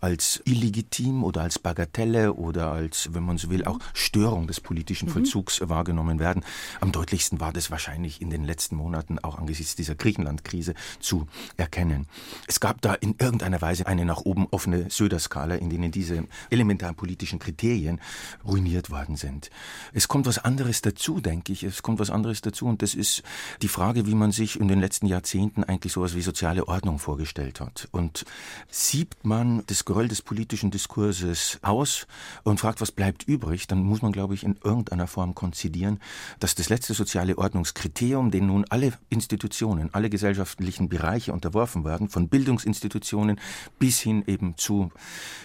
als 0.01 0.43
illegitim 0.45 1.25
oder 1.25 1.43
als 1.43 1.59
Bagatelle 1.59 2.35
oder 2.35 2.73
als, 2.73 3.11
wenn 3.13 3.25
man 3.25 3.39
so 3.39 3.51
will, 3.51 3.65
auch 3.65 3.79
Störung 3.95 4.47
des 4.47 4.61
politischen 4.61 5.09
mhm. 5.09 5.13
Vollzugs 5.13 5.61
mhm. 5.61 5.69
wahrgenommen 5.69 6.19
werden. 6.19 6.45
Am 6.81 6.93
deutlichsten 6.93 7.41
war 7.41 7.53
das 7.53 7.71
wahrscheinlich 7.71 8.21
in 8.21 8.31
den 8.31 8.45
letzten 8.45 8.77
Monaten 8.77 9.19
auch 9.19 9.39
angesichts 9.39 9.77
dieser 9.77 9.95
Griechenland-Krise 9.95 10.75
zu 11.01 11.27
erkennen. 11.57 12.07
Es 12.47 12.61
gab 12.61 12.81
da 12.83 12.95
in 12.95 13.15
irgendeiner 13.19 13.61
Weise 13.61 13.87
eine 13.87 14.05
nach 14.05 14.23
oben 14.23 14.47
offene 14.51 14.91
Söder-Skala, 14.91 15.57
in 15.57 15.71
denen 15.71 15.91
diese 15.91 16.25
elementaren 16.51 16.95
politischen 16.95 17.39
Kriterien 17.39 18.01
ruiniert 18.45 18.91
worden 18.91 19.17
sind. 19.17 19.51
Es 19.99 20.07
kommt 20.07 20.27
was 20.27 20.39
anderes 20.39 20.81
dazu, 20.81 21.19
denke 21.19 21.53
ich. 21.53 21.65
Es 21.65 21.83
kommt 21.83 21.99
was 21.99 22.09
anderes 22.09 22.41
dazu 22.41 22.67
und 22.67 22.83
das 22.83 22.95
ist 22.95 23.25
die 23.63 23.67
Frage, 23.69 24.07
wie 24.07 24.15
man 24.15 24.31
sich 24.31 24.61
in 24.61 24.69
den 24.69 24.79
letzten 24.79 25.07
Jahrzehnten 25.07 25.65
eigentlich 25.65 25.93
sowas 25.93 26.15
wie 26.15 26.23
soziale 26.23 26.69
Ordnung 26.69 27.01
vorgestellt 27.01 27.59
hat. 27.59 27.89
Und 27.91 28.25
siebt 28.71 29.25
man 29.25 29.65
das 29.67 29.85
Geröll 29.85 30.07
des 30.07 30.23
politischen 30.23 30.71
Diskurses 30.71 31.59
aus 31.63 32.07
und 32.45 32.61
fragt, 32.61 32.81
was 32.81 32.93
bleibt 32.93 33.25
übrig, 33.25 33.67
dann 33.67 33.83
muss 33.83 34.01
man, 34.01 34.13
glaube 34.13 34.35
ich, 34.35 34.45
in 34.45 34.57
irgendeiner 34.63 35.09
Form 35.09 35.35
konzidieren, 35.35 35.99
dass 36.39 36.55
das 36.55 36.69
letzte 36.69 36.95
soziale 36.95 37.37
Ordnungskriterium, 37.37 38.31
dem 38.31 38.47
nun 38.47 38.67
alle 38.69 38.93
Institutionen, 39.09 39.93
alle 39.93 40.11
gesellschaftlichen 40.11 40.89
Bereiche 40.89 41.33
unterworfen 41.33 41.85
werden, 41.85 42.09
von 42.09 42.29
Bildungsinstitutionen 42.29 43.41
bis 43.81 43.99
hin 43.99 44.23
eben 44.29 44.57
zu 44.57 44.93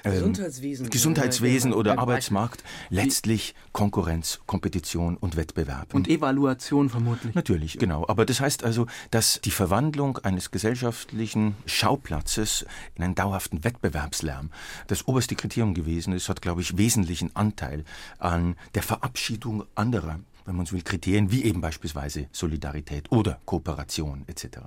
ähm, 0.04 0.14
Gesundheitswesen, 0.14 0.90
Gesundheitswesen 0.92 1.74
oder 1.74 1.98
Arbeitsmarkt, 1.98 2.64
letztlich 2.92 3.56
Konkurrenz, 3.72 4.42
Kompetition 4.46 5.18
und 5.18 5.36
Wettbewerb. 5.36 5.94
Und 5.94 6.08
Evaluation 6.08 6.90
vermutlich. 6.90 7.34
Natürlich, 7.36 7.78
genau. 7.78 8.06
Aber 8.08 8.26
das 8.26 8.40
heißt 8.40 8.64
also, 8.64 8.88
dass 9.12 9.40
die 9.42 9.52
Verwandlung 9.52 10.18
eines 10.20 10.52
gesellschaftlichen 10.52 11.56
Schauplatzes 11.66 12.66
in 12.96 13.04
einen 13.04 13.16
dauerhaften 13.16 13.64
Wettbewerbslärm 13.64 14.50
das 14.88 15.08
oberste 15.08 15.36
Kriterium 15.36 15.74
gewesen 15.74 16.14
ist, 16.14 16.30
hat, 16.30 16.42
glaube 16.42 16.62
ich, 16.62 16.78
wesentlichen 16.78 17.36
Anteil 17.36 17.84
an 18.20 18.56
der 18.76 18.84
Verabschiedung 18.84 19.64
anderer 19.76 20.20
wenn 20.46 20.58
man 20.58 20.66
so 20.66 20.74
will, 20.74 20.82
Kriterien 20.82 21.32
wie 21.32 21.44
eben 21.44 21.62
beispielsweise 21.62 22.28
Solidarität 22.34 23.12
oder 23.12 23.40
Kooperation 23.46 24.26
etc. 24.28 24.60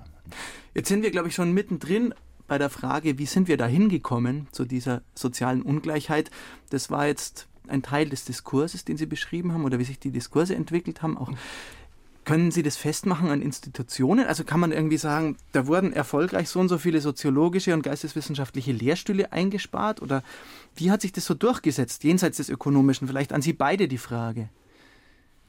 Jetzt 0.73 0.89
sind 0.89 1.03
wir, 1.03 1.11
glaube 1.11 1.27
ich, 1.27 1.35
schon 1.35 1.53
mittendrin 1.53 2.15
bei 2.47 2.57
der 2.57 2.69
Frage, 2.69 3.17
wie 3.17 3.25
sind 3.25 3.47
wir 3.47 3.57
da 3.57 3.67
hingekommen 3.67 4.47
zu 4.51 4.65
dieser 4.65 5.01
sozialen 5.13 5.61
Ungleichheit. 5.61 6.31
Das 6.69 6.89
war 6.89 7.07
jetzt 7.07 7.47
ein 7.69 7.81
Teil 7.81 8.09
des 8.09 8.25
Diskurses, 8.25 8.85
den 8.85 8.97
Sie 8.97 9.05
beschrieben 9.05 9.53
haben 9.53 9.65
oder 9.65 9.79
wie 9.79 9.83
sich 9.83 9.99
die 9.99 10.11
Diskurse 10.11 10.55
entwickelt 10.55 11.01
haben. 11.01 11.17
Auch 11.17 11.31
können 12.27 12.51
Sie 12.51 12.61
das 12.61 12.75
festmachen 12.75 13.29
an 13.29 13.41
Institutionen? 13.41 14.27
Also 14.27 14.43
kann 14.43 14.59
man 14.59 14.73
irgendwie 14.73 14.97
sagen, 14.97 15.37
da 15.53 15.65
wurden 15.65 15.93
erfolgreich 15.93 16.49
so 16.49 16.59
und 16.59 16.67
so 16.67 16.77
viele 16.77 16.99
soziologische 16.99 17.73
und 17.73 17.83
geisteswissenschaftliche 17.83 18.73
Lehrstühle 18.73 19.31
eingespart? 19.31 20.01
Oder 20.01 20.23
wie 20.75 20.91
hat 20.91 21.01
sich 21.01 21.13
das 21.13 21.23
so 21.23 21.33
durchgesetzt, 21.33 22.03
jenseits 22.03 22.35
des 22.35 22.49
Ökonomischen? 22.49 23.07
Vielleicht 23.07 23.31
an 23.31 23.41
Sie 23.41 23.53
beide 23.53 23.87
die 23.87 23.97
Frage. 23.97 24.49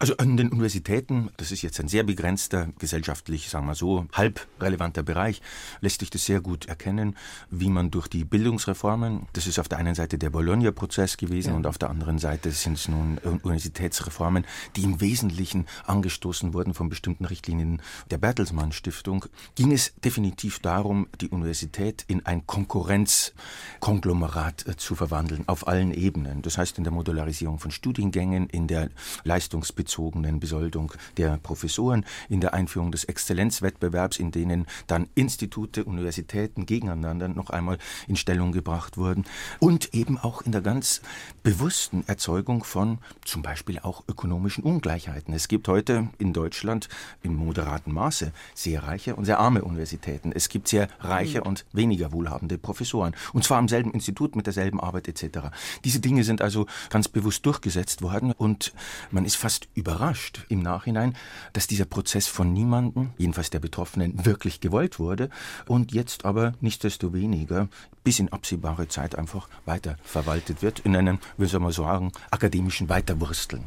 Also 0.01 0.17
an 0.19 0.37
den 0.37 0.53
Universitäten, 0.53 1.31
das 1.39 1.51
ist 1.51 1.63
jetzt 1.63 1.81
ein 1.81 1.89
sehr 1.89 2.05
begrenzter, 2.05 2.69
gesellschaftlich, 2.79 3.49
sagen 3.49 3.67
wir 3.67 3.75
so, 3.75 4.07
halb 4.13 4.47
relevanter 4.61 5.03
Bereich, 5.03 5.43
lässt 5.81 5.99
sich 5.99 6.11
das 6.11 6.25
sehr 6.25 6.41
gut 6.41 6.67
erkennen, 6.67 7.17
wie 7.51 7.69
man 7.69 7.91
durch 7.91 8.07
die 8.07 8.25
Bildungsreformen, 8.25 9.27
das 9.33 9.49
ist 9.49 9.59
auf 9.59 9.67
der 9.67 9.79
einen 9.79 9.97
Seite 9.97 10.17
der 10.17 10.31
Bologna-Prozess 10.31 11.17
gewesen 11.17 11.51
ja. 11.51 11.57
und 11.57 11.67
auf 11.67 11.79
der 11.79 11.91
anderen 11.91 12.21
Seite 12.21 12.53
sind 12.53 12.75
es 12.75 12.87
nun 12.87 13.19
Universitätsreformen, 13.19 14.45
die 14.77 14.85
im 14.85 15.01
Wesentlichen 15.01 15.67
angestoßen 15.85 16.55
wurden 16.55 16.75
von 16.75 16.89
bestimmten 16.89 17.25
Richtlinien 17.25 17.83
der 18.13 18.19
Bertelsmann 18.19 18.71
Stiftung, 18.71 19.25
ging 19.57 19.73
es 19.73 19.95
definitiv 20.05 20.61
darum, 20.61 21.09
die 21.21 21.29
Universität 21.29 22.05
in 22.07 22.25
ein 22.25 22.47
Konkurrenzkonglomerat 22.47 24.69
äh, 24.69 24.77
zu 24.77 24.95
verwandeln, 24.95 25.43
auf 25.49 25.67
allen 25.67 25.93
Ebenen. 25.93 26.43
Das 26.43 26.57
heißt 26.57 26.79
in 26.79 26.85
der 26.85 26.93
Modularisierung 26.93 27.59
von 27.59 27.73
Studiengängen, 27.73 28.49
in 28.49 28.69
der 28.69 28.91
Leistungsbeziehung 29.25 29.88
berufsbezogenen 29.89 30.41
Besoldung 30.41 30.93
der 31.17 31.39
Professoren, 31.39 32.05
in 32.29 32.41
der 32.41 32.55
Einführung 32.55 32.93
des 32.93 33.05
Exzellenzwettbewerbs, 33.05 34.19
in 34.19 34.31
denen 34.31 34.67
dann 34.87 35.09
Institute, 35.15 35.85
Universitäten 35.85 36.67
gegeneinander 36.67 37.29
noch 37.29 37.51
einmal 37.51 37.79
in 38.07 38.17
Stellung 38.17 38.53
gebracht 38.53 38.99
wurden 38.99 39.25
und 39.59 39.95
eben 39.95 40.19
auch 40.19 40.43
in 40.43 40.53
der 40.53 40.61
ganz 40.61 41.01
bewussten 41.43 42.05
Erzeugung 42.07 42.65
von 42.65 42.99
zum 43.25 43.43
Beispiel 43.43 43.79
auch 43.81 44.05
ökonomischen 44.09 44.65
Ungleichheiten. 44.65 45.35
Es 45.35 45.49
gibt 45.49 45.69
heute 45.69 46.09
in 46.19 46.33
Deutschland 46.33 46.89
im 47.23 47.35
moderaten 47.35 47.93
Maße 47.93 48.33
sehr 48.55 48.83
reiche 48.83 49.17
und 49.17 49.25
sehr 49.25 49.39
arme 49.39 49.65
Universitäten. 49.65 50.33
Es 50.33 50.49
gibt 50.49 50.69
sehr 50.69 50.89
reiche 51.01 51.43
und 51.43 51.65
weniger 51.73 52.13
wohlhabende 52.13 52.59
Professoren 52.59 53.15
und 53.33 53.45
zwar 53.45 53.59
am 53.59 53.69
selben 53.69 53.93
Institut 53.93 54.37
mit 54.37 54.47
derselben 54.47 54.81
Arbeit 54.81 55.09
etc. 55.09 55.49
Diese 55.85 56.01
Dinge 56.01 56.25
sind 56.25 56.43
also 56.43 56.67
ganz 56.91 57.09
bewusst 57.09 57.47
durchgesetzt 57.47 58.03
worden 58.03 58.33
und 58.33 58.73
man 59.11 59.25
ist 59.25 59.39
fast 59.39 59.69
überrascht 59.79 60.45
im 60.49 60.61
Nachhinein, 60.61 61.17
dass 61.53 61.67
dieser 61.67 61.85
Prozess 61.85 62.27
von 62.27 62.53
niemandem, 62.53 63.11
jedenfalls 63.17 63.51
der 63.51 63.61
Betroffenen, 63.61 64.27
wirklich 64.27 64.61
gewollt 64.61 64.99
wurde 64.99 65.31
und 65.67 65.93
jetzt 65.93 66.25
aber 66.25 66.53
nichtsdestoweniger 66.61 67.69
bis 68.05 68.19
in 68.19 68.33
absehbare 68.33 68.89
Zeit 68.89 69.17
einfach 69.17 69.49
weiter 69.65 69.97
verwaltet 70.03 70.63
wird 70.63 70.81
in 70.81 70.97
einem, 70.97 71.19
wie 71.37 71.47
soll 71.47 71.61
man 71.61 71.73
sagen, 71.73 72.13
akademischen 72.31 72.89
Weiterwursteln. 72.89 73.65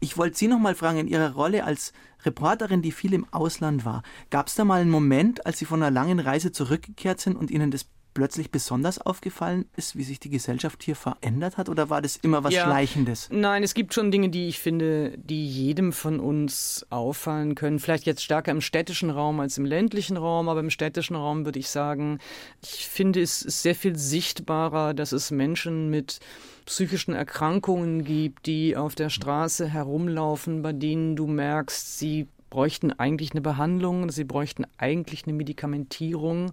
Ich 0.00 0.16
wollte 0.16 0.38
Sie 0.38 0.48
noch 0.48 0.58
mal 0.58 0.74
fragen, 0.74 0.98
in 0.98 1.08
Ihrer 1.08 1.32
Rolle 1.32 1.64
als 1.64 1.92
Reporterin, 2.24 2.82
die 2.82 2.92
viel 2.92 3.12
im 3.14 3.26
Ausland 3.32 3.84
war, 3.84 4.02
gab 4.30 4.48
es 4.48 4.54
da 4.54 4.64
mal 4.64 4.80
einen 4.80 4.90
Moment, 4.90 5.46
als 5.46 5.58
Sie 5.58 5.64
von 5.64 5.82
einer 5.82 5.90
langen 5.90 6.20
Reise 6.20 6.52
zurückgekehrt 6.52 7.20
sind 7.20 7.36
und 7.36 7.50
Ihnen 7.50 7.70
das 7.70 7.86
plötzlich 8.14 8.50
besonders 8.50 9.00
aufgefallen 9.00 9.66
ist, 9.76 9.96
wie 9.96 10.02
sich 10.02 10.20
die 10.20 10.30
Gesellschaft 10.30 10.82
hier 10.82 10.96
verändert 10.96 11.56
hat? 11.56 11.68
Oder 11.68 11.90
war 11.90 12.02
das 12.02 12.16
immer 12.16 12.44
was 12.44 12.54
ja, 12.54 12.64
Schleichendes? 12.64 13.28
Nein, 13.30 13.62
es 13.62 13.74
gibt 13.74 13.94
schon 13.94 14.10
Dinge, 14.10 14.28
die 14.28 14.48
ich 14.48 14.58
finde, 14.58 15.16
die 15.18 15.46
jedem 15.46 15.92
von 15.92 16.20
uns 16.20 16.86
auffallen 16.90 17.54
können. 17.54 17.78
Vielleicht 17.78 18.06
jetzt 18.06 18.22
stärker 18.22 18.52
im 18.52 18.60
städtischen 18.60 19.10
Raum 19.10 19.40
als 19.40 19.58
im 19.58 19.64
ländlichen 19.64 20.16
Raum, 20.16 20.48
aber 20.48 20.60
im 20.60 20.70
städtischen 20.70 21.16
Raum 21.16 21.44
würde 21.44 21.58
ich 21.58 21.68
sagen, 21.68 22.18
ich 22.62 22.86
finde 22.86 23.20
es 23.20 23.42
ist 23.42 23.62
sehr 23.62 23.74
viel 23.74 23.96
sichtbarer, 23.96 24.94
dass 24.94 25.12
es 25.12 25.30
Menschen 25.30 25.90
mit 25.90 26.20
psychischen 26.66 27.14
Erkrankungen 27.14 28.04
gibt, 28.04 28.46
die 28.46 28.76
auf 28.76 28.94
der 28.94 29.10
Straße 29.10 29.68
herumlaufen, 29.68 30.62
bei 30.62 30.72
denen 30.72 31.16
du 31.16 31.26
merkst, 31.26 31.98
sie 31.98 32.28
bräuchten 32.50 32.92
eigentlich 32.92 33.30
eine 33.30 33.40
Behandlung, 33.40 34.10
sie 34.10 34.24
bräuchten 34.24 34.66
eigentlich 34.76 35.24
eine 35.24 35.32
Medikamentierung. 35.32 36.52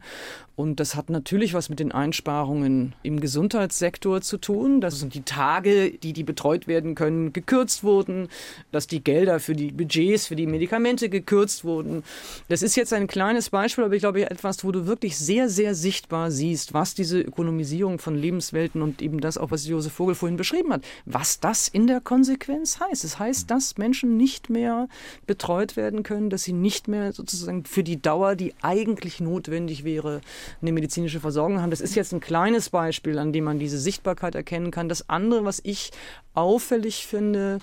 Und 0.56 0.80
das 0.80 0.96
hat 0.96 1.10
natürlich 1.10 1.54
was 1.54 1.70
mit 1.70 1.80
den 1.80 1.92
Einsparungen 1.92 2.94
im 3.04 3.20
Gesundheitssektor 3.20 4.22
zu 4.22 4.38
tun. 4.38 4.82
Das 4.82 5.00
sind 5.00 5.14
die 5.14 5.22
Tage, 5.22 5.92
die 5.92 6.14
die 6.14 6.24
betreut 6.24 6.68
werden 6.68 6.96
können, 6.96 7.34
gekürzt 7.34 7.84
wurden, 7.84 8.28
dass 8.72 8.88
die 8.88 9.04
Gelder 9.04 9.40
für 9.40 9.56
die 9.56 9.72
Budgets, 9.72 10.28
für 10.28 10.36
die 10.36 10.48
Medikamente 10.48 11.10
gekürzt 11.10 11.64
wurden. 11.64 12.04
Das 12.48 12.62
ist 12.62 12.76
jetzt 12.76 12.94
ein 12.94 13.08
kleines 13.08 13.50
Beispiel, 13.50 13.84
aber 13.84 13.96
ich 13.96 14.02
glaube 14.02 14.30
etwas, 14.30 14.64
wo 14.64 14.72
du 14.72 14.88
wirklich 14.88 15.18
sehr, 15.18 15.50
sehr 15.50 15.76
sichtbar 15.76 16.32
siehst, 16.32 16.74
was 16.74 16.96
diese 16.96 17.20
Ökonomisierung 17.22 18.00
von 18.00 18.16
Lebenswelten 18.16 18.82
und 18.82 19.02
eben 19.02 19.20
das 19.20 19.38
auch, 19.38 19.52
was 19.52 19.68
Josef 19.68 19.94
Vogel 19.94 20.16
vorhin 20.16 20.38
beschrieben 20.38 20.74
hat, 20.74 20.84
was 21.06 21.40
das 21.40 21.68
in 21.68 21.88
der 21.88 22.02
Konsequenz 22.02 22.80
heißt. 22.80 23.04
Es 23.04 23.20
heißt, 23.20 23.50
dass 23.50 23.78
Menschen 23.78 24.18
nicht 24.18 24.50
mehr 24.50 24.88
betreut 25.26 25.76
werden 25.76 25.87
werden 25.88 26.04
können, 26.04 26.30
dass 26.30 26.44
sie 26.44 26.52
nicht 26.52 26.90
mehr 26.90 27.14
sozusagen 27.14 27.64
für 27.64 27.82
die 27.82 28.02
Dauer, 28.02 28.36
die 28.36 28.54
eigentlich 28.62 29.22
notwendig 29.22 29.86
wäre, 29.86 30.20
eine 30.62 30.74
medizinische 30.74 31.22
Versorgung 31.22 31.62
haben. 31.62 31.72
Das 31.72 31.80
ist 31.80 31.96
jetzt 31.96 32.12
ein 32.12 32.20
kleines 32.20 32.70
Beispiel, 32.70 33.18
an 33.20 33.32
dem 33.32 33.46
man 33.46 33.58
diese 33.58 33.80
Sichtbarkeit 33.80 34.36
erkennen 34.36 34.70
kann. 34.70 34.90
Das 34.90 35.08
andere, 35.10 35.46
was 35.46 35.62
ich 35.64 35.92
auffällig 36.34 37.08
finde, 37.08 37.60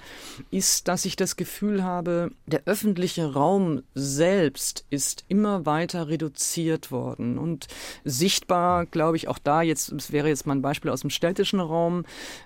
ist, 0.50 0.88
dass 0.88 1.04
ich 1.04 1.16
das 1.16 1.36
Gefühl 1.36 1.84
habe, 1.84 2.32
der 2.46 2.62
öffentliche 2.64 3.32
Raum 3.32 3.82
selbst 3.94 4.84
ist 4.88 5.24
immer 5.28 5.66
weiter 5.66 6.08
reduziert 6.08 6.90
worden 6.90 7.38
und 7.38 7.68
sichtbar, 8.04 8.86
glaube 8.86 9.16
ich, 9.16 9.28
auch 9.28 9.38
da 9.38 9.62
jetzt, 9.62 9.92
es 9.92 10.12
wäre 10.12 10.28
jetzt 10.28 10.46
mal 10.46 10.56
ein 10.56 10.62
Beispiel 10.62 10.90
aus 10.90 11.02
dem 11.02 11.10
städtischen 11.10 11.60
Raum, 11.60 12.04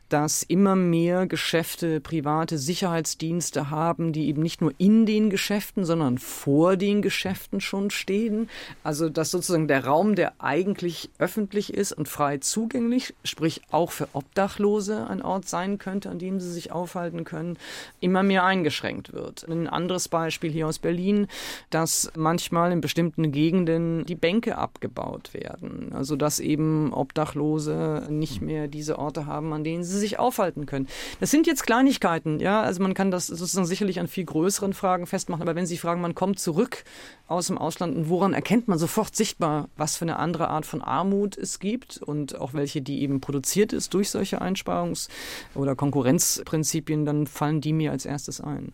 dass 0.08 0.42
immer 0.42 0.76
mehr 0.76 1.26
Geschäfte 1.26 2.00
private 2.00 2.58
Sicherheitsdienste 2.58 3.70
haben, 3.70 4.12
die 4.12 4.28
eben 4.28 4.42
nicht 4.42 4.60
nur 4.60 4.72
in 4.76 5.06
den 5.06 5.30
Geschäften 5.30 5.67
Geschäften, 5.68 5.85
sondern 5.85 6.18
vor 6.18 6.76
den 6.76 7.02
Geschäften 7.02 7.61
schon 7.61 7.90
stehen. 7.90 8.48
Also 8.83 9.09
dass 9.09 9.31
sozusagen 9.31 9.68
der 9.68 9.85
Raum, 9.85 10.14
der 10.14 10.33
eigentlich 10.38 11.11
öffentlich 11.18 11.74
ist 11.74 11.92
und 11.92 12.09
frei 12.09 12.38
zugänglich, 12.38 13.14
sprich 13.22 13.61
auch 13.70 13.90
für 13.90 14.09
Obdachlose 14.14 15.07
ein 15.09 15.20
Ort 15.20 15.48
sein 15.48 15.78
könnte, 15.78 16.09
an 16.09 16.18
dem 16.18 16.40
sie 16.40 16.50
sich 16.50 16.72
aufhalten 16.72 17.24
können, 17.24 17.59
immer 18.00 18.22
mehr 18.22 18.44
eingeschränkt 18.44 19.12
wird. 19.12 19.46
Ein 19.48 19.66
anderes 19.66 20.09
Beispiel 20.09 20.50
hier 20.50 20.66
aus 20.66 20.78
Berlin, 20.78 21.26
dass 21.70 22.11
manchmal 22.16 22.72
in 22.72 22.81
bestimmten 22.81 23.31
Gegenden 23.31 24.07
die 24.07 24.14
Bänke 24.14 24.57
abgebaut 24.57 25.35
werden. 25.35 25.92
Also 25.92 26.16
dass 26.16 26.40
eben 26.40 26.92
Obdachlose 26.94 28.07
nicht 28.09 28.40
mehr 28.40 28.68
diese 28.68 28.98
Orte 28.98 29.26
haben, 29.26 29.52
an 29.52 29.64
denen 29.64 29.85
sie 29.85 29.98
sich 29.98 30.18
aufhalten 30.18 30.64
können. 30.64 30.88
Das 31.20 31.31
sind 31.31 31.46
jetzt 31.46 31.66
Kleinigkeiten, 31.66 32.40
ja. 32.40 32.62
Also 32.62 32.83
man 32.83 32.94
kann 32.94 33.11
das 33.11 33.26
sozusagen 33.26 33.66
sicherlich 33.66 34.00
an 34.00 34.09
viel 34.09 34.24
größeren 34.24 34.72
Fragen 34.72 35.07
festmachen. 35.07 35.42
Aber 35.42 35.58
wenn 35.59 35.66
Sie 35.66 35.77
fragen, 35.77 36.01
man 36.01 36.14
kommt 36.14 36.38
zurück 36.38 36.85
aus 37.27 37.49
dem 37.49 37.59
Ausland 37.59 37.97
und 37.97 38.09
woran 38.09 38.33
erkennt 38.33 38.68
man 38.68 38.79
sofort 38.79 39.16
sichtbar, 39.16 39.68
was 39.77 39.97
für 39.97 40.05
eine 40.05 40.16
andere 40.16 40.51
Art 40.51 40.64
von 40.64 40.83
Armut 40.83 41.37
es 41.37 41.59
gibt 41.59 41.99
und 41.99 42.37
auch 42.37 42.55
welche, 42.55 42.81
die 42.81 43.03
eben 43.03 43.21
produziert 43.21 43.73
ist 43.73 43.92
durch 43.92 44.09
solche 44.11 44.40
Einsparungs- 44.40 45.09
oder 45.57 45.75
Konkurrenzprinzipien, 45.75 47.05
dann 47.05 47.27
fallen 47.27 47.61
die 47.61 47.73
mir 47.73 47.90
als 47.90 48.07
erstes 48.07 48.40
ein. 48.40 48.71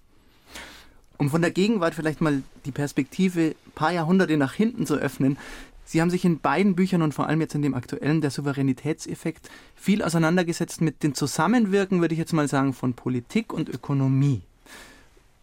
Um 1.16 1.31
von 1.31 1.40
der 1.40 1.53
Gegenwart 1.53 1.94
vielleicht 1.94 2.20
mal 2.20 2.42
die 2.66 2.73
Perspektive 2.73 3.55
ein 3.66 3.73
paar 3.75 3.92
Jahrhunderte 3.92 4.37
nach 4.37 4.53
hinten 4.53 4.85
zu 4.85 4.97
öffnen, 4.97 5.38
Sie 5.87 6.03
haben 6.03 6.11
sich 6.11 6.27
in 6.27 6.40
beiden 6.40 6.75
Büchern 6.75 7.01
und 7.01 7.12
vor 7.12 7.29
allem 7.29 7.40
jetzt 7.40 7.55
in 7.55 7.62
dem 7.62 7.75
aktuellen, 7.75 8.20
der 8.20 8.31
Souveränitätseffekt, 8.31 9.51
viel 9.75 10.03
auseinandergesetzt 10.03 10.83
mit 10.83 11.03
dem 11.03 11.14
Zusammenwirken, 11.14 12.03
würde 12.03 12.14
ich 12.14 12.18
jetzt 12.18 12.33
mal 12.33 12.49
sagen, 12.49 12.75
von 12.75 12.92
Politik 12.92 13.53
und 13.53 13.70
Ökonomie. 13.70 14.42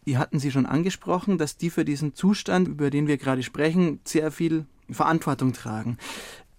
Die 0.05 0.17
hatten 0.17 0.39
Sie 0.39 0.51
schon 0.51 0.65
angesprochen, 0.65 1.37
dass 1.37 1.57
die 1.57 1.69
für 1.69 1.85
diesen 1.85 2.15
Zustand, 2.15 2.67
über 2.67 2.89
den 2.89 3.07
wir 3.07 3.17
gerade 3.17 3.43
sprechen, 3.43 3.99
sehr 4.03 4.31
viel 4.31 4.65
Verantwortung 4.89 5.53
tragen. 5.53 5.97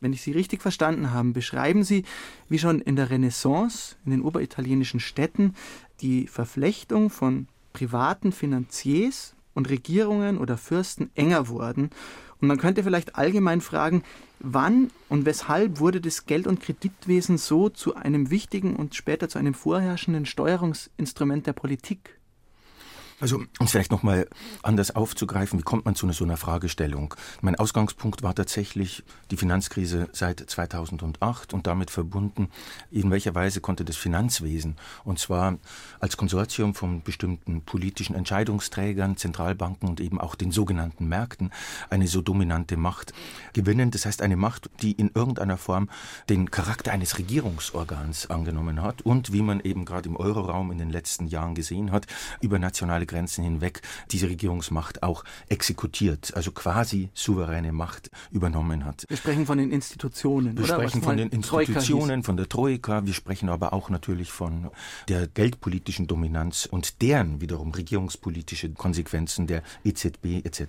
Wenn 0.00 0.12
ich 0.12 0.22
Sie 0.22 0.32
richtig 0.32 0.62
verstanden 0.62 1.12
habe, 1.12 1.30
beschreiben 1.30 1.84
Sie, 1.84 2.04
wie 2.48 2.58
schon 2.58 2.80
in 2.80 2.96
der 2.96 3.10
Renaissance 3.10 3.96
in 4.04 4.12
den 4.12 4.22
oberitalienischen 4.22 5.00
Städten 5.00 5.54
die 6.00 6.26
Verflechtung 6.26 7.10
von 7.10 7.46
privaten 7.72 8.32
Finanziers 8.32 9.34
und 9.54 9.70
Regierungen 9.70 10.38
oder 10.38 10.56
Fürsten 10.56 11.10
enger 11.14 11.48
wurden 11.48 11.90
und 12.42 12.48
man 12.48 12.58
könnte 12.58 12.82
vielleicht 12.82 13.14
allgemein 13.14 13.60
fragen, 13.60 14.02
wann 14.40 14.90
und 15.08 15.26
weshalb 15.26 15.78
wurde 15.78 16.00
das 16.00 16.26
Geld- 16.26 16.48
und 16.48 16.60
Kreditwesen 16.60 17.38
so 17.38 17.68
zu 17.68 17.94
einem 17.94 18.30
wichtigen 18.30 18.74
und 18.74 18.96
später 18.96 19.28
zu 19.28 19.38
einem 19.38 19.54
vorherrschenden 19.54 20.26
Steuerungsinstrument 20.26 21.46
der 21.46 21.52
Politik? 21.52 22.18
Also, 23.22 23.36
um 23.36 23.46
es 23.60 23.70
vielleicht 23.70 23.92
nochmal 23.92 24.26
anders 24.64 24.96
aufzugreifen, 24.96 25.56
wie 25.56 25.62
kommt 25.62 25.84
man 25.84 25.94
zu 25.94 26.10
so 26.10 26.24
einer 26.24 26.36
Fragestellung? 26.36 27.14
Mein 27.40 27.54
Ausgangspunkt 27.54 28.24
war 28.24 28.34
tatsächlich 28.34 29.04
die 29.30 29.36
Finanzkrise 29.36 30.08
seit 30.10 30.40
2008 30.40 31.54
und 31.54 31.68
damit 31.68 31.92
verbunden, 31.92 32.48
in 32.90 33.12
welcher 33.12 33.32
Weise 33.36 33.60
konnte 33.60 33.84
das 33.84 33.96
Finanzwesen, 33.96 34.74
und 35.04 35.20
zwar 35.20 35.58
als 36.00 36.16
Konsortium 36.16 36.74
von 36.74 37.04
bestimmten 37.04 37.62
politischen 37.62 38.16
Entscheidungsträgern, 38.16 39.16
Zentralbanken 39.16 39.88
und 39.88 40.00
eben 40.00 40.20
auch 40.20 40.34
den 40.34 40.50
sogenannten 40.50 41.06
Märkten, 41.06 41.52
eine 41.90 42.08
so 42.08 42.22
dominante 42.22 42.76
Macht 42.76 43.12
gewinnen. 43.52 43.92
Das 43.92 44.04
heißt, 44.04 44.20
eine 44.20 44.36
Macht, 44.36 44.68
die 44.80 44.90
in 44.90 45.12
irgendeiner 45.14 45.58
Form 45.58 45.90
den 46.28 46.50
Charakter 46.50 46.90
eines 46.90 47.18
Regierungsorgans 47.18 48.30
angenommen 48.30 48.82
hat 48.82 49.02
und, 49.02 49.32
wie 49.32 49.42
man 49.42 49.60
eben 49.60 49.84
gerade 49.84 50.08
im 50.08 50.16
Euroraum 50.16 50.72
in 50.72 50.78
den 50.78 50.90
letzten 50.90 51.28
Jahren 51.28 51.54
gesehen 51.54 51.92
hat, 51.92 52.08
über 52.40 52.58
nationale 52.58 53.06
Grenzen 53.12 53.44
hinweg 53.44 53.82
diese 54.10 54.28
Regierungsmacht 54.28 55.02
auch 55.02 55.24
exekutiert, 55.48 56.32
also 56.34 56.50
quasi 56.50 57.10
souveräne 57.12 57.72
Macht 57.72 58.10
übernommen 58.30 58.84
hat. 58.84 59.04
Wir 59.08 59.18
sprechen 59.18 59.44
von 59.44 59.58
den 59.58 59.70
Institutionen. 59.70 60.56
Wir 60.56 60.64
oder? 60.64 60.74
sprechen 60.74 61.02
von 61.02 61.16
den 61.16 61.28
Institutionen, 61.28 62.22
von 62.22 62.36
der 62.36 62.48
Troika, 62.48 63.04
wir 63.04 63.12
sprechen 63.12 63.48
aber 63.48 63.72
auch 63.72 63.90
natürlich 63.90 64.32
von 64.32 64.70
der 65.08 65.26
geldpolitischen 65.26 66.06
Dominanz 66.06 66.66
und 66.66 67.02
deren 67.02 67.40
wiederum 67.40 67.72
regierungspolitische 67.72 68.70
Konsequenzen 68.70 69.46
der 69.46 69.62
EZB 69.84 70.44
etc. 70.44 70.62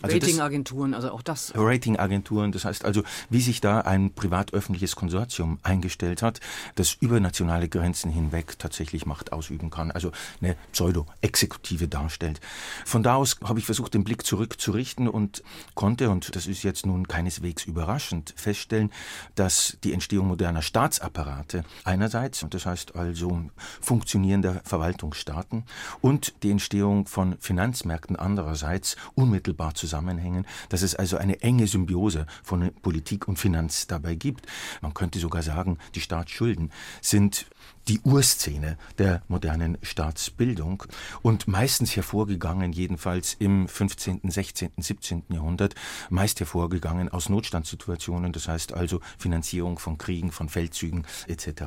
Also 0.00 0.16
Ratingagenturen, 0.16 0.94
also 0.94 1.10
auch 1.10 1.22
das. 1.22 1.52
Ratingagenturen, 1.54 2.52
das 2.52 2.64
heißt 2.64 2.84
also, 2.84 3.02
wie 3.28 3.40
sich 3.40 3.60
da 3.60 3.80
ein 3.82 4.14
privat-öffentliches 4.14 4.96
Konsortium 4.96 5.58
eingestellt 5.62 6.22
hat, 6.22 6.40
das 6.76 6.96
über 7.00 7.20
nationale 7.20 7.68
Grenzen 7.68 8.10
hinweg 8.10 8.58
tatsächlich 8.58 9.04
Macht 9.04 9.32
ausüben 9.32 9.70
kann. 9.70 9.90
Also 9.90 10.12
eine 10.40 10.56
Pseudo-Exekutive 10.72 11.79
darstellt. 11.88 12.40
Von 12.84 13.02
da 13.02 13.14
aus 13.14 13.36
habe 13.44 13.58
ich 13.58 13.66
versucht, 13.66 13.94
den 13.94 14.04
Blick 14.04 14.24
zurückzurichten 14.24 15.08
und 15.08 15.42
konnte, 15.74 16.10
und 16.10 16.34
das 16.34 16.46
ist 16.46 16.62
jetzt 16.62 16.86
nun 16.86 17.08
keineswegs 17.08 17.64
überraschend, 17.64 18.34
feststellen, 18.36 18.90
dass 19.34 19.78
die 19.84 19.92
Entstehung 19.92 20.28
moderner 20.28 20.62
Staatsapparate 20.62 21.64
einerseits, 21.84 22.42
und 22.42 22.54
das 22.54 22.66
heißt 22.66 22.96
also 22.96 23.42
funktionierender 23.80 24.60
Verwaltungsstaaten, 24.64 25.64
und 26.00 26.34
die 26.42 26.50
Entstehung 26.50 27.06
von 27.06 27.36
Finanzmärkten 27.38 28.16
andererseits 28.16 28.96
unmittelbar 29.14 29.74
zusammenhängen, 29.74 30.46
dass 30.68 30.82
es 30.82 30.94
also 30.94 31.16
eine 31.16 31.40
enge 31.42 31.66
Symbiose 31.66 32.26
von 32.42 32.70
Politik 32.82 33.28
und 33.28 33.38
Finanz 33.38 33.86
dabei 33.86 34.14
gibt. 34.14 34.46
Man 34.80 34.94
könnte 34.94 35.18
sogar 35.18 35.42
sagen, 35.42 35.78
die 35.94 36.00
Staatsschulden 36.00 36.72
sind 37.00 37.46
die 37.88 38.00
Urszene 38.00 38.76
der 38.98 39.22
modernen 39.28 39.78
Staatsbildung 39.82 40.84
und 41.22 41.48
meistens 41.48 41.96
hervorgegangen, 41.96 42.72
jedenfalls 42.72 43.34
im 43.38 43.66
15., 43.68 44.20
16., 44.24 44.70
17. 44.76 45.24
Jahrhundert, 45.30 45.74
meist 46.08 46.40
hervorgegangen 46.40 47.08
aus 47.08 47.28
Notstandssituationen, 47.28 48.32
das 48.32 48.48
heißt 48.48 48.74
also 48.74 49.00
Finanzierung 49.18 49.78
von 49.78 49.98
Kriegen, 49.98 50.30
von 50.30 50.48
Feldzügen 50.48 51.04
etc. 51.26 51.62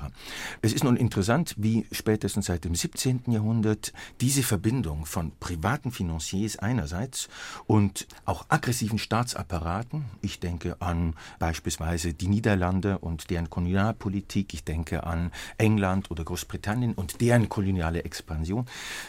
Es 0.61 0.71
ist 0.73 0.83
nun 0.83 0.95
interessant, 0.95 1.55
wie 1.57 1.85
spätestens 1.91 2.45
seit 2.45 2.63
dem 2.63 2.75
17. 2.75 3.23
Jahrhundert 3.27 3.91
diese 4.21 4.43
Verbindung 4.43 5.05
von 5.05 5.31
privaten 5.39 5.91
Financiers 5.91 6.57
einerseits 6.57 7.27
und 7.65 8.07
auch 8.25 8.45
aggressiven 8.49 8.99
Staatsapparaten, 8.99 10.05
ich 10.21 10.39
denke 10.39 10.81
an 10.81 11.15
beispielsweise 11.39 12.13
die 12.13 12.27
Niederlande 12.27 12.99
und 12.99 13.29
deren 13.29 13.49
Kolonialpolitik, 13.49 14.53
ich 14.53 14.63
denke 14.63 15.03
an 15.03 15.31
England 15.57 16.11
oder 16.13 16.23
Großbritannien 16.23 16.93
und 16.93 17.19
deren 17.21 17.49
koloniale 17.49 18.03
Expansion, 18.05 18.65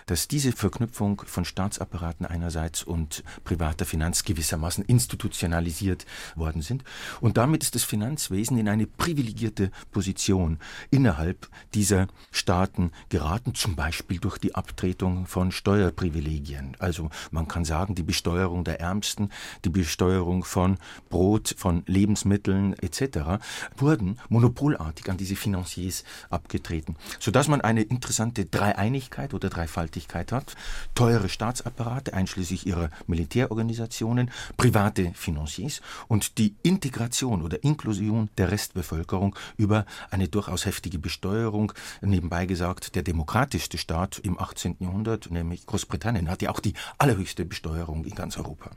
dass 0.07 0.27
diese 0.27 0.53
Verknüpfung 0.53 1.23
von 1.27 1.45
Staatsapparaten 1.45 2.27
einerseits 2.27 2.83
und 2.83 3.23
privater 3.45 3.85
Finanz 3.85 4.25
gewissermaßen 4.25 4.85
institutionalisiert 4.87 6.07
worden 6.35 6.63
sind. 6.63 6.83
Und 7.21 7.37
damit 7.37 7.63
ist 7.63 7.75
das 7.75 7.85
Finanzwesen 7.85 8.59
in 8.59 8.69
eine 8.69 8.87
privilegierte 8.87 9.71
Position 9.93 10.59
innerhalb 10.91 11.49
dieser 11.75 12.09
Staaten 12.31 12.91
geraten, 13.11 13.55
zum 13.55 13.77
Beispiel 13.77 14.19
durch 14.19 14.39
die 14.39 14.55
Abtretung 14.55 15.27
von 15.27 15.53
Steuerprivilegien. 15.53 16.77
Also 16.79 17.11
man 17.31 17.49
kann 17.49 17.65
sagen, 17.65 17.95
die 17.95 18.03
Besteuerung 18.03 18.65
der 18.65 18.81
Ärmsten, 18.81 19.31
die 19.65 19.69
Besteuerung 19.69 20.45
von 20.45 20.79
Brot, 21.11 21.55
von 21.59 21.83
Lebensmitteln 21.87 22.75
etc. 22.75 23.45
wurden 23.77 24.19
monopolartig 24.29 25.11
an 25.11 25.19
diese 25.19 25.37
Financiers 25.37 26.05
abgetreten 26.31 26.84
sodass 27.19 27.49
man 27.49 27.61
eine 27.61 27.83
interessante 27.83 28.45
Dreieinigkeit 28.45 29.35
oder 29.35 29.51
Dreifaltigkeit 29.51 30.33
hat. 30.33 30.55
Teure 30.95 31.29
Staatsapparate, 31.29 32.15
einschließlich 32.15 32.67
ihrer 32.67 32.91
Militärorganisationen, 33.07 34.31
private 34.57 35.13
Financiers 35.15 35.81
und 36.09 36.39
die 36.39 36.55
Integration 36.63 37.43
oder 37.43 37.63
Inklusion 37.63 38.29
der 38.39 38.51
Restbevölkerung 38.51 39.37
über 39.57 39.87
eine 40.11 40.29
durchaus 40.29 40.67
heftige 40.67 40.99
Besteuerung. 40.99 41.73
Nebenbei 42.01 42.47
gesagt, 42.47 42.95
der 42.95 43.03
demokratischste 43.03 43.79
Staat 43.79 44.19
im 44.19 44.39
18. 44.39 44.77
Jahrhundert, 44.81 45.31
nämlich 45.31 45.67
Großbritannien, 45.67 46.31
hat 46.31 46.43
ja 46.43 46.51
auch 46.51 46.61
die 46.61 46.75
allerhöchste 46.99 47.45
Besteuerung 47.45 48.05
in 48.05 48.15
ganz 48.15 48.37
Europa. 48.37 48.71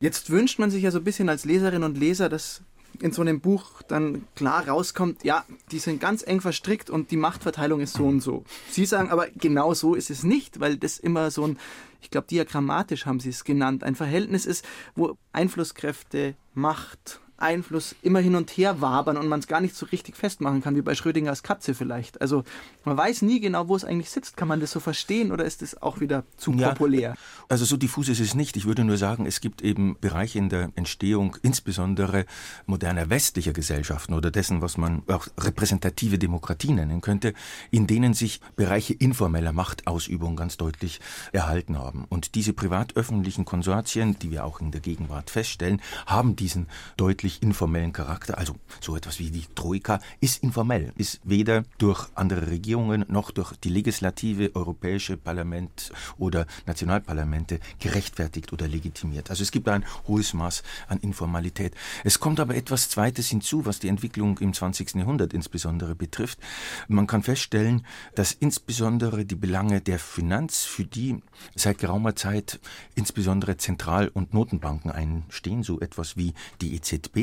Jetzt 0.00 0.30
wünscht 0.30 0.58
man 0.58 0.70
sich 0.70 0.84
ja 0.84 0.90
so 0.90 0.98
ein 0.98 1.04
bisschen 1.04 1.28
als 1.28 1.44
Leserin 1.44 1.82
und 1.82 1.98
Leser, 1.98 2.28
dass 2.28 2.62
in 3.00 3.12
so 3.12 3.22
einem 3.22 3.40
Buch 3.40 3.82
dann 3.82 4.26
klar 4.34 4.68
rauskommt, 4.68 5.24
ja, 5.24 5.44
die 5.70 5.78
sind 5.78 6.00
ganz 6.00 6.22
eng 6.26 6.40
verstrickt 6.40 6.90
und 6.90 7.10
die 7.10 7.16
Machtverteilung 7.16 7.80
ist 7.80 7.94
so 7.94 8.04
und 8.04 8.20
so. 8.20 8.44
Sie 8.70 8.86
sagen 8.86 9.10
aber, 9.10 9.28
genau 9.36 9.74
so 9.74 9.94
ist 9.94 10.10
es 10.10 10.24
nicht, 10.24 10.60
weil 10.60 10.76
das 10.76 10.98
immer 10.98 11.30
so 11.30 11.46
ein, 11.46 11.58
ich 12.00 12.10
glaube, 12.10 12.26
diagrammatisch 12.28 13.06
haben 13.06 13.20
Sie 13.20 13.30
es 13.30 13.44
genannt, 13.44 13.84
ein 13.84 13.94
Verhältnis 13.94 14.46
ist, 14.46 14.64
wo 14.94 15.16
Einflusskräfte, 15.32 16.34
Macht, 16.54 17.20
Einfluss 17.38 17.94
immer 18.02 18.20
hin 18.20 18.34
und 18.34 18.50
her 18.50 18.80
wabern 18.80 19.16
und 19.16 19.28
man 19.28 19.40
es 19.40 19.46
gar 19.46 19.60
nicht 19.60 19.74
so 19.74 19.86
richtig 19.86 20.16
festmachen 20.16 20.62
kann, 20.62 20.76
wie 20.76 20.82
bei 20.82 20.94
Schrödingers 20.94 21.42
Katze 21.42 21.74
vielleicht. 21.74 22.20
Also 22.20 22.44
man 22.84 22.96
weiß 22.96 23.22
nie 23.22 23.40
genau, 23.40 23.68
wo 23.68 23.76
es 23.76 23.84
eigentlich 23.84 24.10
sitzt. 24.10 24.36
Kann 24.36 24.48
man 24.48 24.60
das 24.60 24.72
so 24.72 24.80
verstehen 24.80 25.32
oder 25.32 25.44
ist 25.44 25.62
es 25.62 25.80
auch 25.80 26.00
wieder 26.00 26.24
zu 26.36 26.52
ja, 26.52 26.70
populär? 26.70 27.14
Also 27.48 27.64
so 27.64 27.76
diffus 27.76 28.08
ist 28.08 28.20
es 28.20 28.34
nicht. 28.34 28.56
Ich 28.56 28.66
würde 28.66 28.84
nur 28.84 28.96
sagen, 28.96 29.26
es 29.26 29.40
gibt 29.40 29.62
eben 29.62 29.96
Bereiche 30.00 30.38
in 30.38 30.48
der 30.48 30.70
Entstehung, 30.74 31.36
insbesondere 31.42 32.26
moderner 32.66 33.10
westlicher 33.10 33.52
Gesellschaften 33.52 34.14
oder 34.14 34.30
dessen, 34.30 34.60
was 34.60 34.76
man 34.76 35.02
auch 35.06 35.28
repräsentative 35.38 36.18
Demokratie 36.18 36.72
nennen 36.72 37.00
könnte, 37.00 37.34
in 37.70 37.86
denen 37.86 38.14
sich 38.14 38.40
Bereiche 38.56 38.94
informeller 38.94 39.52
Machtausübung 39.52 40.36
ganz 40.36 40.56
deutlich 40.56 41.00
erhalten 41.32 41.78
haben. 41.78 42.04
Und 42.08 42.34
diese 42.34 42.52
privat-öffentlichen 42.52 43.44
Konsortien, 43.44 44.18
die 44.18 44.30
wir 44.30 44.44
auch 44.44 44.60
in 44.60 44.70
der 44.70 44.80
Gegenwart 44.80 45.30
feststellen, 45.30 45.80
haben 46.06 46.36
diesen 46.36 46.68
deutlich 46.96 47.27
wirklich 47.28 47.42
informellen 47.42 47.92
Charakter. 47.92 48.38
Also 48.38 48.54
so 48.80 48.96
etwas 48.96 49.18
wie 49.18 49.30
die 49.30 49.44
Troika 49.54 50.00
ist 50.20 50.42
informell, 50.42 50.92
ist 50.96 51.20
weder 51.24 51.64
durch 51.76 52.08
andere 52.14 52.48
Regierungen 52.48 53.04
noch 53.08 53.30
durch 53.30 53.52
die 53.56 53.68
Legislative, 53.68 54.54
Europäische 54.54 55.18
Parlament 55.18 55.92
oder 56.16 56.46
Nationalparlamente 56.66 57.60
gerechtfertigt 57.80 58.52
oder 58.54 58.66
legitimiert. 58.66 59.28
Also 59.28 59.42
es 59.42 59.50
gibt 59.50 59.68
ein 59.68 59.84
hohes 60.06 60.32
Maß 60.32 60.62
an 60.88 61.00
Informalität. 61.00 61.74
Es 62.02 62.18
kommt 62.18 62.40
aber 62.40 62.54
etwas 62.54 62.88
Zweites 62.88 63.28
hinzu, 63.28 63.66
was 63.66 63.78
die 63.78 63.88
Entwicklung 63.88 64.38
im 64.38 64.54
20. 64.54 64.94
Jahrhundert 64.94 65.34
insbesondere 65.34 65.94
betrifft. 65.94 66.38
Man 66.88 67.06
kann 67.06 67.22
feststellen, 67.22 67.84
dass 68.14 68.32
insbesondere 68.32 69.26
die 69.26 69.34
Belange 69.34 69.82
der 69.82 69.98
Finanz, 69.98 70.64
für 70.64 70.84
die 70.84 71.20
seit 71.54 71.76
geraumer 71.76 72.16
Zeit 72.16 72.58
insbesondere 72.94 73.58
Zentral- 73.58 74.08
und 74.08 74.32
Notenbanken 74.32 74.90
einstehen, 74.90 75.62
so 75.62 75.78
etwas 75.80 76.16
wie 76.16 76.32
die 76.62 76.74
EZB, 76.74 77.17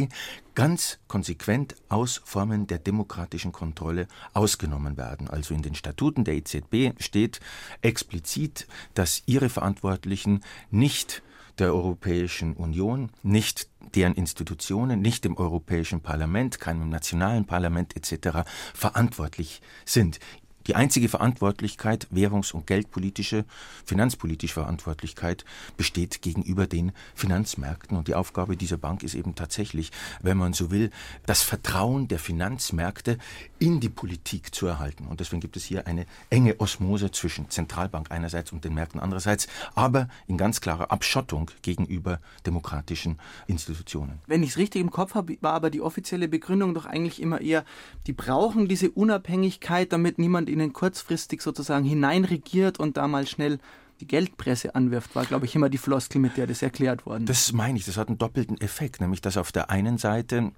ganz 0.56 1.00
konsequent 1.08 1.76
aus 1.90 2.22
Formen 2.24 2.68
der 2.68 2.80
demokratischen 2.80 3.52
Kontrolle 3.52 4.08
ausgenommen 4.34 4.98
werden. 4.98 5.30
Also 5.30 5.54
in 5.54 5.62
den 5.62 5.76
Statuten 5.76 6.24
der 6.24 6.36
EZB 6.36 6.94
steht 7.00 7.40
explizit, 7.82 8.68
dass 8.94 9.24
ihre 9.26 9.50
Verantwortlichen 9.50 10.42
nicht 10.72 11.24
der 11.60 11.74
Europäischen 11.74 12.54
Union, 12.54 13.12
nicht 13.24 13.70
deren 13.96 14.14
Institutionen, 14.14 15.02
nicht 15.02 15.24
dem 15.24 15.38
Europäischen 15.38 16.02
Parlament, 16.02 16.60
keinem 16.60 16.90
nationalen 16.90 17.46
Parlament 17.46 17.96
etc. 17.96 18.50
verantwortlich 18.74 19.62
sind. 19.86 20.20
Die 20.68 20.76
einzige 20.76 21.10
Verantwortlichkeit, 21.10 22.08
währungs- 22.12 22.52
und 22.52 22.66
geldpolitische, 22.66 23.46
finanzpolitische 23.86 24.56
Verantwortlichkeit 24.56 25.46
besteht 25.78 26.24
gegenüber 26.24 26.66
den 26.66 26.92
Finanzmärkten. 27.14 27.96
Und 27.96 28.08
die 28.08 28.16
Aufgabe 28.16 28.58
dieser 28.58 28.78
Bank 28.78 29.04
ist 29.04 29.14
eben 29.14 29.36
tatsächlich, 29.36 29.92
wenn 30.22 30.38
man 30.38 30.54
so 30.54 30.72
will, 30.72 30.90
das 31.28 31.44
Vertrauen 31.44 32.08
der 32.08 32.18
Finanzmärkte 32.18 33.20
in 33.60 33.80
die 33.80 33.90
Politik 33.90 34.56
zu 34.56 34.66
erhalten. 34.66 35.06
Und 35.06 35.20
deswegen 35.20 35.40
gibt 35.40 35.56
es 35.56 35.66
hier 35.66 35.86
eine 35.86 36.08
enge 36.32 36.60
Osmose 36.60 37.12
zwischen 37.12 37.50
Zentralbank 37.50 38.10
einerseits 38.10 38.52
und 38.52 38.66
den 38.66 38.74
Märkten 38.74 39.00
andererseits, 39.00 39.48
aber 39.76 40.08
in 40.28 40.38
ganz 40.38 40.62
klarer 40.62 40.92
Abschottung 40.92 41.52
gegenüber 41.62 42.20
demokratischen 42.46 43.20
Institutionen. 43.46 44.20
Wenn 44.26 44.42
ich 44.42 44.52
es 44.52 44.58
richtig 44.58 44.82
im 44.82 44.90
Kopf 44.90 45.14
habe, 45.14 45.38
war 45.42 45.54
aber 45.54 45.70
die 45.70 45.82
offizielle 45.82 46.28
Begründung 46.28 46.74
doch 46.74 46.86
eigentlich 46.86 47.22
immer 47.22 47.40
eher, 47.42 47.66
die 48.08 48.14
brauchen 48.14 48.68
diese 48.68 48.90
Unabhängigkeit, 48.90 49.94
damit 49.94 50.18
niemand 50.18 50.50
ihnen 50.56 50.74
kurzfristig 50.74 51.42
sozusagen 51.42 51.86
hineinregiert 51.86 52.80
und 52.80 52.98
da 52.98 53.08
mal 53.08 53.28
schnell 53.28 53.60
die 54.02 54.08
Geldpresse 54.08 54.76
anwirft, 54.76 55.16
war, 55.16 55.26
glaube 55.26 55.46
ich, 55.46 55.56
immer 55.56 55.70
die 55.70 55.78
Floskel, 55.78 56.20
mit 56.20 56.36
der 56.38 56.48
das 56.48 56.62
erklärt 56.62 57.06
worden 57.06 57.24
ist. 57.24 57.30
Das 57.30 57.54
meine 57.54 57.78
ich, 57.78 57.86
das 57.86 57.98
hat 57.98 58.10
einen 58.10 58.18
doppelten 58.18 58.60
Effekt, 58.60 59.00
nämlich 59.00 59.22
dass 59.22 59.38
auf 59.38 59.52
der 59.52 59.70
einen 59.70 59.98
Seite 59.98 60.52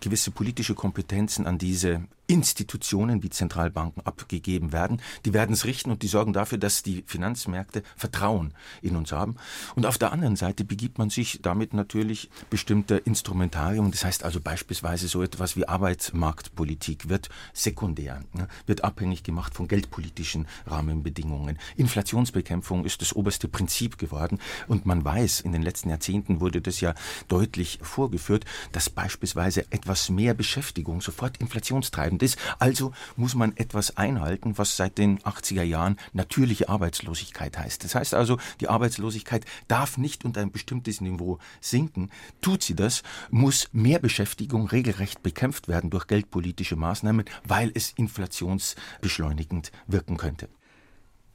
gewisse 0.00 0.30
politische 0.30 0.74
Kompetenzen 0.74 1.46
an 1.46 1.58
diese 1.58 2.02
Institutionen 2.32 3.22
wie 3.22 3.28
Zentralbanken 3.28 4.06
abgegeben 4.06 4.72
werden. 4.72 5.02
Die 5.26 5.34
werden 5.34 5.52
es 5.52 5.66
richten 5.66 5.90
und 5.90 6.02
die 6.02 6.08
sorgen 6.08 6.32
dafür, 6.32 6.56
dass 6.56 6.82
die 6.82 7.04
Finanzmärkte 7.06 7.82
Vertrauen 7.94 8.54
in 8.80 8.96
uns 8.96 9.12
haben. 9.12 9.36
Und 9.74 9.84
auf 9.84 9.98
der 9.98 10.12
anderen 10.12 10.36
Seite 10.36 10.64
begibt 10.64 10.96
man 10.96 11.10
sich 11.10 11.40
damit 11.42 11.74
natürlich 11.74 12.30
bestimmter 12.48 13.06
Instrumentarium. 13.06 13.90
Das 13.90 14.06
heißt 14.06 14.24
also 14.24 14.40
beispielsweise 14.40 15.08
so 15.08 15.22
etwas 15.22 15.56
wie 15.56 15.68
Arbeitsmarktpolitik 15.68 17.10
wird 17.10 17.28
sekundär, 17.52 18.22
ne, 18.32 18.48
wird 18.64 18.82
abhängig 18.82 19.24
gemacht 19.24 19.54
von 19.54 19.68
geldpolitischen 19.68 20.46
Rahmenbedingungen. 20.66 21.58
Inflationsbekämpfung 21.76 22.86
ist 22.86 23.02
das 23.02 23.12
oberste 23.12 23.46
Prinzip 23.46 23.98
geworden. 23.98 24.38
Und 24.68 24.86
man 24.86 25.04
weiß, 25.04 25.40
in 25.40 25.52
den 25.52 25.60
letzten 25.60 25.90
Jahrzehnten 25.90 26.40
wurde 26.40 26.62
das 26.62 26.80
ja 26.80 26.94
deutlich 27.28 27.78
vorgeführt, 27.82 28.46
dass 28.72 28.88
beispielsweise 28.88 29.70
etwas 29.70 30.08
mehr 30.08 30.32
Beschäftigung 30.32 31.02
sofort 31.02 31.36
inflationstreibend 31.36 32.21
ist. 32.22 32.38
Also 32.58 32.92
muss 33.16 33.34
man 33.34 33.56
etwas 33.56 33.96
einhalten, 33.96 34.56
was 34.58 34.76
seit 34.76 34.98
den 34.98 35.18
80er 35.20 35.62
Jahren 35.62 35.96
natürliche 36.12 36.68
Arbeitslosigkeit 36.68 37.58
heißt. 37.58 37.84
Das 37.84 37.94
heißt 37.94 38.14
also, 38.14 38.38
die 38.60 38.68
Arbeitslosigkeit 38.68 39.44
darf 39.68 39.98
nicht 39.98 40.24
unter 40.24 40.40
ein 40.40 40.52
bestimmtes 40.52 41.00
Niveau 41.00 41.38
sinken. 41.60 42.10
Tut 42.40 42.62
sie 42.62 42.74
das, 42.74 43.02
muss 43.30 43.68
mehr 43.72 43.98
Beschäftigung 43.98 44.68
regelrecht 44.68 45.22
bekämpft 45.22 45.68
werden 45.68 45.90
durch 45.90 46.06
geldpolitische 46.06 46.76
Maßnahmen, 46.76 47.24
weil 47.46 47.70
es 47.74 47.92
inflationsbeschleunigend 47.92 49.72
wirken 49.86 50.16
könnte. 50.16 50.48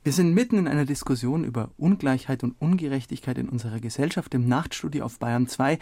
Wir 0.07 0.13
sind 0.13 0.33
mitten 0.33 0.57
in 0.57 0.69
einer 0.69 0.85
Diskussion 0.85 1.43
über 1.43 1.71
Ungleichheit 1.75 2.41
und 2.41 2.55
Ungerechtigkeit 2.61 3.37
in 3.37 3.49
unserer 3.49 3.81
Gesellschaft 3.81 4.33
im 4.33 4.47
Nachtstudio 4.47 5.03
auf 5.03 5.19
Bayern 5.19 5.47
2 5.47 5.79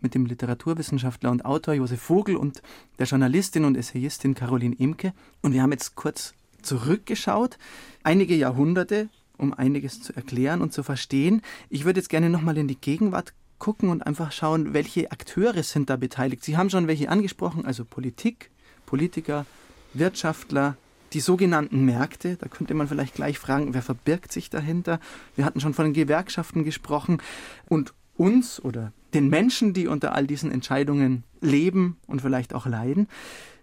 mit 0.00 0.14
dem 0.14 0.26
Literaturwissenschaftler 0.26 1.30
und 1.30 1.44
Autor 1.44 1.74
Josef 1.74 2.00
Vogel 2.00 2.36
und 2.36 2.62
der 2.98 3.06
Journalistin 3.06 3.64
und 3.64 3.76
Essayistin 3.76 4.34
Caroline 4.34 4.76
Imke. 4.76 5.12
Und 5.42 5.52
wir 5.52 5.62
haben 5.62 5.72
jetzt 5.72 5.94
kurz 5.94 6.34
zurückgeschaut, 6.62 7.58
einige 8.02 8.34
Jahrhunderte, 8.34 9.08
um 9.38 9.52
einiges 9.52 10.02
zu 10.02 10.14
erklären 10.14 10.62
und 10.62 10.72
zu 10.72 10.82
verstehen. 10.82 11.42
Ich 11.68 11.84
würde 11.84 12.00
jetzt 12.00 12.08
gerne 12.08 12.30
nochmal 12.30 12.56
in 12.58 12.68
die 12.68 12.80
Gegenwart 12.80 13.32
gucken 13.58 13.88
und 13.88 14.06
einfach 14.06 14.32
schauen, 14.32 14.74
welche 14.74 15.10
Akteure 15.10 15.62
sind 15.62 15.90
da 15.90 15.96
beteiligt. 15.96 16.44
Sie 16.44 16.56
haben 16.56 16.70
schon 16.70 16.88
welche 16.88 17.08
angesprochen, 17.08 17.64
also 17.64 17.84
Politik, 17.84 18.50
Politiker, 18.84 19.46
Wirtschaftler, 19.94 20.76
die 21.12 21.20
sogenannten 21.20 21.84
Märkte, 21.84 22.36
da 22.36 22.48
könnte 22.48 22.74
man 22.74 22.88
vielleicht 22.88 23.14
gleich 23.14 23.38
fragen, 23.38 23.74
wer 23.74 23.82
verbirgt 23.82 24.32
sich 24.32 24.50
dahinter? 24.50 25.00
Wir 25.36 25.44
hatten 25.44 25.60
schon 25.60 25.72
von 25.72 25.86
den 25.86 25.94
Gewerkschaften 25.94 26.64
gesprochen 26.64 27.22
und 27.68 27.94
uns 28.16 28.62
oder 28.62 28.92
den 29.14 29.28
Menschen, 29.28 29.72
die 29.72 29.86
unter 29.86 30.14
all 30.14 30.26
diesen 30.26 30.50
Entscheidungen 30.50 31.24
leben 31.40 31.96
und 32.06 32.22
vielleicht 32.22 32.54
auch 32.54 32.66
leiden. 32.66 33.08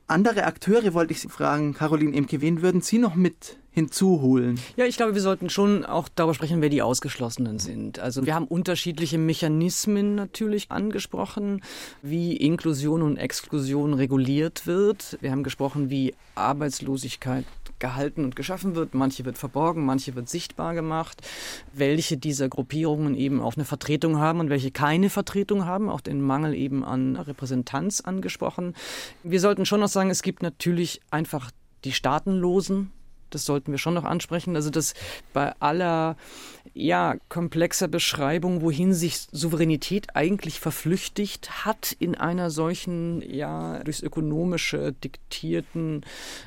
Andere 0.08 0.44
Akteure 0.44 0.94
wollte 0.94 1.14
ich 1.14 1.22
Sie 1.22 1.30
fragen, 1.30 1.74
Caroline 1.74 2.16
Emke, 2.16 2.42
wen 2.42 2.62
würden 2.62 2.82
Sie 2.82 2.98
noch 2.98 3.16
mit 3.16 3.58
hinzuholen? 3.72 4.60
Ja, 4.76 4.86
ich 4.86 4.98
glaube, 4.98 5.16
wir 5.16 5.22
sollten 5.22 5.50
schon 5.50 5.86
auch 5.86 6.10
darüber 6.14 6.34
sprechen, 6.34 6.62
wer 6.62 6.70
die 6.70 6.82
Ausgeschlossenen 6.82 7.58
sind. 7.58 8.00
Also 8.00 8.26
wir 8.26 8.36
haben 8.36 8.46
unterschiedliche 8.46 9.18
Mechanismen 9.18 10.16
natürlich 10.16 10.70
angesprochen, 10.70 11.62
wie 12.02 12.36
Inklusion 12.36 13.02
und 13.02 13.18
Exklusion 13.18 13.94
reguliert 13.94 14.68
wird. 14.68 15.18
Wir 15.22 15.32
haben 15.32 15.44
gesprochen, 15.44 15.90
wie 15.90 16.14
Arbeitslosigkeit 16.36 17.46
gehalten 17.84 18.24
und 18.24 18.38
geschaffen 18.38 18.76
wird. 18.76 18.96
Manche 18.96 19.26
wird 19.26 19.38
verborgen, 19.38 19.86
manche 19.86 20.16
wird 20.16 20.30
sichtbar 20.30 20.74
gemacht. 20.74 21.22
Welche 21.74 22.16
dieser 22.16 22.48
Gruppierungen 22.48 23.14
eben 23.14 23.42
auch 23.42 23.58
eine 23.58 23.66
Vertretung 23.66 24.20
haben 24.20 24.40
und 24.40 24.50
welche 24.50 24.72
keine 24.72 25.10
Vertretung 25.10 25.66
haben, 25.66 25.90
auch 25.90 26.00
den 26.00 26.22
Mangel 26.22 26.54
eben 26.54 26.86
an 26.86 27.18
Repräsentanz 27.18 28.00
angesprochen. 28.00 28.74
Wir 29.24 29.42
sollten 29.42 29.66
schon 29.66 29.82
noch 29.82 29.90
sagen, 29.90 30.10
es 30.10 30.22
gibt 30.22 30.44
natürlich 30.44 31.02
einfach 31.12 31.52
die 31.84 31.92
Staatenlosen, 31.92 32.94
das 33.32 33.44
sollten 33.44 33.72
wir 33.72 33.80
schon 33.80 33.96
noch 33.96 34.06
ansprechen. 34.06 34.56
Also 34.56 34.70
dass 34.70 34.94
bei 35.34 35.54
aller 35.60 36.16
ja, 36.74 37.16
komplexer 37.30 37.88
Beschreibung, 37.88 38.62
wohin 38.62 38.94
sich 38.94 39.28
Souveränität 39.32 40.16
eigentlich 40.16 40.60
verflüchtigt 40.60 41.66
hat 41.66 41.96
in 42.00 42.16
einer 42.16 42.50
solchen, 42.50 43.22
ja, 43.22 43.84
durchs 43.84 44.02
ökonomische 44.02 44.94
diktierten 44.94 46.04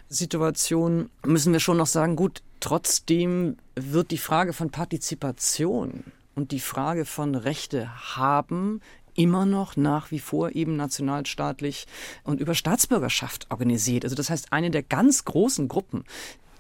Situation, 0.08 1.10
müssen 1.24 1.52
wir 1.52 1.60
schon 1.60 1.76
noch 1.76 1.86
sagen, 1.86 2.16
gut, 2.16 2.42
trotzdem 2.60 3.56
wird 3.76 4.10
die 4.10 4.18
Frage 4.18 4.52
von 4.52 4.70
Partizipation 4.70 6.04
und 6.34 6.50
die 6.50 6.60
Frage 6.60 7.04
von 7.04 7.34
Rechte 7.34 8.16
haben 8.16 8.80
immer 9.14 9.46
noch 9.46 9.76
nach 9.76 10.10
wie 10.10 10.18
vor 10.18 10.54
eben 10.54 10.76
nationalstaatlich 10.76 11.86
und 12.24 12.40
über 12.40 12.54
Staatsbürgerschaft 12.54 13.50
organisiert. 13.50 14.04
Also 14.04 14.14
das 14.14 14.28
heißt, 14.28 14.52
eine 14.52 14.70
der 14.70 14.82
ganz 14.82 15.24
großen 15.24 15.68
Gruppen, 15.68 16.04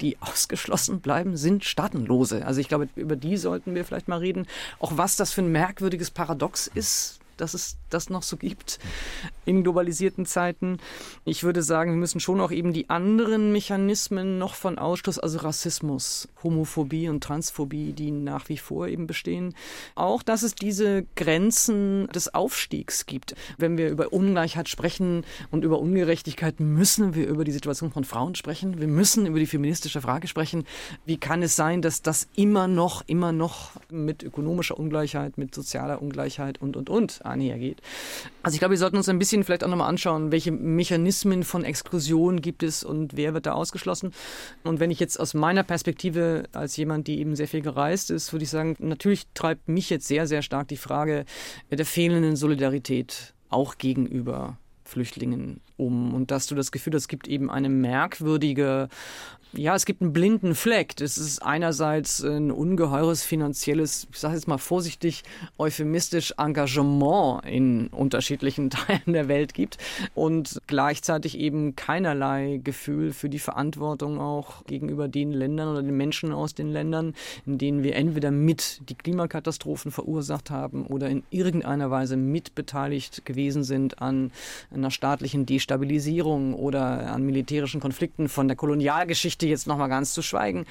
die 0.00 0.16
ausgeschlossen 0.20 1.00
bleiben, 1.00 1.36
sind 1.36 1.64
Staatenlose. 1.64 2.44
Also 2.46 2.60
ich 2.60 2.68
glaube, 2.68 2.88
über 2.96 3.16
die 3.16 3.36
sollten 3.36 3.74
wir 3.74 3.84
vielleicht 3.84 4.08
mal 4.08 4.18
reden. 4.18 4.46
Auch 4.78 4.96
was 4.96 5.16
das 5.16 5.32
für 5.32 5.42
ein 5.42 5.52
merkwürdiges 5.52 6.10
Paradox 6.10 6.66
ist, 6.66 7.18
dass 7.36 7.54
es 7.54 7.78
das 7.90 8.10
noch 8.10 8.22
so 8.22 8.36
gibt 8.36 8.78
in 9.46 9.62
globalisierten 9.62 10.26
Zeiten. 10.26 10.78
Ich 11.24 11.44
würde 11.44 11.62
sagen, 11.62 11.92
wir 11.92 11.98
müssen 11.98 12.20
schon 12.20 12.40
auch 12.40 12.50
eben 12.50 12.72
die 12.72 12.90
anderen 12.90 13.52
Mechanismen 13.52 14.38
noch 14.38 14.54
von 14.54 14.78
Ausschluss, 14.78 15.18
also 15.18 15.38
Rassismus, 15.38 16.28
Homophobie 16.42 17.08
und 17.08 17.22
Transphobie, 17.22 17.92
die 17.92 18.10
nach 18.10 18.48
wie 18.48 18.58
vor 18.58 18.88
eben 18.88 19.06
bestehen. 19.06 19.54
Auch, 19.94 20.22
dass 20.22 20.42
es 20.42 20.54
diese 20.54 21.06
Grenzen 21.14 22.08
des 22.08 22.34
Aufstiegs 22.34 23.06
gibt. 23.06 23.34
Wenn 23.56 23.78
wir 23.78 23.88
über 23.88 24.12
Ungleichheit 24.12 24.68
sprechen 24.68 25.24
und 25.50 25.64
über 25.64 25.78
Ungerechtigkeit, 25.78 26.60
müssen 26.60 27.14
wir 27.14 27.28
über 27.28 27.44
die 27.44 27.52
Situation 27.52 27.92
von 27.92 28.04
Frauen 28.04 28.34
sprechen. 28.34 28.80
Wir 28.80 28.88
müssen 28.88 29.26
über 29.26 29.38
die 29.38 29.46
feministische 29.46 30.00
Frage 30.00 30.26
sprechen. 30.26 30.64
Wie 31.04 31.18
kann 31.18 31.42
es 31.42 31.54
sein, 31.54 31.82
dass 31.82 32.02
das 32.02 32.28
immer 32.34 32.66
noch, 32.66 33.02
immer 33.06 33.32
noch 33.32 33.72
mit 33.90 34.22
ökonomischer 34.24 34.78
Ungleichheit, 34.78 35.38
mit 35.38 35.54
sozialer 35.54 36.02
Ungleichheit 36.02 36.60
und, 36.60 36.76
und, 36.76 36.90
und 36.90 37.24
einhergeht? 37.28 37.80
Also 38.42 38.54
ich 38.54 38.60
glaube, 38.60 38.72
wir 38.72 38.78
sollten 38.78 38.96
uns 38.96 39.08
ein 39.08 39.18
bisschen 39.18 39.44
vielleicht 39.44 39.64
auch 39.64 39.68
nochmal 39.68 39.88
anschauen, 39.88 40.32
welche 40.32 40.52
Mechanismen 40.52 41.42
von 41.42 41.64
Exklusion 41.64 42.40
gibt 42.40 42.62
es 42.62 42.84
und 42.84 43.16
wer 43.16 43.34
wird 43.34 43.46
da 43.46 43.52
ausgeschlossen. 43.52 44.12
Und 44.64 44.80
wenn 44.80 44.90
ich 44.90 45.00
jetzt 45.00 45.18
aus 45.18 45.34
meiner 45.34 45.62
Perspektive 45.62 46.44
als 46.52 46.76
jemand, 46.76 47.06
die 47.06 47.18
eben 47.18 47.36
sehr 47.36 47.48
viel 47.48 47.62
gereist 47.62 48.10
ist, 48.10 48.32
würde 48.32 48.44
ich 48.44 48.50
sagen, 48.50 48.76
natürlich 48.78 49.26
treibt 49.34 49.68
mich 49.68 49.90
jetzt 49.90 50.06
sehr, 50.06 50.26
sehr 50.26 50.42
stark 50.42 50.68
die 50.68 50.76
Frage 50.76 51.24
der 51.70 51.86
fehlenden 51.86 52.36
Solidarität 52.36 53.34
auch 53.48 53.78
gegenüber 53.78 54.58
Flüchtlingen 54.86 55.60
um 55.76 56.14
und 56.14 56.30
dass 56.30 56.46
du 56.46 56.54
das 56.54 56.72
Gefühl 56.72 56.94
hast, 56.94 57.02
es 57.02 57.08
gibt 57.08 57.28
eben 57.28 57.50
eine 57.50 57.68
merkwürdige 57.68 58.88
ja, 59.52 59.74
es 59.74 59.86
gibt 59.86 60.02
einen 60.02 60.12
blinden 60.12 60.54
Fleck. 60.54 60.96
Das 60.96 61.18
ist 61.18 61.40
einerseits 61.40 62.22
ein 62.22 62.50
ungeheures 62.50 63.22
finanzielles, 63.22 64.06
ich 64.10 64.18
sage 64.18 64.34
jetzt 64.34 64.48
mal 64.48 64.58
vorsichtig, 64.58 65.22
euphemistisch 65.58 66.34
Engagement 66.36 67.44
in 67.46 67.88
unterschiedlichen 67.88 68.70
Teilen 68.70 69.12
der 69.12 69.28
Welt 69.28 69.54
gibt 69.54 69.78
und 70.14 70.60
gleichzeitig 70.66 71.38
eben 71.38 71.76
keinerlei 71.76 72.60
Gefühl 72.62 73.12
für 73.12 73.28
die 73.28 73.38
Verantwortung 73.38 74.20
auch 74.20 74.64
gegenüber 74.66 75.08
den 75.08 75.32
Ländern 75.32 75.68
oder 75.68 75.82
den 75.82 75.96
Menschen 75.96 76.32
aus 76.32 76.54
den 76.54 76.68
Ländern, 76.68 77.14
in 77.46 77.58
denen 77.58 77.82
wir 77.82 77.94
entweder 77.96 78.30
mit 78.30 78.80
die 78.88 78.94
Klimakatastrophen 78.94 79.90
verursacht 79.90 80.50
haben 80.50 80.86
oder 80.86 81.08
in 81.08 81.22
irgendeiner 81.30 81.90
Weise 81.90 82.16
mitbeteiligt 82.16 83.24
gewesen 83.24 83.64
sind 83.64 84.02
an 84.02 84.32
einer 84.76 84.90
staatlichen 84.90 85.46
Destabilisierung 85.46 86.54
oder 86.54 87.12
an 87.12 87.22
militärischen 87.22 87.80
Konflikten 87.80 88.28
von 88.28 88.48
der 88.48 88.56
Kolonialgeschichte 88.56 89.16
Geschichte 89.16 89.46
jetzt 89.46 89.66
nochmal 89.66 89.88
ganz 89.88 90.12
zu 90.12 90.22
schweigen. 90.22 90.66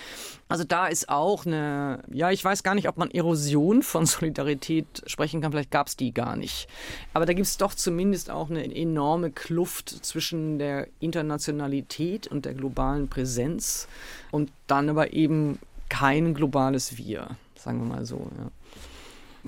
Also 0.48 0.64
da 0.64 0.88
ist 0.88 1.10
auch 1.10 1.46
eine, 1.46 2.04
ja, 2.12 2.32
ich 2.32 2.44
weiß 2.44 2.64
gar 2.64 2.76
nicht, 2.76 2.88
ob 2.88 2.98
man 2.98 3.12
Erosion 3.12 3.82
von 3.84 4.06
Solidarität 4.06 5.04
sprechen 5.08 5.42
kann, 5.42 5.52
vielleicht 5.52 5.72
gab 5.72 5.88
es 5.88 5.96
die 5.96 6.14
gar 6.14 6.36
nicht. 6.36 6.68
Aber 7.14 7.26
da 7.26 7.34
gibt 7.34 7.48
es 7.48 7.58
doch 7.58 7.74
zumindest 7.74 8.30
auch 8.30 8.50
eine 8.50 8.64
enorme 8.64 9.32
Kluft 9.32 9.90
zwischen 9.90 10.60
der 10.60 10.88
Internationalität 11.00 12.28
und 12.28 12.46
der 12.46 12.54
globalen 12.54 13.08
Präsenz 13.08 13.88
und 14.32 14.52
dann 14.68 14.90
aber 14.90 15.14
eben 15.14 15.60
kein 15.90 16.34
globales 16.34 16.98
Wir, 16.98 17.38
sagen 17.56 17.80
wir 17.80 17.96
mal 17.96 18.06
so. 18.06 18.30
Ja. 18.38 18.52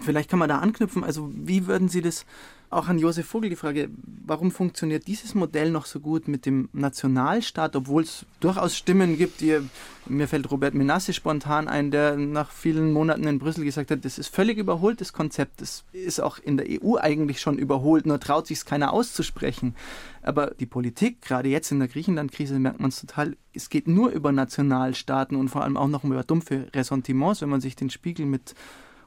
Vielleicht 0.03 0.29
kann 0.29 0.39
man 0.39 0.49
da 0.49 0.59
anknüpfen. 0.59 1.03
Also 1.03 1.31
wie 1.33 1.65
würden 1.67 1.89
Sie 1.89 2.01
das 2.01 2.25
auch 2.69 2.89
an 2.89 2.99
Josef 2.99 3.25
Vogel 3.25 3.49
die 3.49 3.55
Frage, 3.55 3.89
warum 4.25 4.51
funktioniert 4.51 5.07
dieses 5.07 5.35
Modell 5.35 5.71
noch 5.71 5.85
so 5.85 6.01
gut 6.01 6.27
mit 6.27 6.45
dem 6.45 6.67
Nationalstaat, 6.73 7.75
obwohl 7.77 8.03
es 8.03 8.25
durchaus 8.41 8.75
Stimmen 8.75 9.17
gibt, 9.17 9.39
die, 9.39 9.59
mir 10.05 10.27
fällt 10.27 10.51
Robert 10.51 10.73
Menasse 10.73 11.13
spontan 11.13 11.69
ein, 11.69 11.91
der 11.91 12.17
nach 12.17 12.51
vielen 12.51 12.91
Monaten 12.91 13.25
in 13.25 13.39
Brüssel 13.39 13.63
gesagt 13.63 13.89
hat, 13.89 14.03
das 14.03 14.17
ist 14.17 14.35
völlig 14.35 14.57
überholtes 14.57 15.13
Konzept, 15.13 15.61
das 15.61 15.85
ist 15.93 16.19
auch 16.19 16.39
in 16.39 16.57
der 16.57 16.67
EU 16.69 16.97
eigentlich 16.97 17.39
schon 17.39 17.57
überholt, 17.57 18.05
nur 18.05 18.19
traut 18.19 18.47
sich 18.47 18.57
es 18.57 18.65
keiner 18.65 18.91
auszusprechen. 18.91 19.73
Aber 20.21 20.47
die 20.59 20.65
Politik, 20.65 21.21
gerade 21.21 21.47
jetzt 21.47 21.71
in 21.71 21.79
der 21.79 21.87
Griechenland-Krise, 21.87 22.59
merkt 22.59 22.81
man 22.81 22.89
es 22.89 22.99
total, 22.99 23.37
es 23.53 23.69
geht 23.69 23.87
nur 23.87 24.09
über 24.09 24.33
Nationalstaaten 24.33 25.37
und 25.37 25.47
vor 25.47 25.63
allem 25.63 25.77
auch 25.77 25.87
noch 25.87 26.03
über 26.03 26.23
dumpfe 26.23 26.67
Ressentiments, 26.73 27.41
wenn 27.41 27.49
man 27.49 27.61
sich 27.61 27.77
den 27.77 27.89
Spiegel 27.89 28.25
mit 28.25 28.55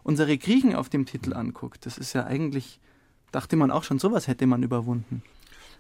unsere 0.03 0.39
Griechen 0.39 0.75
auf 0.75 0.89
dem 0.89 1.05
Titel 1.05 1.35
anguckt. 1.35 1.85
Das 1.85 1.99
ist 1.99 2.15
ja 2.15 2.25
eigentlich 2.25 2.81
dachte 3.33 3.57
man 3.57 3.71
auch 3.71 3.85
schon, 3.85 3.99
sowas 3.99 4.27
hätte 4.27 4.47
man 4.47 4.63
überwunden. 4.63 5.23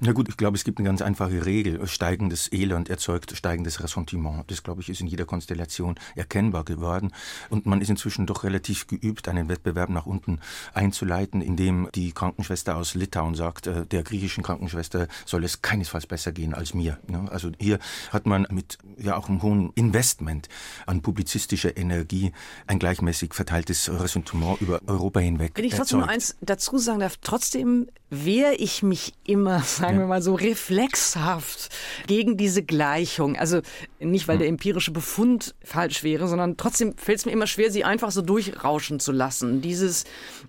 Na 0.03 0.13
gut, 0.13 0.31
ich 0.31 0.39
glaube, 0.39 0.57
es 0.57 0.65
gibt 0.65 0.79
eine 0.79 0.89
ganz 0.89 1.03
einfache 1.03 1.45
Regel. 1.45 1.87
Steigendes 1.87 2.51
Elend 2.51 2.89
erzeugt 2.89 3.37
steigendes 3.37 3.83
Ressentiment. 3.83 4.51
Das, 4.51 4.63
glaube 4.63 4.81
ich, 4.81 4.89
ist 4.89 5.03
in 5.03 5.07
jeder 5.07 5.27
Konstellation 5.27 5.97
erkennbar 6.17 6.65
geworden. 6.65 7.13
Und 7.51 7.67
man 7.67 7.83
ist 7.83 7.91
inzwischen 7.91 8.25
doch 8.25 8.43
relativ 8.43 8.87
geübt, 8.87 9.29
einen 9.29 9.51
Wettbewerb 9.51 9.91
nach 9.91 10.07
unten 10.07 10.41
einzuleiten, 10.73 11.43
indem 11.43 11.91
die 11.95 12.13
Krankenschwester 12.13 12.77
aus 12.77 12.95
Litauen 12.95 13.35
sagt, 13.35 13.67
äh, 13.67 13.85
der 13.85 14.03
griechischen 14.03 14.43
Krankenschwester 14.43 15.07
soll 15.27 15.45
es 15.45 15.61
keinesfalls 15.61 16.07
besser 16.07 16.33
gehen 16.33 16.55
als 16.55 16.73
mir. 16.73 16.99
Also 17.29 17.51
hier 17.59 17.79
hat 18.11 18.25
man 18.25 18.47
mit 18.51 18.79
ja 18.97 19.19
auch 19.19 19.29
einem 19.29 19.43
hohen 19.43 19.71
Investment 19.75 20.49
an 20.87 21.03
publizistischer 21.03 21.77
Energie 21.77 22.33
ein 22.67 22.79
gleichmäßig 22.79 23.35
verteiltes 23.35 23.91
Ressentiment 23.93 24.63
über 24.63 24.81
Europa 24.87 25.21
hinweg. 25.21 25.53
Wenn 25.57 25.65
ich 25.67 25.75
trotzdem 25.75 26.01
erzeugt. 26.01 26.15
eins 26.15 26.37
dazu 26.41 26.79
sagen 26.79 27.01
darf, 27.01 27.19
trotzdem 27.21 27.89
wehre 28.11 28.55
ich 28.55 28.83
mich 28.83 29.15
immer, 29.25 29.63
sagen 29.91 30.01
ja. 30.01 30.05
wir 30.05 30.09
mal 30.09 30.23
so, 30.23 30.35
reflexhaft 30.35 31.69
gegen 32.07 32.37
diese 32.37 32.63
Gleichung. 32.63 33.37
Also 33.37 33.61
nicht, 33.99 34.29
weil 34.29 34.37
hm. 34.37 34.41
der 34.41 34.49
empirische 34.49 34.93
Befund 34.93 35.55
falsch 35.63 36.03
wäre, 36.03 36.29
sondern 36.29 36.57
trotzdem 36.57 36.97
fällt 36.97 37.19
es 37.19 37.27
mir 37.27 37.33
immer 37.33 37.47
schwer, 37.47 37.71
sie 37.71 37.85
einfach 37.85 38.11
so 38.11 38.23
durchrauschen 38.23 39.01
zu 39.01 39.13
lassen. 39.13 39.61
Dieses, 39.61 40.05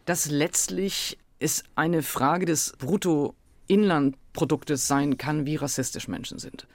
das 0.06 0.30
letztlich 0.30 1.18
ist 1.39 1.64
eine 1.76 2.04
Frage 2.04 2.46
des 2.46 2.74
Bruttoinlandproduktes 4.34 4.88
sein 4.88 5.18
kann, 5.18 5.46
wie 5.46 5.56
rassistisch 5.56 6.08
Menschen 6.08 6.40
sind. 6.40 6.68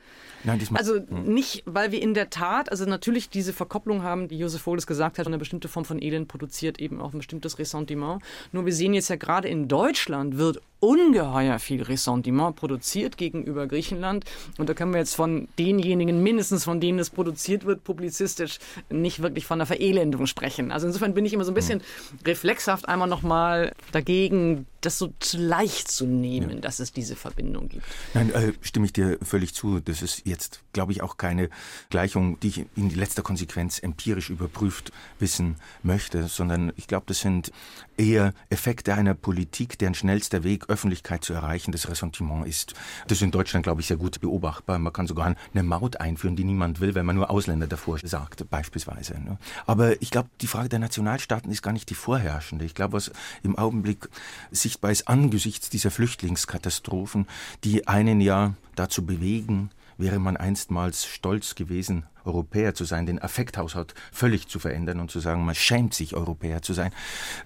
Nein, 0.45 0.61
also 0.75 0.97
hm. 0.97 1.25
nicht, 1.25 1.63
weil 1.67 1.91
wir 1.91 2.01
in 2.01 2.15
der 2.15 2.31
Tat, 2.31 2.71
also 2.71 2.85
natürlich 2.85 3.29
diese 3.29 3.53
Verkopplung 3.53 4.03
haben, 4.03 4.29
die 4.29 4.39
Josef 4.39 4.63
Fohles 4.63 4.87
gesagt 4.87 5.19
hat, 5.19 5.27
eine 5.27 5.39
bestimmte 5.39 5.67
Form 5.67 5.85
von 5.85 6.01
Elend 6.01 6.29
produziert 6.29 6.79
eben 6.79 7.01
auch 7.01 7.13
ein 7.13 7.19
bestimmtes 7.19 7.59
Ressentiment. 7.59 8.23
Nur 8.53 8.65
wir 8.65 8.73
sehen 8.73 8.95
jetzt 8.95 9.09
ja 9.09 9.17
gerade 9.17 9.49
in 9.49 9.67
Deutschland 9.67 10.39
wird 10.39 10.61
ungeheuer 10.79 11.59
viel 11.59 11.83
Ressentiment 11.83 12.55
produziert 12.55 13.17
gegenüber 13.17 13.67
Griechenland. 13.67 14.25
Und 14.59 14.69
da 14.69 14.75
können 14.75 14.93
wir 14.93 15.01
jetzt 15.01 15.17
von 15.17 15.49
denjenigen, 15.59 16.23
mindestens 16.23 16.65
von 16.65 16.81
denen 16.81 16.99
es 16.99 17.11
produziert 17.11 17.65
wird, 17.65 17.83
publizistisch 17.83 18.59
nicht 18.91 19.23
wirklich 19.23 19.47
von 19.47 19.57
einer 19.57 19.67
Verelendung 19.67 20.27
sprechen. 20.27 20.71
Also 20.71 20.87
insofern 20.87 21.15
bin 21.15 21.25
ich 21.25 21.33
immer 21.33 21.45
so 21.45 21.51
ein 21.51 21.55
bisschen 21.55 21.81
reflexhaft 22.25 22.89
einmal 22.89 23.09
nochmal 23.09 23.73
dagegen, 23.91 24.67
das 24.83 24.99
so 24.99 25.13
zu 25.19 25.39
leicht 25.39 25.91
zu 25.91 26.07
nehmen, 26.07 26.51
ja. 26.51 26.61
dass 26.61 26.79
es 26.79 26.93
diese 26.93 27.17
Verbindung 27.17 27.46
gibt. 27.69 27.85
Nein, 28.15 28.31
äh, 28.31 28.53
stimme 28.61 28.87
ich 28.87 28.93
dir 28.93 29.19
völlig 29.23 29.55
zu. 29.55 29.81
Das 29.81 30.03
ist 30.03 30.23
jetzt, 30.27 30.63
glaube 30.73 30.93
ich, 30.93 31.03
auch 31.03 31.17
keine 31.17 31.49
Gleichung, 31.91 32.39
die 32.41 32.49
ich 32.49 32.67
in 32.77 32.91
letzter 32.91 33.23
Konsequenz 33.23 33.79
empirisch 33.79 34.31
überprüft 34.31 34.93
wissen 35.19 35.57
möchte, 35.83 36.29
sondern 36.29 36.73
ich 36.77 36.87
glaube, 36.87 37.05
das 37.07 37.21
sind 37.21 37.53
eher 37.97 38.35
Effekte 38.51 38.95
einer 38.95 39.15
Politik, 39.15 39.79
deren 39.79 39.95
schnellster 39.95 40.45
Weg, 40.45 40.69
Öffentlichkeit 40.69 41.25
zu 41.25 41.33
erreichen, 41.33 41.73
das 41.73 41.89
Ressentiment 41.89 42.47
ist. 42.47 42.75
Das 43.09 43.19
ist 43.19 43.23
in 43.23 43.31
Deutschland, 43.31 43.65
glaube 43.65 43.81
ich, 43.81 43.87
sehr 43.87 43.97
gut 43.97 44.21
beobachtbar. 44.21 44.79
Man 44.79 44.93
kann 44.93 45.07
sogar 45.07 45.35
eine 45.55 45.63
Maut 45.63 45.99
einführen, 45.99 46.37
die 46.37 46.45
niemand 46.45 46.81
will, 46.81 46.95
wenn 46.95 47.07
man 47.07 47.17
nur 47.17 47.31
Ausländer 47.31 47.67
davor 47.67 47.99
sagt, 48.03 48.49
beispielsweise. 48.51 49.15
Ne? 49.15 49.39
Aber 49.67 50.01
ich 50.03 50.11
glaube, 50.11 50.29
die 50.41 50.47
Frage 50.47 50.69
der 50.69 50.79
Nationalstaaten 50.79 51.51
ist 51.51 51.63
gar 51.63 51.73
nicht 51.73 51.91
die 51.91 51.95
vorherrschende. 51.95 52.65
Ich 52.65 52.75
glaube, 52.75 52.95
was 52.95 53.11
im 53.43 53.57
Augenblick 53.57 54.09
sichtbar 54.51 54.91
ist 54.91 55.09
angesichts 55.09 55.71
dieser 55.71 55.91
Flüchtlingskatastrophen, 55.91 57.27
die 57.65 57.89
einen 57.89 58.21
ja 58.21 58.55
dazu 58.75 59.05
bewegen, 59.05 59.71
wäre 59.99 60.19
man 60.19 60.37
einstmals 60.37 61.07
stolz 61.07 61.55
gewesen 61.55 62.05
Europäer 62.27 62.75
zu 62.75 62.85
sein, 62.85 63.07
den 63.07 63.21
Affekthaushalt 63.21 63.95
völlig 64.13 64.49
zu 64.49 64.59
verändern 64.59 65.01
und 65.01 65.11
zu 65.11 65.21
sagen, 65.21 65.45
man 65.45 65.55
schämt 65.55 65.95
sich, 65.95 66.15
Europäer 66.15 66.63
zu 66.63 66.73
sein. 66.73 66.93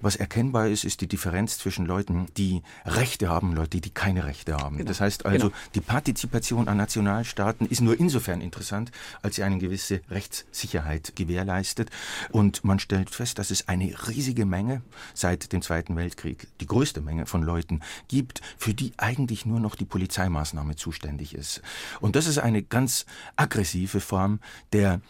Was 0.00 0.16
erkennbar 0.16 0.68
ist, 0.68 0.84
ist 0.84 1.00
die 1.00 1.06
Differenz 1.06 1.58
zwischen 1.58 1.86
Leuten, 1.86 2.26
die 2.36 2.62
Rechte 2.84 3.28
haben, 3.28 3.54
Leute, 3.54 3.80
die 3.80 3.90
keine 3.90 4.24
Rechte 4.24 4.56
haben. 4.56 4.78
Genau. 4.78 4.88
Das 4.88 5.00
heißt 5.00 5.26
also, 5.26 5.48
genau. 5.48 5.60
die 5.74 5.80
Partizipation 5.80 6.68
an 6.68 6.76
Nationalstaaten 6.76 7.66
ist 7.66 7.80
nur 7.80 7.98
insofern 7.98 8.40
interessant, 8.40 8.90
als 9.22 9.36
sie 9.36 9.42
eine 9.42 9.58
gewisse 9.58 10.00
Rechtssicherheit 10.10 11.14
gewährleistet. 11.16 11.90
Und 12.30 12.64
man 12.64 12.78
stellt 12.78 13.10
fest, 13.10 13.38
dass 13.38 13.50
es 13.50 13.68
eine 13.68 13.94
riesige 14.08 14.46
Menge 14.46 14.82
seit 15.14 15.52
dem 15.52 15.62
Zweiten 15.62 15.96
Weltkrieg, 15.96 16.48
die 16.60 16.66
größte 16.66 17.00
Menge 17.00 17.26
von 17.26 17.42
Leuten 17.42 17.80
gibt, 18.08 18.40
für 18.56 18.74
die 18.74 18.92
eigentlich 18.96 19.46
nur 19.46 19.60
noch 19.60 19.74
die 19.74 19.84
Polizeimaßnahme 19.84 20.76
zuständig 20.76 21.34
ist. 21.34 21.62
Und 22.00 22.16
das 22.16 22.26
ist 22.26 22.38
eine 22.38 22.62
ganz 22.62 23.06
aggressive 23.36 24.00
Form 24.00 24.40
der 24.72 25.00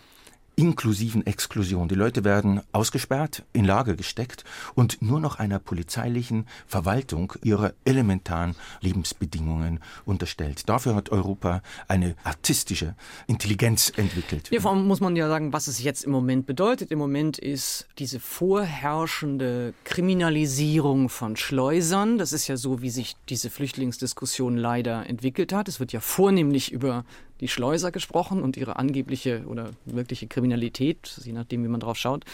inklusiven 0.61 1.27
Exklusion. 1.27 1.89
Die 1.89 1.95
Leute 1.95 2.23
werden 2.23 2.61
ausgesperrt, 2.73 3.45
in 3.55 3.65
Lager 3.65 3.95
gesteckt 3.95 4.45
und 4.75 5.01
nur 5.01 5.19
noch 5.19 5.39
einer 5.39 5.59
polizeilichen 5.59 6.47
Verwaltung 6.67 7.33
ihrer 7.43 7.73
elementaren 7.87 8.55
Lebensbedingungen 8.83 9.81
unterstellt. 10.05 10.69
Dafür 10.69 10.95
hat 10.95 11.11
Europa 11.11 11.63
eine 11.89 12.15
artistische 12.25 12.95
Intelligenz 13.27 13.91
entwickelt. 13.97 14.51
Ja, 14.51 14.61
vor 14.61 14.73
allem 14.73 14.87
muss 14.87 15.01
man 15.01 15.17
ja 15.17 15.29
sagen, 15.29 15.55
was 15.55 15.67
es 15.67 15.83
jetzt 15.83 16.05
im 16.05 16.11
Moment 16.11 16.45
bedeutet. 16.45 16.91
Im 16.91 16.99
Moment 16.99 17.39
ist 17.39 17.87
diese 17.99 18.21
vorherrschende 18.21 19.73
Kriminalisierung 19.85 21.09
von 21.09 21.37
Schleusern. 21.37 22.19
Das 22.19 22.35
ist 22.35 22.49
ja 22.49 22.59
so, 22.59 22.83
wie 22.83 22.91
sich 22.91 23.17
diese 23.31 23.49
Flüchtlingsdiskussion 23.49 24.59
leider 24.59 25.09
entwickelt 25.09 25.55
hat. 25.55 25.69
Es 25.69 25.81
wird 25.81 25.93
ja 25.93 26.01
vornehmlich 26.01 26.71
über 26.71 27.05
die 27.41 27.49
Schleuser 27.49 27.91
gesprochen 27.91 28.43
und 28.43 28.57
ihre 28.57 28.77
angebliche 28.77 29.45
oder 29.47 29.71
wirkliche 29.85 30.27
Kriminalität, 30.27 31.21
je 31.25 31.33
nachdem, 31.33 31.65
wie 31.65 31.69
man 31.69 31.81
drauf 31.81 31.97
schaut. 31.97 32.25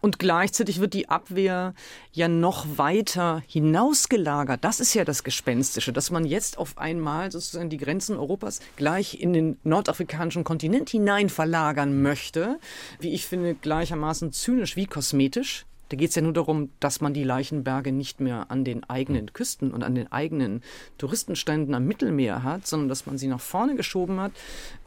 Und 0.00 0.18
gleichzeitig 0.18 0.80
wird 0.80 0.94
die 0.94 1.08
Abwehr 1.08 1.74
ja 2.12 2.28
noch 2.28 2.66
weiter 2.76 3.42
hinausgelagert. 3.46 4.64
Das 4.64 4.80
ist 4.80 4.94
ja 4.94 5.04
das 5.04 5.24
Gespenstische, 5.24 5.92
dass 5.92 6.10
man 6.10 6.24
jetzt 6.24 6.58
auf 6.58 6.78
einmal 6.78 7.30
sozusagen 7.32 7.70
die 7.70 7.76
Grenzen 7.76 8.16
Europas 8.16 8.60
gleich 8.76 9.20
in 9.20 9.32
den 9.32 9.58
nordafrikanischen 9.64 10.44
Kontinent 10.44 10.90
hinein 10.90 11.28
verlagern 11.28 12.00
möchte. 12.02 12.58
Wie 13.00 13.12
ich 13.12 13.26
finde, 13.26 13.54
gleichermaßen 13.54 14.32
zynisch 14.32 14.76
wie 14.76 14.86
kosmetisch. 14.86 15.66
Da 15.88 15.96
geht 15.96 16.10
es 16.10 16.16
ja 16.16 16.22
nur 16.22 16.32
darum, 16.32 16.70
dass 16.80 17.00
man 17.00 17.14
die 17.14 17.24
Leichenberge 17.24 17.92
nicht 17.92 18.20
mehr 18.20 18.50
an 18.50 18.64
den 18.64 18.84
eigenen 18.84 19.32
Küsten 19.32 19.72
und 19.72 19.84
an 19.84 19.94
den 19.94 20.10
eigenen 20.10 20.62
Touristenständen 20.98 21.74
am 21.74 21.84
Mittelmeer 21.84 22.42
hat, 22.42 22.66
sondern 22.66 22.88
dass 22.88 23.06
man 23.06 23.18
sie 23.18 23.28
nach 23.28 23.40
vorne 23.40 23.76
geschoben 23.76 24.20
hat. 24.20 24.32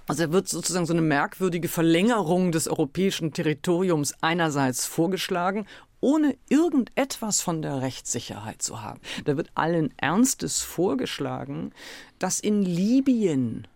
Also 0.07 0.23
er 0.23 0.31
wird 0.31 0.47
sozusagen 0.47 0.85
so 0.85 0.93
eine 0.93 1.01
merkwürdige 1.01 1.67
Verlängerung 1.67 2.51
des 2.51 2.67
europäischen 2.67 3.31
Territoriums 3.31 4.15
einerseits 4.21 4.85
vorgeschlagen, 4.85 5.65
ohne 6.01 6.35
irgendetwas 6.49 7.41
von 7.41 7.61
der 7.61 7.81
Rechtssicherheit 7.81 8.61
zu 8.61 8.81
haben. 8.81 8.99
Da 9.25 9.37
wird 9.37 9.51
allen 9.55 9.93
Ernstes 9.97 10.61
vorgeschlagen, 10.61 11.71
dass 12.17 12.39
in 12.39 12.63
Libyen 12.63 13.67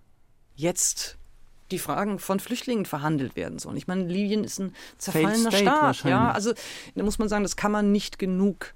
jetzt 0.55 1.17
die 1.71 1.79
Fragen 1.79 2.19
von 2.19 2.39
Flüchtlingen 2.39 2.85
verhandelt 2.85 3.35
werden 3.35 3.59
sollen. 3.59 3.77
Ich 3.77 3.87
meine, 3.87 4.05
Libyen 4.05 4.43
ist 4.43 4.59
ein 4.59 4.75
zerfallener 4.97 5.51
Staat. 5.51 6.03
Ja, 6.03 6.31
also 6.31 6.53
da 6.95 7.03
muss 7.03 7.19
man 7.19 7.29
sagen, 7.29 7.43
das 7.43 7.55
kann 7.55 7.71
man 7.71 7.91
nicht 7.91 8.19
genug 8.19 8.73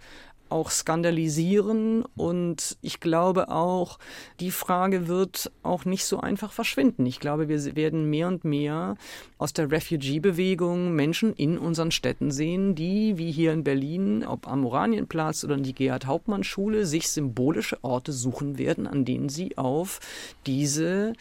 auch 0.49 0.71
skandalisieren 0.71 2.03
und 2.15 2.77
ich 2.81 2.99
glaube 2.99 3.49
auch, 3.49 3.99
die 4.39 4.51
Frage 4.51 5.07
wird 5.07 5.51
auch 5.63 5.85
nicht 5.85 6.05
so 6.05 6.19
einfach 6.19 6.51
verschwinden. 6.51 7.05
Ich 7.05 7.19
glaube, 7.19 7.47
wir 7.47 7.75
werden 7.75 8.09
mehr 8.09 8.27
und 8.27 8.43
mehr 8.43 8.95
aus 9.37 9.53
der 9.53 9.71
Refugee-Bewegung 9.71 10.93
Menschen 10.93 11.33
in 11.33 11.57
unseren 11.57 11.91
Städten 11.91 12.31
sehen, 12.31 12.75
die, 12.75 13.17
wie 13.17 13.31
hier 13.31 13.53
in 13.53 13.63
Berlin, 13.63 14.25
ob 14.25 14.47
am 14.47 14.65
Oranienplatz 14.65 15.43
oder 15.43 15.57
die 15.57 15.73
Gerhard-Hauptmann-Schule, 15.73 16.85
sich 16.85 17.09
symbolische 17.09 17.83
Orte 17.83 18.11
suchen 18.11 18.57
werden, 18.57 18.87
an 18.87 19.05
denen 19.05 19.29
sie 19.29 19.57
auf 19.57 19.99
diese 20.45 21.13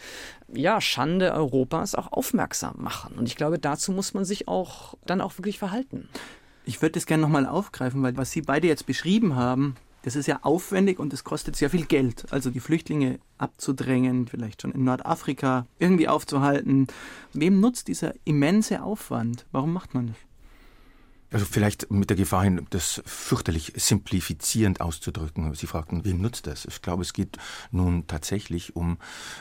ja, 0.53 0.81
Schande 0.81 1.33
Europas 1.33 1.95
auch 1.95 2.11
aufmerksam 2.11 2.75
machen. 2.77 3.15
Und 3.17 3.27
ich 3.27 3.35
glaube, 3.35 3.59
dazu 3.59 3.91
muss 3.91 4.13
man 4.13 4.25
sich 4.25 4.47
auch 4.47 4.95
dann 5.05 5.21
auch 5.21 5.37
wirklich 5.37 5.59
verhalten. 5.59 6.07
Ich 6.67 6.81
würde 6.81 6.91
das 6.91 7.05
gerne 7.05 7.21
nochmal 7.21 7.45
aufgreifen, 7.45 8.03
weil 8.03 8.17
was 8.17 8.31
Sie 8.31 8.41
beide 8.41 8.67
jetzt 8.67 8.85
beschrieben 8.85 9.37
haben, 9.37 9.77
das 10.01 10.17
ist 10.17 10.27
ja 10.27 10.39
aufwendig 10.41 10.99
und 10.99 11.13
es 11.13 11.23
kostet 11.23 11.55
sehr 11.55 11.69
viel 11.69 11.85
Geld. 11.85 12.25
Also 12.29 12.49
die 12.49 12.59
Flüchtlinge 12.59 13.19
abzudrängen, 13.37 14.27
vielleicht 14.27 14.61
schon 14.61 14.73
in 14.73 14.83
Nordafrika 14.83 15.65
irgendwie 15.79 16.09
aufzuhalten. 16.09 16.87
Wem 17.31 17.61
nutzt 17.61 17.87
dieser 17.87 18.13
immense 18.25 18.83
Aufwand? 18.83 19.45
Warum 19.53 19.71
macht 19.71 19.93
man 19.93 20.07
das? 20.07 20.17
Also 21.29 21.45
vielleicht 21.45 21.91
mit 21.91 22.09
der 22.09 22.15
Gefahr 22.15 22.45
hin, 22.45 22.65
das 22.69 23.01
fürchterlich 23.05 23.73
simplifizierend 23.75 24.79
auszudrücken. 24.79 25.53
Sie 25.55 25.67
fragten, 25.67 26.05
wem 26.05 26.21
nutzt 26.21 26.47
das? 26.47 26.63
Ich 26.63 26.81
glaube, 26.81 27.01
es 27.01 27.11
geht 27.11 27.37
nun 27.69 28.07
tatsächlich 28.07 28.77
um 28.77 28.97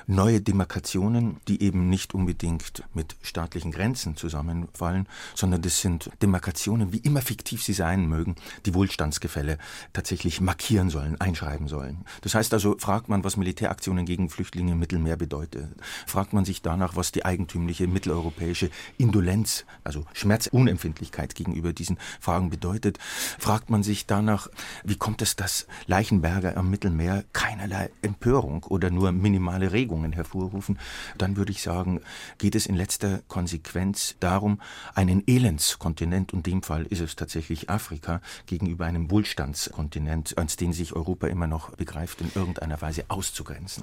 neue 0.09 0.41
Demarkationen, 0.41 1.37
die 1.47 1.63
eben 1.63 1.89
nicht 1.89 2.13
unbedingt 2.13 2.83
mit 2.93 3.15
staatlichen 3.23 3.71
Grenzen 3.71 4.17
zusammenfallen, 4.17 5.07
sondern 5.37 5.63
das 5.63 5.81
sind 5.81 6.11
Demarkationen, 6.23 6.93
wie 6.93 6.99
immer 6.99 7.23
fiktiv 7.23 7.63
sie 7.63 7.73
sein 7.73 8.09
mögen, 8.09 8.35
die 8.65 8.75
Wohlstandsgefälle 8.75 9.57
tatsächlich 9.93 10.41
markieren 10.41 10.91
sollen, 10.91 11.21
einschreiben 11.21 11.69
sollen. 11.69 12.05
Das 12.23 12.35
heißt 12.35 12.53
also, 12.53 12.77
fragt 12.81 13.09
man, 13.09 13.23
was 13.23 13.37
Militäraktionen 13.37 14.07
gegen 14.07 14.29
Flüchtlinge 14.29 14.73
im 14.73 14.81
Mittelmeer 14.81 15.17
bedeutet, 15.17 15.69
fragt 16.05 16.33
man 16.33 16.45
sich 16.45 16.63
danach, 16.63 16.97
was 16.97 17.13
die 17.13 17.25
eigentümliche 17.25 17.87
mitteleuropäische 17.87 18.71
Indolenz, 18.99 19.65
also 19.85 20.05
Schmerzunempfindlichkeit 20.15 21.37
gegenüber 21.37 21.76
diesen 21.79 21.99
Fragen 22.21 22.51
bedeutet, 22.51 22.99
fragt 23.39 23.71
man 23.71 23.83
sich 23.83 24.07
danach, 24.07 24.49
wie 24.85 24.97
kommt 24.97 25.23
es, 25.23 25.37
dass 25.37 25.67
Leichenberger 25.87 26.57
am 26.57 26.71
Mittelmeer 26.71 27.25
keinerlei 27.33 27.91
Empörung 28.03 28.65
oder 28.65 28.91
nur 28.91 29.13
minimale 29.13 29.73
Regungen 29.73 30.13
hervorrufen, 30.13 30.79
dann 31.19 31.37
würde 31.37 31.53
ich 31.53 31.63
sagen, 31.63 32.01
geht 32.39 32.55
es 32.55 32.67
in 32.67 32.75
letzter 32.75 33.21
Konsequenz 33.29 34.17
darum, 34.21 34.61
einen 34.95 35.23
Elendskontinent, 35.27 36.33
und 36.33 36.47
in 36.47 36.55
dem 36.55 36.63
Fall 36.63 36.87
ist 36.87 37.01
es 37.01 37.17
tatsächlich 37.17 37.71
Afrika, 37.71 38.21
gegenüber 38.47 38.87
einem 38.87 39.11
Wohlstandskontinent, 39.11 40.39
als 40.39 40.57
den 40.57 40.73
sich 40.73 40.95
Europa 40.95 41.27
immer 41.27 41.47
noch 41.47 41.77
begreift, 41.77 42.21
in 42.21 42.31
irgendeiner 42.35 42.81
Weise 42.81 43.05
auszugrenzen 43.09 43.83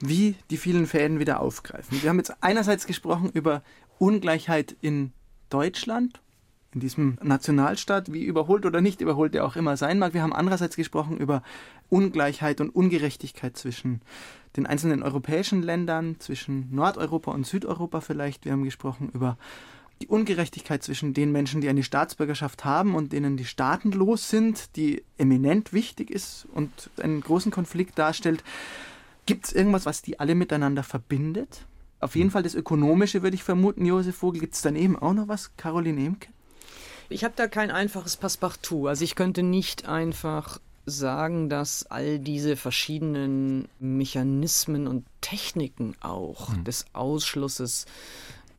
wie 0.00 0.34
die 0.50 0.56
vielen 0.56 0.86
Fäden 0.86 1.18
wieder 1.18 1.40
aufgreifen. 1.40 2.02
Wir 2.02 2.10
haben 2.10 2.18
jetzt 2.18 2.36
einerseits 2.42 2.86
gesprochen 2.86 3.30
über 3.30 3.62
Ungleichheit 3.98 4.76
in 4.80 5.12
Deutschland 5.50 6.20
in 6.74 6.80
diesem 6.80 7.18
Nationalstaat, 7.22 8.12
wie 8.12 8.24
überholt 8.24 8.66
oder 8.66 8.80
nicht 8.80 9.00
überholt 9.00 9.34
er 9.34 9.44
auch 9.44 9.56
immer 9.56 9.76
sein 9.76 9.98
mag. 9.98 10.14
Wir 10.14 10.22
haben 10.22 10.32
andererseits 10.32 10.76
gesprochen 10.76 11.16
über 11.16 11.42
Ungleichheit 11.88 12.60
und 12.60 12.70
Ungerechtigkeit 12.70 13.56
zwischen 13.56 14.00
den 14.56 14.66
einzelnen 14.66 15.02
europäischen 15.02 15.62
Ländern, 15.62 16.16
zwischen 16.18 16.74
Nordeuropa 16.74 17.30
und 17.30 17.46
Südeuropa 17.46 18.00
vielleicht. 18.00 18.44
Wir 18.44 18.52
haben 18.52 18.64
gesprochen 18.64 19.10
über 19.12 19.36
die 20.02 20.08
Ungerechtigkeit 20.08 20.82
zwischen 20.82 21.14
den 21.14 21.32
Menschen, 21.32 21.60
die 21.60 21.68
eine 21.68 21.82
Staatsbürgerschaft 21.82 22.64
haben 22.64 22.94
und 22.94 23.12
denen 23.12 23.36
die 23.36 23.44
staatenlos 23.44 24.28
sind, 24.28 24.76
die 24.76 25.04
eminent 25.18 25.72
wichtig 25.72 26.10
ist 26.10 26.46
und 26.52 26.90
einen 27.00 27.20
großen 27.20 27.52
Konflikt 27.52 27.98
darstellt. 27.98 28.42
Gibt 29.26 29.46
es 29.46 29.52
irgendwas, 29.52 29.86
was 29.86 30.02
die 30.02 30.20
alle 30.20 30.34
miteinander 30.34 30.82
verbindet? 30.82 31.66
Auf 32.00 32.16
jeden 32.16 32.30
Fall 32.30 32.42
das 32.42 32.54
Ökonomische 32.54 33.22
würde 33.22 33.36
ich 33.36 33.44
vermuten, 33.44 33.86
Josef 33.86 34.16
Vogel. 34.16 34.40
Gibt 34.40 34.54
es 34.54 34.62
daneben 34.62 34.98
auch 34.98 35.14
noch 35.14 35.28
was, 35.28 35.56
Caroline 35.56 36.04
Emke? 36.04 36.28
Ich 37.08 37.24
habe 37.24 37.34
da 37.36 37.46
kein 37.46 37.70
einfaches 37.70 38.16
Passepartout. 38.16 38.88
Also 38.88 39.04
ich 39.04 39.14
könnte 39.14 39.42
nicht 39.42 39.86
einfach 39.86 40.58
sagen, 40.86 41.48
dass 41.48 41.86
all 41.86 42.18
diese 42.18 42.56
verschiedenen 42.56 43.68
Mechanismen 43.78 44.86
und 44.86 45.04
Techniken 45.20 45.94
auch 46.00 46.52
hm. 46.52 46.64
des 46.64 46.86
Ausschlusses 46.92 47.86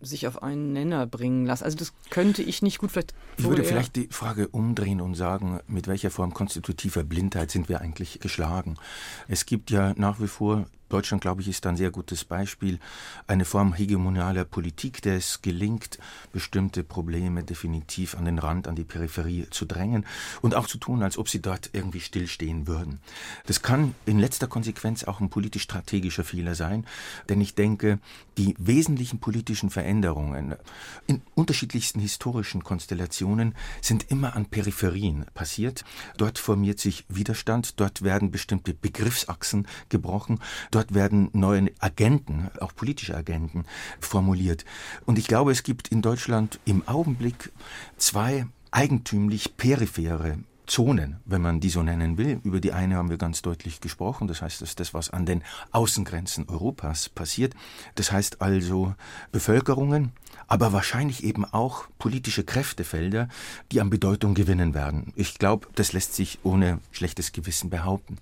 sich 0.01 0.27
auf 0.27 0.43
einen 0.43 0.73
Nenner 0.73 1.05
bringen 1.07 1.45
lassen. 1.45 1.63
Also 1.63 1.77
das 1.77 1.93
könnte 2.09 2.43
ich 2.43 2.61
nicht 2.61 2.79
gut. 2.79 2.91
Vielleicht 2.91 3.13
ich 3.37 3.45
würde 3.45 3.63
vielleicht 3.63 3.95
die 3.95 4.07
Frage 4.11 4.47
umdrehen 4.47 5.01
und 5.01 5.15
sagen, 5.15 5.59
mit 5.67 5.87
welcher 5.87 6.11
Form 6.11 6.33
konstitutiver 6.33 7.03
Blindheit 7.03 7.51
sind 7.51 7.69
wir 7.69 7.81
eigentlich 7.81 8.19
geschlagen? 8.19 8.75
Es 9.27 9.45
gibt 9.45 9.71
ja 9.71 9.93
nach 9.95 10.19
wie 10.19 10.27
vor 10.27 10.65
Deutschland, 10.89 11.21
glaube 11.21 11.41
ich, 11.41 11.47
ist 11.47 11.65
ein 11.65 11.77
sehr 11.77 11.91
gutes 11.91 12.25
Beispiel. 12.25 12.79
Eine 13.27 13.45
Form 13.45 13.73
hegemonialer 13.73 14.45
Politik, 14.45 15.01
der 15.01 15.15
es 15.15 15.41
gelingt, 15.41 15.97
bestimmte 16.31 16.83
Probleme 16.83 17.43
definitiv 17.43 18.15
an 18.15 18.25
den 18.25 18.39
Rand, 18.39 18.67
an 18.67 18.75
die 18.75 18.83
Peripherie 18.83 19.47
zu 19.49 19.65
drängen 19.65 20.05
und 20.41 20.55
auch 20.55 20.67
zu 20.67 20.77
tun, 20.77 21.01
als 21.03 21.17
ob 21.17 21.29
sie 21.29 21.41
dort 21.41 21.71
irgendwie 21.73 21.99
stillstehen 21.99 22.67
würden. 22.67 22.99
Das 23.45 23.61
kann 23.61 23.95
in 24.05 24.19
letzter 24.19 24.47
Konsequenz 24.47 25.03
auch 25.03 25.19
ein 25.19 25.29
politisch-strategischer 25.29 26.23
Fehler 26.23 26.55
sein, 26.55 26.85
denn 27.29 27.41
ich 27.41 27.55
denke, 27.55 27.99
die 28.37 28.55
wesentlichen 28.57 29.19
politischen 29.19 29.69
Veränderungen 29.69 30.55
in 31.07 31.21
unterschiedlichsten 31.33 31.99
historischen 31.99 32.63
Konstellationen 32.63 33.55
sind 33.81 34.11
immer 34.11 34.35
an 34.35 34.45
Peripherien 34.45 35.25
passiert. 35.33 35.83
Dort 36.17 36.37
formiert 36.37 36.79
sich 36.79 37.05
Widerstand, 37.07 37.79
dort 37.79 38.01
werden 38.01 38.31
bestimmte 38.31 38.73
Begriffsachsen 38.73 39.67
gebrochen, 39.89 40.39
Dort 40.75 40.93
werden 40.93 41.29
neue 41.31 41.71
Agenten, 41.79 42.49
auch 42.59 42.75
politische 42.75 43.15
Agenten, 43.15 43.63
formuliert. 44.01 44.65
Und 45.05 45.17
ich 45.17 45.25
glaube, 45.25 45.53
es 45.53 45.63
gibt 45.63 45.87
in 45.87 46.01
Deutschland 46.01 46.59
im 46.65 46.85
Augenblick 46.85 47.53
zwei 47.95 48.45
eigentümlich 48.71 49.55
periphere 49.55 50.37
Zonen, 50.67 51.17
wenn 51.25 51.41
man 51.41 51.59
die 51.59 51.69
so 51.69 51.83
nennen 51.83 52.17
will. 52.17 52.39
Über 52.43 52.59
die 52.59 52.73
eine 52.73 52.95
haben 52.95 53.09
wir 53.09 53.17
ganz 53.17 53.41
deutlich 53.41 53.81
gesprochen. 53.81 54.27
Das 54.27 54.41
heißt, 54.41 54.61
das 54.61 54.69
ist 54.69 54.79
das, 54.79 54.93
was 54.93 55.09
an 55.09 55.25
den 55.25 55.43
Außengrenzen 55.71 56.49
Europas 56.49 57.09
passiert. 57.09 57.53
Das 57.95 58.11
heißt 58.11 58.41
also 58.41 58.95
Bevölkerungen, 59.31 60.11
aber 60.47 60.73
wahrscheinlich 60.73 61.23
eben 61.23 61.45
auch 61.45 61.85
politische 61.97 62.43
Kräftefelder, 62.43 63.29
die 63.71 63.81
an 63.81 63.89
Bedeutung 63.89 64.33
gewinnen 64.33 64.73
werden. 64.73 65.13
Ich 65.15 65.37
glaube, 65.37 65.67
das 65.75 65.93
lässt 65.93 66.13
sich 66.13 66.39
ohne 66.43 66.79
schlechtes 66.91 67.31
Gewissen 67.31 67.69
behaupten. 67.69 68.17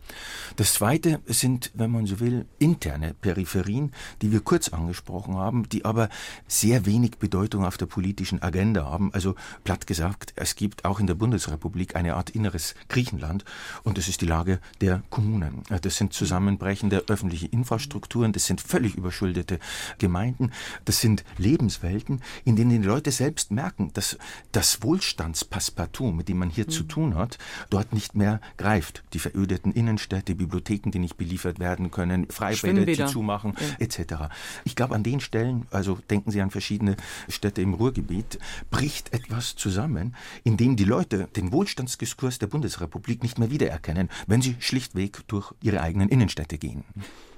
Das 0.55 0.73
Zweite 0.73 1.21
sind, 1.25 1.71
wenn 1.73 1.91
man 1.91 2.05
so 2.05 2.19
will, 2.19 2.45
interne 2.59 3.13
Peripherien, 3.13 3.91
die 4.21 4.31
wir 4.31 4.41
kurz 4.41 4.69
angesprochen 4.69 5.35
haben, 5.35 5.67
die 5.69 5.85
aber 5.85 6.09
sehr 6.47 6.85
wenig 6.85 7.17
Bedeutung 7.17 7.65
auf 7.65 7.77
der 7.77 7.85
politischen 7.87 8.41
Agenda 8.41 8.85
haben. 8.85 9.13
Also 9.13 9.35
platt 9.63 9.87
gesagt, 9.87 10.33
es 10.35 10.55
gibt 10.55 10.85
auch 10.85 10.99
in 10.99 11.07
der 11.07 11.15
Bundesrepublik 11.15 11.95
eine 11.95 12.15
Art 12.15 12.32
inneres 12.35 12.75
Griechenland 12.87 13.45
und 13.83 13.97
das 13.97 14.07
ist 14.07 14.21
die 14.21 14.25
Lage 14.25 14.59
der 14.81 15.03
Kommunen. 15.09 15.63
Das 15.81 15.97
sind 15.97 16.13
zusammenbrechende 16.13 17.03
öffentliche 17.07 17.47
Infrastrukturen, 17.47 18.33
das 18.33 18.45
sind 18.45 18.61
völlig 18.61 18.95
überschuldete 18.95 19.59
Gemeinden, 19.97 20.51
das 20.85 20.99
sind 20.99 21.23
Lebenswelten, 21.37 22.21
in 22.45 22.55
denen 22.55 22.81
die 22.81 22.87
Leute 22.87 23.11
selbst 23.11 23.51
merken, 23.51 23.91
dass 23.93 24.17
das 24.51 24.83
Wohlstandspassepartout, 24.83 26.11
mit 26.11 26.29
dem 26.29 26.37
man 26.39 26.49
hier 26.49 26.65
mhm. 26.65 26.69
zu 26.69 26.83
tun 26.83 27.15
hat, 27.15 27.37
dort 27.69 27.93
nicht 27.93 28.15
mehr 28.15 28.41
greift. 28.57 29.03
Die 29.13 29.19
verödeten 29.19 29.71
Innenstädte, 29.71 30.35
Bibliotheken, 30.35 30.91
die 30.91 30.99
nicht 30.99 31.17
beliefert 31.17 31.59
werden 31.59 31.91
können, 31.91 32.27
Freibäder, 32.29 32.85
die 32.85 33.05
zumachen, 33.05 33.53
ja. 33.59 33.85
etc. 33.85 34.33
Ich 34.63 34.75
glaube, 34.75 34.95
an 34.95 35.03
den 35.03 35.19
Stellen, 35.19 35.67
also 35.71 35.99
denken 36.09 36.31
Sie 36.31 36.41
an 36.41 36.51
verschiedene 36.51 36.95
Städte 37.27 37.61
im 37.61 37.73
Ruhrgebiet, 37.73 38.39
bricht 38.71 39.13
etwas 39.13 39.55
zusammen, 39.55 40.15
in 40.43 40.57
dem 40.57 40.75
die 40.75 40.85
Leute 40.85 41.27
den 41.35 41.51
Wohlstandsdiskurs 41.51 42.22
der 42.29 42.47
Bundesrepublik 42.47 43.23
nicht 43.23 43.39
mehr 43.39 43.51
wiedererkennen, 43.51 44.09
wenn 44.27 44.41
sie 44.41 44.55
schlichtweg 44.59 45.27
durch 45.27 45.53
ihre 45.61 45.81
eigenen 45.81 46.09
Innenstädte 46.09 46.57
gehen. 46.57 46.83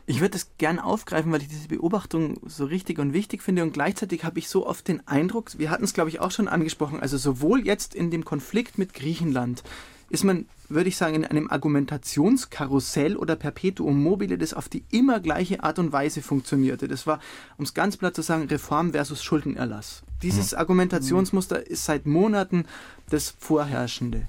Ich 0.07 0.19
würde 0.19 0.31
das 0.31 0.51
gern 0.59 0.79
aufgreifen, 0.79 1.31
weil 1.31 1.41
ich 1.41 1.47
diese 1.47 1.67
Beobachtung 1.67 2.39
so 2.45 2.65
richtig 2.65 2.99
und 2.99 3.13
wichtig 3.13 3.41
finde 3.41 3.63
und 3.63 3.73
gleichzeitig 3.73 4.23
habe 4.23 4.37
ich 4.37 4.49
so 4.49 4.67
oft 4.67 4.87
den 4.87 5.07
Eindruck, 5.07 5.57
wir 5.57 5.71
hatten 5.71 5.83
es 5.83 5.93
glaube 5.93 6.09
ich 6.09 6.19
auch 6.19 6.31
schon 6.31 6.47
angesprochen, 6.47 6.99
also 6.99 7.17
sowohl 7.17 7.65
jetzt 7.65 7.95
in 7.95 8.11
dem 8.11 8.23
Konflikt 8.23 8.77
mit 8.77 8.93
Griechenland 8.93 9.63
ist 10.09 10.23
man, 10.23 10.45
würde 10.69 10.89
ich 10.89 10.97
sagen, 10.97 11.15
in 11.15 11.25
einem 11.25 11.49
Argumentationskarussell 11.49 13.15
oder 13.15 13.35
Perpetuum 13.35 14.01
mobile, 14.01 14.37
das 14.37 14.53
auf 14.53 14.69
die 14.69 14.83
immer 14.91 15.19
gleiche 15.19 15.63
Art 15.63 15.79
und 15.79 15.91
Weise 15.91 16.21
funktionierte. 16.21 16.87
Das 16.87 17.07
war, 17.07 17.19
um 17.57 17.65
es 17.65 17.73
ganz 17.73 17.97
platt 17.97 18.15
zu 18.15 18.21
sagen, 18.21 18.47
Reform 18.47 18.91
versus 18.91 19.23
Schuldenerlass. 19.23 20.03
Dieses 20.21 20.51
mhm. 20.51 20.59
Argumentationsmuster 20.59 21.67
ist 21.67 21.85
seit 21.85 22.05
Monaten 22.05 22.65
das 23.09 23.35
Vorherrschende. 23.39 24.27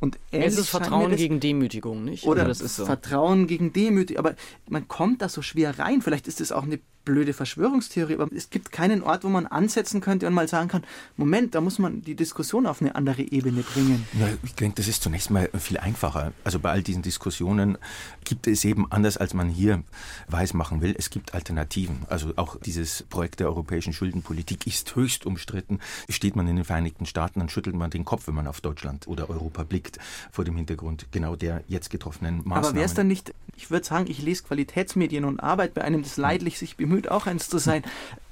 Und 0.00 0.18
es 0.30 0.56
ist 0.56 0.70
Vertrauen 0.70 1.14
gegen 1.14 1.40
Demütigung, 1.40 2.04
nicht? 2.04 2.24
Oder, 2.24 2.40
oder 2.40 2.48
das 2.48 2.62
ist 2.62 2.76
so. 2.76 2.86
Vertrauen 2.86 3.46
gegen 3.46 3.74
Demütigung. 3.74 4.24
Aber 4.24 4.34
man 4.68 4.88
kommt 4.88 5.20
da 5.20 5.28
so 5.28 5.42
schwer 5.42 5.78
rein. 5.78 6.00
Vielleicht 6.00 6.26
ist 6.26 6.40
es 6.40 6.52
auch 6.52 6.62
eine 6.62 6.80
blöde 7.04 7.32
Verschwörungstheorie, 7.32 8.14
aber 8.14 8.28
es 8.34 8.50
gibt 8.50 8.72
keinen 8.72 9.02
Ort, 9.02 9.24
wo 9.24 9.28
man 9.28 9.46
ansetzen 9.46 10.00
könnte 10.00 10.26
und 10.26 10.34
mal 10.34 10.48
sagen 10.48 10.68
kann, 10.68 10.84
Moment, 11.16 11.54
da 11.54 11.60
muss 11.60 11.78
man 11.78 12.02
die 12.02 12.14
Diskussion 12.14 12.66
auf 12.66 12.80
eine 12.80 12.94
andere 12.94 13.22
Ebene 13.22 13.62
bringen. 13.62 14.06
Ja, 14.18 14.28
ich 14.42 14.54
denke, 14.54 14.76
das 14.76 14.88
ist 14.88 15.02
zunächst 15.02 15.30
mal 15.30 15.48
viel 15.58 15.78
einfacher. 15.78 16.32
Also 16.44 16.58
bei 16.58 16.70
all 16.70 16.82
diesen 16.82 17.02
Diskussionen 17.02 17.78
gibt 18.24 18.46
es 18.46 18.64
eben 18.64 18.90
anders, 18.90 19.16
als 19.16 19.34
man 19.34 19.48
hier 19.48 19.82
weismachen 20.28 20.80
will, 20.82 20.94
es 20.98 21.10
gibt 21.10 21.34
Alternativen. 21.34 22.02
Also 22.08 22.32
auch 22.36 22.56
dieses 22.56 23.02
Projekt 23.04 23.40
der 23.40 23.48
europäischen 23.48 23.92
Schuldenpolitik 23.92 24.66
ist 24.66 24.94
höchst 24.94 25.26
umstritten. 25.26 25.80
Steht 26.08 26.36
man 26.36 26.46
in 26.48 26.56
den 26.56 26.64
Vereinigten 26.64 27.06
Staaten, 27.06 27.40
dann 27.40 27.48
schüttelt 27.48 27.76
man 27.76 27.90
den 27.90 28.04
Kopf, 28.04 28.26
wenn 28.26 28.34
man 28.34 28.46
auf 28.46 28.60
Deutschland 28.60 29.08
oder 29.08 29.30
Europa 29.30 29.64
blickt, 29.64 29.98
vor 30.30 30.44
dem 30.44 30.56
Hintergrund 30.56 31.06
genau 31.12 31.34
der 31.34 31.62
jetzt 31.66 31.90
getroffenen 31.90 32.38
Maßnahmen. 32.38 32.64
Aber 32.64 32.74
wäre 32.74 32.84
es 32.84 32.94
dann 32.94 33.08
nicht, 33.08 33.34
ich 33.56 33.70
würde 33.70 33.86
sagen, 33.86 34.06
ich 34.08 34.22
lese 34.22 34.42
Qualitätsmedien 34.44 35.24
und 35.24 35.40
arbeite 35.40 35.74
bei 35.74 35.82
einem, 35.82 36.02
das 36.02 36.16
leidlich 36.16 36.58
sich 36.58 36.76
bemüht, 36.76 36.89
bemüht, 36.90 37.10
auch 37.10 37.26
eins 37.26 37.48
zu 37.48 37.58
sein. 37.58 37.82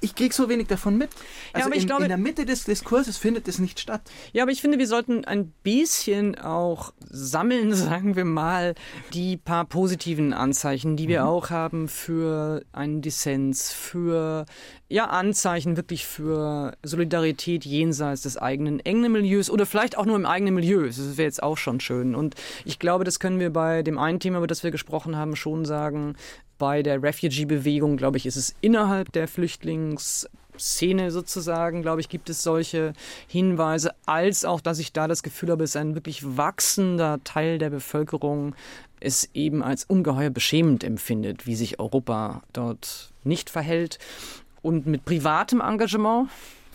Ich 0.01 0.15
kriege 0.15 0.33
so 0.33 0.47
wenig 0.47 0.67
davon 0.67 0.97
mit. 0.97 1.09
Also 1.53 1.59
ja, 1.61 1.65
aber 1.65 1.75
ich 1.75 1.83
in, 1.83 1.87
glaube, 1.87 2.03
in 2.03 2.09
der 2.09 2.17
Mitte 2.17 2.45
des 2.45 2.63
Diskurses 2.63 3.17
findet 3.17 3.47
es 3.47 3.59
nicht 3.59 3.79
statt. 3.79 4.01
Ja, 4.31 4.43
aber 4.43 4.51
ich 4.51 4.61
finde, 4.61 4.77
wir 4.77 4.87
sollten 4.87 5.25
ein 5.25 5.51
bisschen 5.63 6.37
auch 6.37 6.93
sammeln, 7.09 7.73
sagen 7.73 8.15
wir 8.15 8.25
mal, 8.25 8.75
die 9.13 9.37
paar 9.37 9.65
positiven 9.65 10.33
Anzeichen, 10.33 10.95
die 10.95 11.07
wir 11.07 11.21
mhm. 11.21 11.27
auch 11.27 11.49
haben 11.49 11.87
für 11.87 12.63
einen 12.71 13.01
Dissens, 13.01 13.71
für 13.73 14.45
ja, 14.87 15.05
Anzeichen 15.05 15.77
wirklich 15.77 16.05
für 16.05 16.75
Solidarität 16.83 17.65
jenseits 17.65 18.23
des 18.23 18.37
eigenen 18.37 18.79
engen 18.79 19.11
Milieus 19.11 19.49
oder 19.49 19.65
vielleicht 19.65 19.97
auch 19.97 20.05
nur 20.05 20.15
im 20.15 20.25
eigenen 20.25 20.55
Milieu. 20.55 20.87
Das 20.87 21.17
wäre 21.17 21.27
jetzt 21.27 21.43
auch 21.43 21.57
schon 21.57 21.79
schön. 21.79 22.15
Und 22.15 22.35
ich 22.65 22.79
glaube, 22.79 23.03
das 23.03 23.19
können 23.19 23.39
wir 23.39 23.51
bei 23.51 23.83
dem 23.83 23.99
einen 23.99 24.19
Thema, 24.19 24.37
über 24.37 24.47
das 24.47 24.63
wir 24.63 24.71
gesprochen 24.71 25.15
haben, 25.15 25.35
schon 25.35 25.65
sagen. 25.65 26.15
Bei 26.59 26.83
der 26.83 27.01
Refugee-Bewegung, 27.01 27.97
glaube 27.97 28.17
ich, 28.17 28.27
ist 28.27 28.35
es 28.35 28.53
innerhalb 28.61 29.11
der 29.13 29.27
Flüchtlingsszene 29.27 31.09
sozusagen, 31.09 31.81
glaube 31.81 32.01
ich, 32.01 32.09
gibt 32.09 32.29
es 32.29 32.43
solche 32.43 32.93
Hinweise, 33.27 33.95
als 34.05 34.45
auch, 34.45 34.61
dass 34.61 34.77
ich 34.77 34.93
da 34.93 35.07
das 35.07 35.23
Gefühl 35.23 35.49
habe, 35.49 35.63
es 35.63 35.71
ist 35.71 35.77
ein 35.77 35.95
wirklich 35.95 36.37
wachsender 36.37 37.19
Teil 37.23 37.57
der 37.57 37.71
Bevölkerung 37.71 38.53
es 38.99 39.29
eben 39.33 39.63
als 39.63 39.85
ungeheuer 39.85 40.29
beschämend 40.29 40.83
empfindet, 40.83 41.47
wie 41.47 41.55
sich 41.55 41.79
Europa 41.79 42.43
dort 42.53 43.11
nicht 43.23 43.49
verhält. 43.49 43.97
Und 44.61 44.85
mit 44.85 45.05
privatem 45.05 45.61
Engagement 45.61 46.29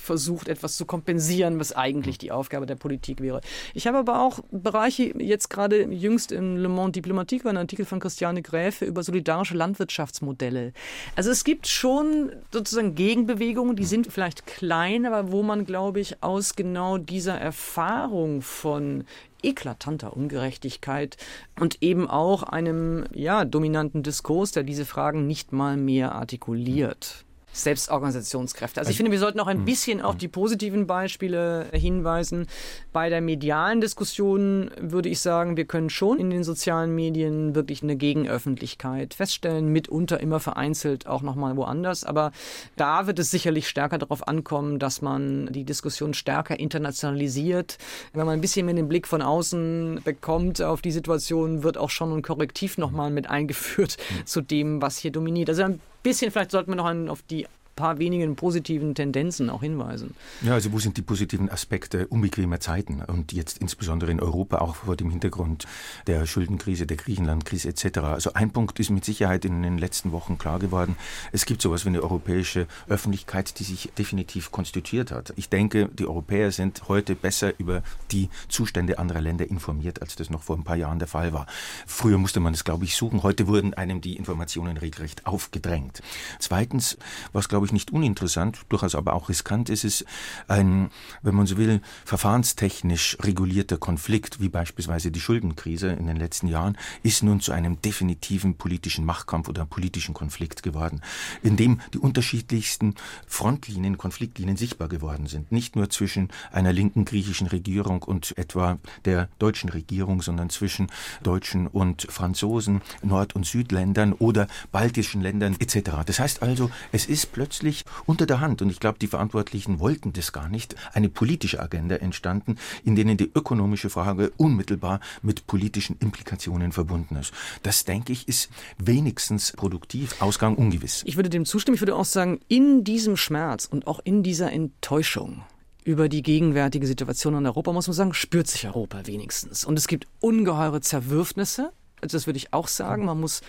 versucht, 0.04 0.48
etwas 0.48 0.76
zu 0.76 0.86
kompensieren, 0.86 1.58
was 1.58 1.72
eigentlich 1.72 2.18
die 2.18 2.30
Aufgabe 2.30 2.66
der 2.66 2.76
Politik 2.76 3.20
wäre. 3.20 3.40
Ich 3.72 3.86
habe 3.86 3.98
aber 3.98 4.20
auch 4.20 4.40
Bereiche, 4.50 5.14
jetzt 5.18 5.50
gerade 5.50 5.84
jüngst 5.84 6.32
in 6.32 6.56
Le 6.56 6.68
Monde 6.68 6.92
Diplomatique 6.92 7.44
war 7.44 7.52
ein 7.52 7.56
Artikel 7.56 7.84
von 7.84 8.00
Christiane 8.00 8.42
Gräfe 8.42 8.84
über 8.84 9.02
solidarische 9.02 9.56
Landwirtschaftsmodelle. 9.56 10.72
Also 11.16 11.30
es 11.30 11.44
gibt 11.44 11.66
schon 11.66 12.32
sozusagen 12.52 12.94
Gegenbewegungen, 12.94 13.76
die 13.76 13.84
sind 13.84 14.12
vielleicht 14.12 14.46
klein, 14.46 15.06
aber 15.06 15.32
wo 15.32 15.42
man, 15.42 15.64
glaube 15.64 16.00
ich, 16.00 16.22
aus 16.22 16.54
genau 16.54 16.98
dieser 16.98 17.38
Erfahrung 17.38 18.42
von 18.42 19.04
eklatanter 19.42 20.16
Ungerechtigkeit 20.16 21.16
und 21.60 21.82
eben 21.82 22.08
auch 22.08 22.42
einem 22.42 23.04
ja, 23.12 23.44
dominanten 23.44 24.02
Diskurs, 24.02 24.52
der 24.52 24.62
diese 24.62 24.84
Fragen 24.84 25.26
nicht 25.26 25.52
mal 25.52 25.76
mehr 25.76 26.12
artikuliert. 26.12 27.24
Selbstorganisationskräfte. 27.54 28.80
Also 28.80 28.90
ich 28.90 28.96
finde, 28.96 29.12
wir 29.12 29.18
sollten 29.18 29.40
auch 29.40 29.46
ein 29.46 29.58
hm. 29.58 29.64
bisschen 29.64 30.02
auf 30.02 30.12
hm. 30.12 30.18
die 30.18 30.28
positiven 30.28 30.86
Beispiele 30.86 31.66
hinweisen. 31.72 32.46
Bei 32.92 33.08
der 33.08 33.20
medialen 33.20 33.80
Diskussion 33.80 34.70
würde 34.78 35.08
ich 35.08 35.20
sagen, 35.20 35.56
wir 35.56 35.64
können 35.64 35.88
schon 35.88 36.18
in 36.18 36.30
den 36.30 36.42
sozialen 36.42 36.94
Medien 36.94 37.54
wirklich 37.54 37.82
eine 37.82 37.96
Gegenöffentlichkeit 37.96 39.14
feststellen, 39.14 39.68
mitunter 39.68 40.20
immer 40.20 40.40
vereinzelt 40.40 41.06
auch 41.06 41.22
nochmal 41.22 41.56
woanders. 41.56 42.04
Aber 42.04 42.32
da 42.76 43.06
wird 43.06 43.20
es 43.20 43.30
sicherlich 43.30 43.68
stärker 43.68 43.98
darauf 43.98 44.26
ankommen, 44.26 44.80
dass 44.80 45.00
man 45.00 45.46
die 45.52 45.64
Diskussion 45.64 46.12
stärker 46.12 46.58
internationalisiert. 46.58 47.78
Wenn 48.12 48.26
man 48.26 48.34
ein 48.34 48.40
bisschen 48.40 48.66
mehr 48.66 48.74
den 48.74 48.88
Blick 48.88 49.06
von 49.06 49.22
außen 49.22 50.00
bekommt 50.04 50.60
auf 50.60 50.82
die 50.82 50.92
Situation, 50.92 51.62
wird 51.62 51.78
auch 51.78 51.90
schon 51.90 52.12
ein 52.12 52.22
Korrektiv 52.22 52.78
nochmal 52.78 53.10
mit 53.10 53.30
eingeführt 53.30 53.96
mhm. 53.98 54.26
zu 54.26 54.40
dem, 54.40 54.82
was 54.82 54.98
hier 54.98 55.12
dominiert. 55.12 55.48
Also 55.48 55.62
ein 55.62 55.80
bisschen, 56.04 56.30
vielleicht 56.30 56.52
sollten 56.52 56.70
wir 56.70 56.76
noch 56.76 57.10
auf 57.10 57.22
die 57.22 57.48
paar 57.76 57.98
wenigen 57.98 58.36
positiven 58.36 58.94
Tendenzen 58.94 59.50
auch 59.50 59.62
hinweisen. 59.62 60.14
Ja, 60.42 60.54
also 60.54 60.72
wo 60.72 60.78
sind 60.78 60.96
die 60.96 61.02
positiven 61.02 61.50
Aspekte 61.50 62.06
unbequemer 62.06 62.60
Zeiten 62.60 63.02
und 63.02 63.32
jetzt 63.32 63.58
insbesondere 63.58 64.10
in 64.10 64.20
Europa 64.20 64.58
auch 64.58 64.76
vor 64.76 64.96
dem 64.96 65.10
Hintergrund 65.10 65.66
der 66.06 66.26
Schuldenkrise, 66.26 66.86
der 66.86 66.96
Griechenlandkrise 66.96 67.68
etc. 67.68 67.98
Also 67.98 68.34
ein 68.34 68.50
Punkt 68.50 68.78
ist 68.78 68.90
mit 68.90 69.04
Sicherheit 69.04 69.44
in 69.44 69.62
den 69.62 69.78
letzten 69.78 70.12
Wochen 70.12 70.38
klar 70.38 70.58
geworden. 70.58 70.96
Es 71.32 71.46
gibt 71.46 71.62
sowas 71.62 71.84
wie 71.84 71.88
eine 71.88 72.02
europäische 72.02 72.66
Öffentlichkeit, 72.88 73.58
die 73.58 73.64
sich 73.64 73.90
definitiv 73.98 74.52
konstituiert 74.52 75.10
hat. 75.10 75.32
Ich 75.36 75.48
denke, 75.48 75.88
die 75.92 76.06
Europäer 76.06 76.52
sind 76.52 76.88
heute 76.88 77.14
besser 77.14 77.58
über 77.58 77.82
die 78.10 78.28
Zustände 78.48 78.98
anderer 78.98 79.20
Länder 79.20 79.48
informiert, 79.48 80.00
als 80.02 80.16
das 80.16 80.30
noch 80.30 80.42
vor 80.42 80.56
ein 80.56 80.64
paar 80.64 80.76
Jahren 80.76 80.98
der 80.98 81.08
Fall 81.08 81.32
war. 81.32 81.46
Früher 81.86 82.18
musste 82.18 82.40
man 82.40 82.54
es, 82.54 82.64
glaube 82.64 82.84
ich, 82.84 82.96
suchen. 82.96 83.22
Heute 83.22 83.46
wurden 83.46 83.74
einem 83.74 84.00
die 84.00 84.16
Informationen 84.16 84.76
regelrecht 84.76 85.26
aufgedrängt. 85.26 86.02
Zweitens, 86.38 86.96
was 87.32 87.48
glaube 87.48 87.63
glaube 87.64 87.68
ich, 87.68 87.72
nicht 87.72 87.92
uninteressant, 87.92 88.60
durchaus 88.68 88.94
aber 88.94 89.14
auch 89.14 89.28
riskant 89.28 89.70
ist 89.70 89.84
es 89.84 90.04
ein, 90.48 90.90
wenn 91.22 91.34
man 91.34 91.46
so 91.46 91.56
will, 91.56 91.80
verfahrenstechnisch 92.04 93.16
regulierter 93.22 93.78
Konflikt, 93.78 94.40
wie 94.40 94.50
beispielsweise 94.50 95.10
die 95.10 95.20
Schuldenkrise 95.20 95.88
in 95.88 96.06
den 96.06 96.16
letzten 96.16 96.48
Jahren, 96.48 96.76
ist 97.02 97.22
nun 97.22 97.40
zu 97.40 97.52
einem 97.52 97.80
definitiven 97.80 98.56
politischen 98.56 99.06
Machtkampf 99.06 99.48
oder 99.48 99.64
politischen 99.64 100.14
Konflikt 100.14 100.62
geworden, 100.62 101.00
in 101.42 101.56
dem 101.56 101.80
die 101.94 101.98
unterschiedlichsten 101.98 102.96
Frontlinien, 103.26 103.96
Konfliktlinien 103.96 104.56
sichtbar 104.56 104.88
geworden 104.88 105.26
sind. 105.26 105.50
Nicht 105.50 105.76
nur 105.76 105.88
zwischen 105.88 106.28
einer 106.52 106.72
linken 106.72 107.06
griechischen 107.06 107.46
Regierung 107.46 108.02
und 108.02 108.36
etwa 108.36 108.78
der 109.06 109.28
deutschen 109.38 109.70
Regierung, 109.70 110.20
sondern 110.20 110.50
zwischen 110.50 110.88
Deutschen 111.22 111.66
und 111.66 112.06
Franzosen, 112.10 112.82
Nord- 113.02 113.34
und 113.34 113.46
Südländern 113.46 114.12
oder 114.12 114.48
baltischen 114.70 115.22
Ländern 115.22 115.56
etc. 115.58 115.90
Das 116.04 116.18
heißt 116.18 116.42
also, 116.42 116.70
es 116.92 117.06
ist 117.06 117.32
plötzlich 117.32 117.53
plötzlich 117.54 117.84
unter 118.06 118.26
der 118.26 118.40
Hand, 118.40 118.62
und 118.62 118.70
ich 118.70 118.80
glaube, 118.80 118.98
die 118.98 119.06
Verantwortlichen 119.06 119.78
wollten 119.78 120.12
das 120.12 120.32
gar 120.32 120.48
nicht, 120.48 120.74
eine 120.92 121.08
politische 121.08 121.60
Agenda 121.60 121.96
entstanden, 121.96 122.56
in 122.84 122.96
denen 122.96 123.16
die 123.16 123.30
ökonomische 123.32 123.90
Frage 123.90 124.32
unmittelbar 124.36 124.98
mit 125.22 125.46
politischen 125.46 125.96
Implikationen 126.00 126.72
verbunden 126.72 127.14
ist. 127.14 127.32
Das, 127.62 127.84
denke 127.84 128.12
ich, 128.12 128.26
ist 128.26 128.50
wenigstens 128.78 129.52
produktiv, 129.52 130.20
Ausgang 130.20 130.56
ungewiss. 130.56 131.02
Ich 131.06 131.14
würde 131.14 131.30
dem 131.30 131.44
zustimmen. 131.44 131.76
Ich 131.76 131.80
würde 131.80 131.94
auch 131.94 132.04
sagen, 132.04 132.40
in 132.48 132.82
diesem 132.82 133.16
Schmerz 133.16 133.66
und 133.66 133.86
auch 133.86 134.00
in 134.02 134.24
dieser 134.24 134.50
Enttäuschung 134.50 135.44
über 135.84 136.08
die 136.08 136.22
gegenwärtige 136.22 136.88
Situation 136.88 137.36
in 137.36 137.46
Europa, 137.46 137.72
muss 137.72 137.86
man 137.86 137.94
sagen, 137.94 138.14
spürt 138.14 138.48
sich 138.48 138.66
Europa 138.66 139.06
wenigstens. 139.06 139.64
Und 139.64 139.78
es 139.78 139.86
gibt 139.86 140.08
ungeheure 140.18 140.80
Zerwürfnisse. 140.80 141.72
Also 142.00 142.16
das 142.16 142.26
würde 142.26 142.38
ich 142.38 142.52
auch 142.52 142.66
sagen. 142.66 143.04
Man 143.04 143.20
muss 143.20 143.42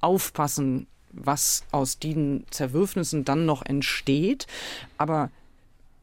aufpassen, 0.00 0.86
was 1.12 1.64
aus 1.70 1.98
diesen 1.98 2.44
Zerwürfnissen 2.50 3.24
dann 3.24 3.46
noch 3.46 3.64
entsteht. 3.64 4.46
Aber 4.96 5.30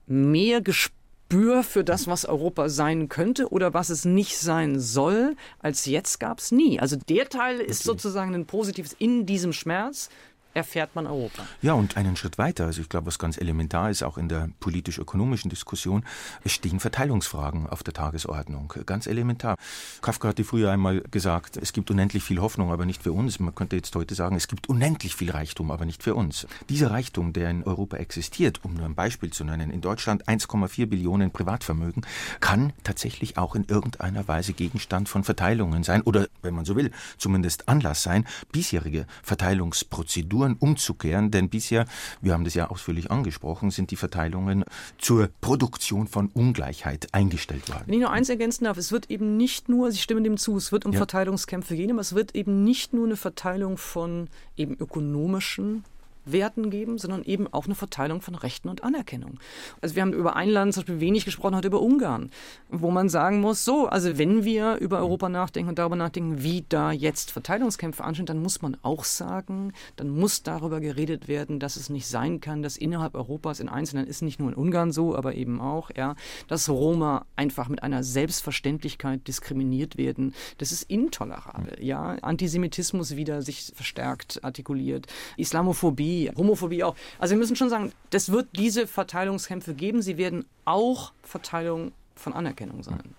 mehr 0.07 0.61
Gespür 0.61 1.63
für 1.63 1.83
das, 1.83 2.07
was 2.07 2.25
Europa 2.25 2.69
sein 2.69 3.09
könnte 3.09 3.49
oder 3.51 3.73
was 3.73 3.89
es 3.89 4.05
nicht 4.05 4.37
sein 4.37 4.79
soll, 4.79 5.35
als 5.59 5.85
jetzt 5.85 6.19
gab 6.19 6.39
es 6.39 6.51
nie. 6.51 6.79
Also 6.79 6.95
der 6.95 7.29
Teil 7.29 7.59
ist 7.59 7.81
okay. 7.81 7.87
sozusagen 7.87 8.35
ein 8.35 8.45
positives 8.45 8.93
in 8.93 9.25
diesem 9.25 9.53
Schmerz 9.53 10.09
erfährt 10.55 10.95
man 10.95 11.05
Europa. 11.05 11.45
Ja, 11.61 11.73
und 11.73 11.97
einen 11.97 12.15
Schritt 12.15 12.37
weiter, 12.37 12.65
also 12.65 12.81
ich 12.81 12.89
glaube, 12.89 13.07
was 13.07 13.19
ganz 13.19 13.37
elementar 13.37 13.89
ist, 13.89 14.03
auch 14.03 14.17
in 14.17 14.29
der 14.29 14.49
politisch-ökonomischen 14.59 15.49
Diskussion, 15.49 16.05
es 16.43 16.53
stehen 16.53 16.79
Verteilungsfragen 16.79 17.67
auf 17.67 17.83
der 17.83 17.93
Tagesordnung. 17.93 18.73
Ganz 18.85 19.05
elementar. 19.05 19.57
Kafka 20.01 20.29
hatte 20.29 20.43
früher 20.43 20.71
einmal 20.71 21.01
gesagt, 21.11 21.57
es 21.57 21.73
gibt 21.73 21.91
unendlich 21.91 22.23
viel 22.23 22.39
Hoffnung, 22.39 22.71
aber 22.71 22.85
nicht 22.85 23.03
für 23.03 23.11
uns. 23.11 23.39
Man 23.39 23.53
könnte 23.53 23.75
jetzt 23.75 23.93
heute 23.95 24.15
sagen, 24.15 24.37
es 24.37 24.47
gibt 24.47 24.69
unendlich 24.69 25.15
viel 25.15 25.29
Reichtum, 25.29 25.71
aber 25.71 25.85
nicht 25.85 26.01
für 26.01 26.15
uns. 26.15 26.47
Dieser 26.69 26.89
Reichtum, 26.89 27.33
der 27.33 27.49
in 27.49 27.63
Europa 27.63 27.97
existiert, 27.97 28.63
um 28.63 28.75
nur 28.75 28.85
ein 28.85 28.95
Beispiel 28.95 29.31
zu 29.31 29.43
nennen, 29.43 29.71
in 29.71 29.81
Deutschland 29.81 30.27
1,4 30.27 30.85
Billionen 30.85 31.31
Privatvermögen, 31.31 32.05
kann 32.39 32.71
tatsächlich 32.83 33.37
auch 33.37 33.55
in 33.55 33.65
irgendeiner 33.65 34.27
Weise 34.29 34.53
Gegenstand 34.53 35.09
von 35.09 35.25
Verteilungen 35.25 35.83
sein 35.83 36.01
oder, 36.01 36.27
wenn 36.41 36.55
man 36.55 36.63
so 36.63 36.77
will, 36.77 36.91
zumindest 37.17 37.67
Anlass 37.67 38.03
sein, 38.03 38.25
bisherige 38.53 39.05
Verteilungsprozeduren 39.21 40.44
Strukturen 40.45 40.55
umzukehren, 40.59 41.31
denn 41.31 41.49
bisher, 41.49 41.85
wir 42.21 42.33
haben 42.33 42.43
das 42.43 42.53
ja 42.53 42.69
ausführlich 42.69 43.11
angesprochen, 43.11 43.71
sind 43.71 43.91
die 43.91 43.95
Verteilungen 43.95 44.63
zur 44.97 45.29
Produktion 45.41 46.07
von 46.07 46.29
Ungleichheit 46.33 47.13
eingestellt 47.13 47.69
worden. 47.69 47.83
Wenn 47.85 47.95
ich 47.95 48.01
noch 48.01 48.11
eins 48.11 48.29
ergänzen 48.29 48.65
darf, 48.65 48.77
es 48.77 48.91
wird 48.91 49.09
eben 49.09 49.37
nicht 49.37 49.69
nur, 49.69 49.89
ich 49.89 50.01
stimme 50.01 50.21
dem 50.21 50.37
zu, 50.37 50.57
es 50.57 50.71
wird 50.71 50.85
um 50.85 50.91
ja. 50.91 50.97
Verteilungskämpfe 50.97 51.75
gehen, 51.75 51.91
aber 51.91 52.01
es 52.01 52.13
wird 52.15 52.35
eben 52.35 52.63
nicht 52.63 52.93
nur 52.93 53.05
eine 53.05 53.15
Verteilung 53.15 53.77
von 53.77 54.27
eben 54.57 54.75
ökonomischen 54.75 55.83
Werten 56.25 56.69
geben, 56.69 56.97
sondern 56.97 57.23
eben 57.23 57.47
auch 57.51 57.65
eine 57.65 57.75
Verteilung 57.75 58.21
von 58.21 58.35
Rechten 58.35 58.69
und 58.69 58.83
Anerkennung. 58.83 59.39
Also 59.81 59.95
wir 59.95 60.01
haben 60.01 60.13
über 60.13 60.35
ein 60.35 60.49
Land 60.49 60.73
zum 60.73 60.81
Beispiel 60.81 60.99
wenig 60.99 61.25
gesprochen, 61.25 61.55
heute 61.55 61.67
über 61.67 61.81
Ungarn, 61.81 62.31
wo 62.69 62.91
man 62.91 63.09
sagen 63.09 63.41
muss, 63.41 63.65
so, 63.65 63.87
also 63.87 64.17
wenn 64.17 64.43
wir 64.43 64.75
über 64.77 64.99
Europa 64.99 65.29
nachdenken 65.29 65.69
und 65.69 65.79
darüber 65.79 65.95
nachdenken, 65.95 66.43
wie 66.43 66.65
da 66.67 66.91
jetzt 66.91 67.31
Verteilungskämpfe 67.31 68.03
anstehen, 68.03 68.25
dann 68.25 68.41
muss 68.41 68.61
man 68.61 68.77
auch 68.81 69.03
sagen, 69.03 69.73
dann 69.95 70.09
muss 70.09 70.43
darüber 70.43 70.79
geredet 70.79 71.27
werden, 71.27 71.59
dass 71.59 71.75
es 71.75 71.89
nicht 71.89 72.07
sein 72.07 72.39
kann, 72.39 72.61
dass 72.61 72.77
innerhalb 72.77 73.15
Europas 73.15 73.59
in 73.59 73.69
Einzelnen 73.69 74.07
ist 74.07 74.21
nicht 74.21 74.39
nur 74.39 74.49
in 74.49 74.55
Ungarn 74.55 74.91
so, 74.91 75.15
aber 75.15 75.35
eben 75.35 75.61
auch, 75.61 75.91
ja, 75.95 76.15
dass 76.47 76.69
Roma 76.69 77.25
einfach 77.35 77.69
mit 77.69 77.83
einer 77.83 78.03
Selbstverständlichkeit 78.03 79.27
diskriminiert 79.27 79.97
werden. 79.97 80.33
Das 80.57 80.71
ist 80.71 80.83
intolerabel, 80.83 81.83
ja. 81.83 82.15
Antisemitismus 82.21 83.15
wieder 83.15 83.41
sich 83.41 83.71
verstärkt 83.75 84.43
artikuliert, 84.43 85.07
Islamophobie 85.37 86.14
Homophobie 86.35 86.83
auch. 86.83 86.95
Also 87.19 87.33
wir 87.33 87.39
müssen 87.39 87.55
schon 87.55 87.69
sagen, 87.69 87.91
das 88.09 88.31
wird 88.31 88.47
diese 88.55 88.87
Verteilungskämpfe 88.87 89.73
geben. 89.73 90.01
Sie 90.01 90.17
werden 90.17 90.45
auch 90.65 91.13
Verteilung 91.23 91.91
von 92.15 92.33
Anerkennung 92.33 92.83
sein. 92.83 93.15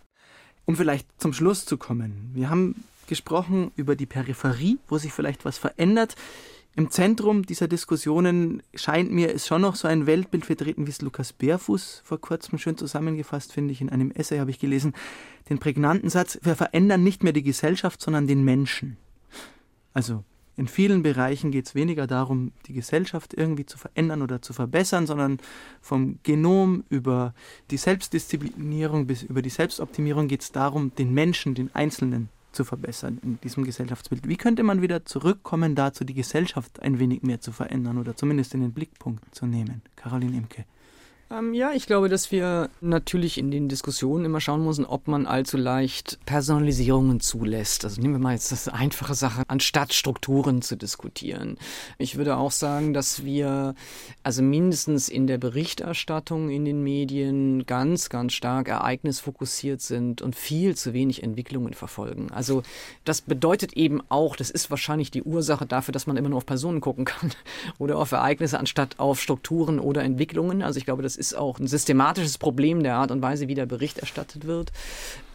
Um 0.64 0.76
vielleicht 0.76 1.06
zum 1.20 1.32
Schluss 1.32 1.64
zu 1.64 1.76
kommen. 1.76 2.30
Wir 2.34 2.50
haben 2.50 2.84
gesprochen 3.06 3.70
über 3.76 3.94
die 3.94 4.06
Peripherie, 4.06 4.78
wo 4.88 4.98
sich 4.98 5.12
vielleicht 5.12 5.44
was 5.44 5.58
verändert. 5.58 6.16
Im 6.78 6.90
Zentrum 6.90 7.46
dieser 7.46 7.68
Diskussionen 7.68 8.62
scheint 8.74 9.10
mir 9.10 9.34
es 9.34 9.46
schon 9.46 9.62
noch 9.62 9.76
so 9.76 9.88
ein 9.88 10.06
Weltbild 10.06 10.44
vertreten, 10.44 10.86
wie 10.86 10.90
es 10.90 11.00
Lukas 11.00 11.32
Bärfuß 11.32 12.02
vor 12.04 12.20
kurzem 12.20 12.58
schön 12.58 12.76
zusammengefasst, 12.76 13.52
finde 13.52 13.72
ich. 13.72 13.80
In 13.80 13.88
einem 13.88 14.10
Essay 14.10 14.38
habe 14.38 14.50
ich 14.50 14.58
gelesen, 14.58 14.92
den 15.48 15.58
prägnanten 15.58 16.10
Satz, 16.10 16.38
wir 16.42 16.54
verändern 16.54 17.02
nicht 17.02 17.22
mehr 17.22 17.32
die 17.32 17.42
Gesellschaft, 17.42 18.02
sondern 18.02 18.26
den 18.26 18.44
Menschen. 18.44 18.98
Also 19.94 20.22
in 20.56 20.68
vielen 20.68 21.02
Bereichen 21.02 21.50
geht 21.50 21.66
es 21.66 21.74
weniger 21.74 22.06
darum, 22.06 22.52
die 22.66 22.72
Gesellschaft 22.72 23.34
irgendwie 23.34 23.66
zu 23.66 23.76
verändern 23.76 24.22
oder 24.22 24.40
zu 24.40 24.54
verbessern, 24.54 25.06
sondern 25.06 25.38
vom 25.82 26.18
Genom 26.22 26.84
über 26.88 27.34
die 27.70 27.76
Selbstdisziplinierung 27.76 29.06
bis 29.06 29.22
über 29.22 29.42
die 29.42 29.50
Selbstoptimierung 29.50 30.28
geht 30.28 30.40
es 30.40 30.52
darum, 30.52 30.94
den 30.94 31.12
Menschen, 31.12 31.54
den 31.54 31.74
Einzelnen 31.74 32.30
zu 32.52 32.64
verbessern 32.64 33.18
in 33.22 33.38
diesem 33.42 33.64
Gesellschaftsbild. 33.64 34.26
Wie 34.26 34.38
könnte 34.38 34.62
man 34.62 34.80
wieder 34.80 35.04
zurückkommen 35.04 35.74
dazu, 35.74 36.04
die 36.04 36.14
Gesellschaft 36.14 36.80
ein 36.80 36.98
wenig 36.98 37.22
mehr 37.22 37.40
zu 37.42 37.52
verändern 37.52 37.98
oder 37.98 38.16
zumindest 38.16 38.54
in 38.54 38.62
den 38.62 38.72
Blickpunkt 38.72 39.34
zu 39.34 39.44
nehmen? 39.44 39.82
Caroline 39.94 40.38
Imke. 40.38 40.64
Ähm, 41.28 41.54
ja, 41.54 41.72
ich 41.72 41.86
glaube, 41.86 42.08
dass 42.08 42.30
wir 42.30 42.70
natürlich 42.80 43.36
in 43.36 43.50
den 43.50 43.68
Diskussionen 43.68 44.24
immer 44.24 44.40
schauen 44.40 44.64
müssen, 44.64 44.84
ob 44.84 45.08
man 45.08 45.26
allzu 45.26 45.56
leicht 45.56 46.20
Personalisierungen 46.24 47.18
zulässt. 47.18 47.84
Also 47.84 48.00
nehmen 48.00 48.14
wir 48.14 48.20
mal 48.20 48.34
jetzt 48.34 48.52
das 48.52 48.68
einfache 48.68 49.14
Sache, 49.14 49.42
anstatt 49.48 49.92
Strukturen 49.92 50.62
zu 50.62 50.76
diskutieren. 50.76 51.58
Ich 51.98 52.16
würde 52.16 52.36
auch 52.36 52.52
sagen, 52.52 52.94
dass 52.94 53.24
wir 53.24 53.74
also 54.22 54.40
mindestens 54.40 55.08
in 55.08 55.26
der 55.26 55.38
Berichterstattung 55.38 56.48
in 56.48 56.64
den 56.64 56.84
Medien 56.84 57.66
ganz, 57.66 58.08
ganz 58.08 58.32
stark 58.32 58.68
ereignisfokussiert 58.68 59.80
sind 59.80 60.22
und 60.22 60.36
viel 60.36 60.76
zu 60.76 60.92
wenig 60.92 61.24
Entwicklungen 61.24 61.74
verfolgen. 61.74 62.30
Also 62.30 62.62
das 63.04 63.20
bedeutet 63.20 63.72
eben 63.72 64.00
auch, 64.10 64.36
das 64.36 64.50
ist 64.50 64.70
wahrscheinlich 64.70 65.10
die 65.10 65.24
Ursache 65.24 65.66
dafür, 65.66 65.90
dass 65.90 66.06
man 66.06 66.16
immer 66.16 66.28
nur 66.28 66.38
auf 66.38 66.46
Personen 66.46 66.80
gucken 66.80 67.04
kann 67.04 67.32
oder 67.78 67.98
auf 67.98 68.12
Ereignisse 68.12 68.60
anstatt 68.60 69.00
auf 69.00 69.20
Strukturen 69.20 69.80
oder 69.80 70.04
Entwicklungen. 70.04 70.62
Also 70.62 70.78
ich 70.78 70.84
glaube, 70.84 71.02
das 71.02 71.15
ist 71.16 71.34
auch 71.34 71.58
ein 71.58 71.66
systematisches 71.66 72.38
Problem 72.38 72.82
der 72.82 72.96
Art 72.96 73.10
und 73.10 73.22
Weise, 73.22 73.48
wie 73.48 73.54
der 73.54 73.66
Bericht 73.66 73.98
erstattet 73.98 74.46
wird. 74.46 74.72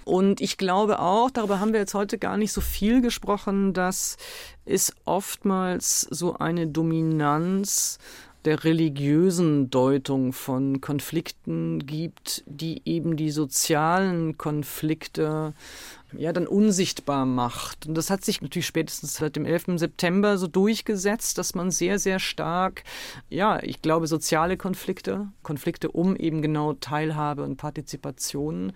Und 0.04 0.42
ich 0.42 0.58
glaube 0.58 1.00
auch, 1.00 1.30
darüber 1.30 1.60
haben 1.60 1.74
wir 1.74 1.80
jetzt 1.80 1.94
heute 1.94 2.18
gar 2.18 2.38
nicht 2.38 2.52
so 2.52 2.62
viel 2.62 3.02
gesprochen, 3.02 3.74
dass 3.74 4.18
es 4.66 4.94
oftmals 5.06 6.02
so 6.02 6.38
eine 6.38 6.68
Dominanz 6.68 8.00
der 8.46 8.64
religiösen 8.64 9.70
Deutung 9.70 10.34
von 10.34 10.82
Konflikten 10.82 11.86
gibt, 11.86 12.44
die 12.48 12.82
eben 12.86 13.16
die 13.16 13.32
sozialen 13.32 14.38
Konflikte 14.38 15.54
ja 16.18 16.34
dann 16.34 16.48
unsichtbar 16.48 17.26
macht. 17.26 17.88
Und 17.88 17.96
das 17.96 18.10
hat 18.10 18.26
sich 18.26 18.42
natürlich 18.42 18.66
spätestens 18.66 19.16
seit 19.16 19.36
dem 19.36 19.46
11. 19.46 19.78
September 19.78 20.38
so 20.38 20.48
durchgesetzt, 20.48 21.38
dass 21.38 21.56
man 21.56 21.72
sehr, 21.72 22.00
sehr 22.00 22.20
stark, 22.20 22.84
ja, 23.30 23.62
ich 23.62 23.82
glaube, 23.82 24.08
soziale 24.08 24.58
Konflikte, 24.58 25.28
Konflikte 25.44 25.92
um 25.92 26.16
eben 26.16 26.42
genau 26.42 26.74
Teilhabe 26.74 27.44
und 27.44 27.58
Partizipation 27.58 28.74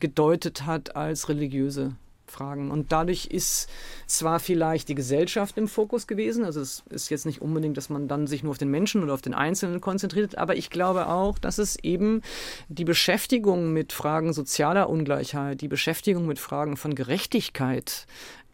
gedeutet 0.00 0.66
hat 0.66 0.96
als 0.96 1.28
religiöse 1.28 1.96
Fragen. 2.34 2.70
Und 2.70 2.92
dadurch 2.92 3.26
ist 3.26 3.70
zwar 4.06 4.40
vielleicht 4.40 4.88
die 4.88 4.94
Gesellschaft 4.94 5.56
im 5.56 5.68
Fokus 5.68 6.06
gewesen, 6.06 6.44
also 6.44 6.60
es 6.60 6.82
ist 6.90 7.08
jetzt 7.10 7.26
nicht 7.26 7.40
unbedingt, 7.40 7.76
dass 7.76 7.88
man 7.88 8.08
dann 8.08 8.26
sich 8.26 8.42
nur 8.42 8.50
auf 8.50 8.58
den 8.58 8.70
Menschen 8.70 9.02
oder 9.02 9.14
auf 9.14 9.22
den 9.22 9.34
Einzelnen 9.34 9.80
konzentriert, 9.80 10.36
aber 10.36 10.56
ich 10.56 10.70
glaube 10.70 11.08
auch, 11.08 11.38
dass 11.38 11.58
es 11.58 11.76
eben 11.76 12.22
die 12.68 12.84
Beschäftigung 12.84 13.72
mit 13.72 13.92
Fragen 13.92 14.32
sozialer 14.32 14.88
Ungleichheit, 14.90 15.60
die 15.60 15.68
Beschäftigung 15.68 16.26
mit 16.26 16.38
Fragen 16.38 16.76
von 16.76 16.94
Gerechtigkeit 16.94 18.06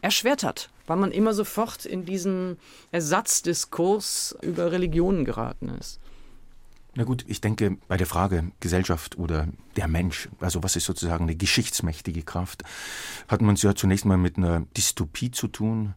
erschwert 0.02 0.42
hat, 0.44 0.70
weil 0.86 0.96
man 0.96 1.12
immer 1.12 1.34
sofort 1.34 1.84
in 1.84 2.04
diesen 2.04 2.58
Ersatzdiskurs 2.90 4.36
über 4.42 4.72
Religionen 4.72 5.24
geraten 5.24 5.70
ist. 5.78 6.00
Na 6.96 7.04
gut, 7.04 7.24
ich 7.28 7.40
denke, 7.40 7.76
bei 7.86 7.96
der 7.96 8.06
Frage 8.06 8.50
Gesellschaft 8.58 9.16
oder 9.16 9.46
der 9.80 9.88
Mensch, 9.88 10.28
also 10.40 10.62
was 10.62 10.76
ist 10.76 10.84
sozusagen 10.84 11.24
eine 11.24 11.36
geschichtsmächtige 11.36 12.22
Kraft, 12.22 12.64
hat 13.28 13.40
man 13.40 13.54
es 13.54 13.62
ja 13.62 13.74
zunächst 13.74 14.04
mal 14.04 14.18
mit 14.18 14.36
einer 14.36 14.60
Dystopie 14.76 15.30
zu 15.30 15.48
tun, 15.48 15.94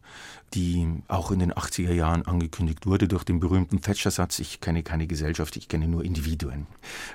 die 0.54 0.86
auch 1.08 1.30
in 1.30 1.40
den 1.40 1.52
80er 1.52 1.92
Jahren 1.92 2.26
angekündigt 2.26 2.86
wurde 2.86 3.08
durch 3.08 3.24
den 3.24 3.40
berühmten 3.40 3.82
Thatcher-Satz, 3.82 4.38
ich 4.38 4.60
kenne 4.60 4.82
keine 4.82 5.06
Gesellschaft, 5.06 5.56
ich 5.56 5.68
kenne 5.68 5.88
nur 5.88 6.04
Individuen. 6.04 6.66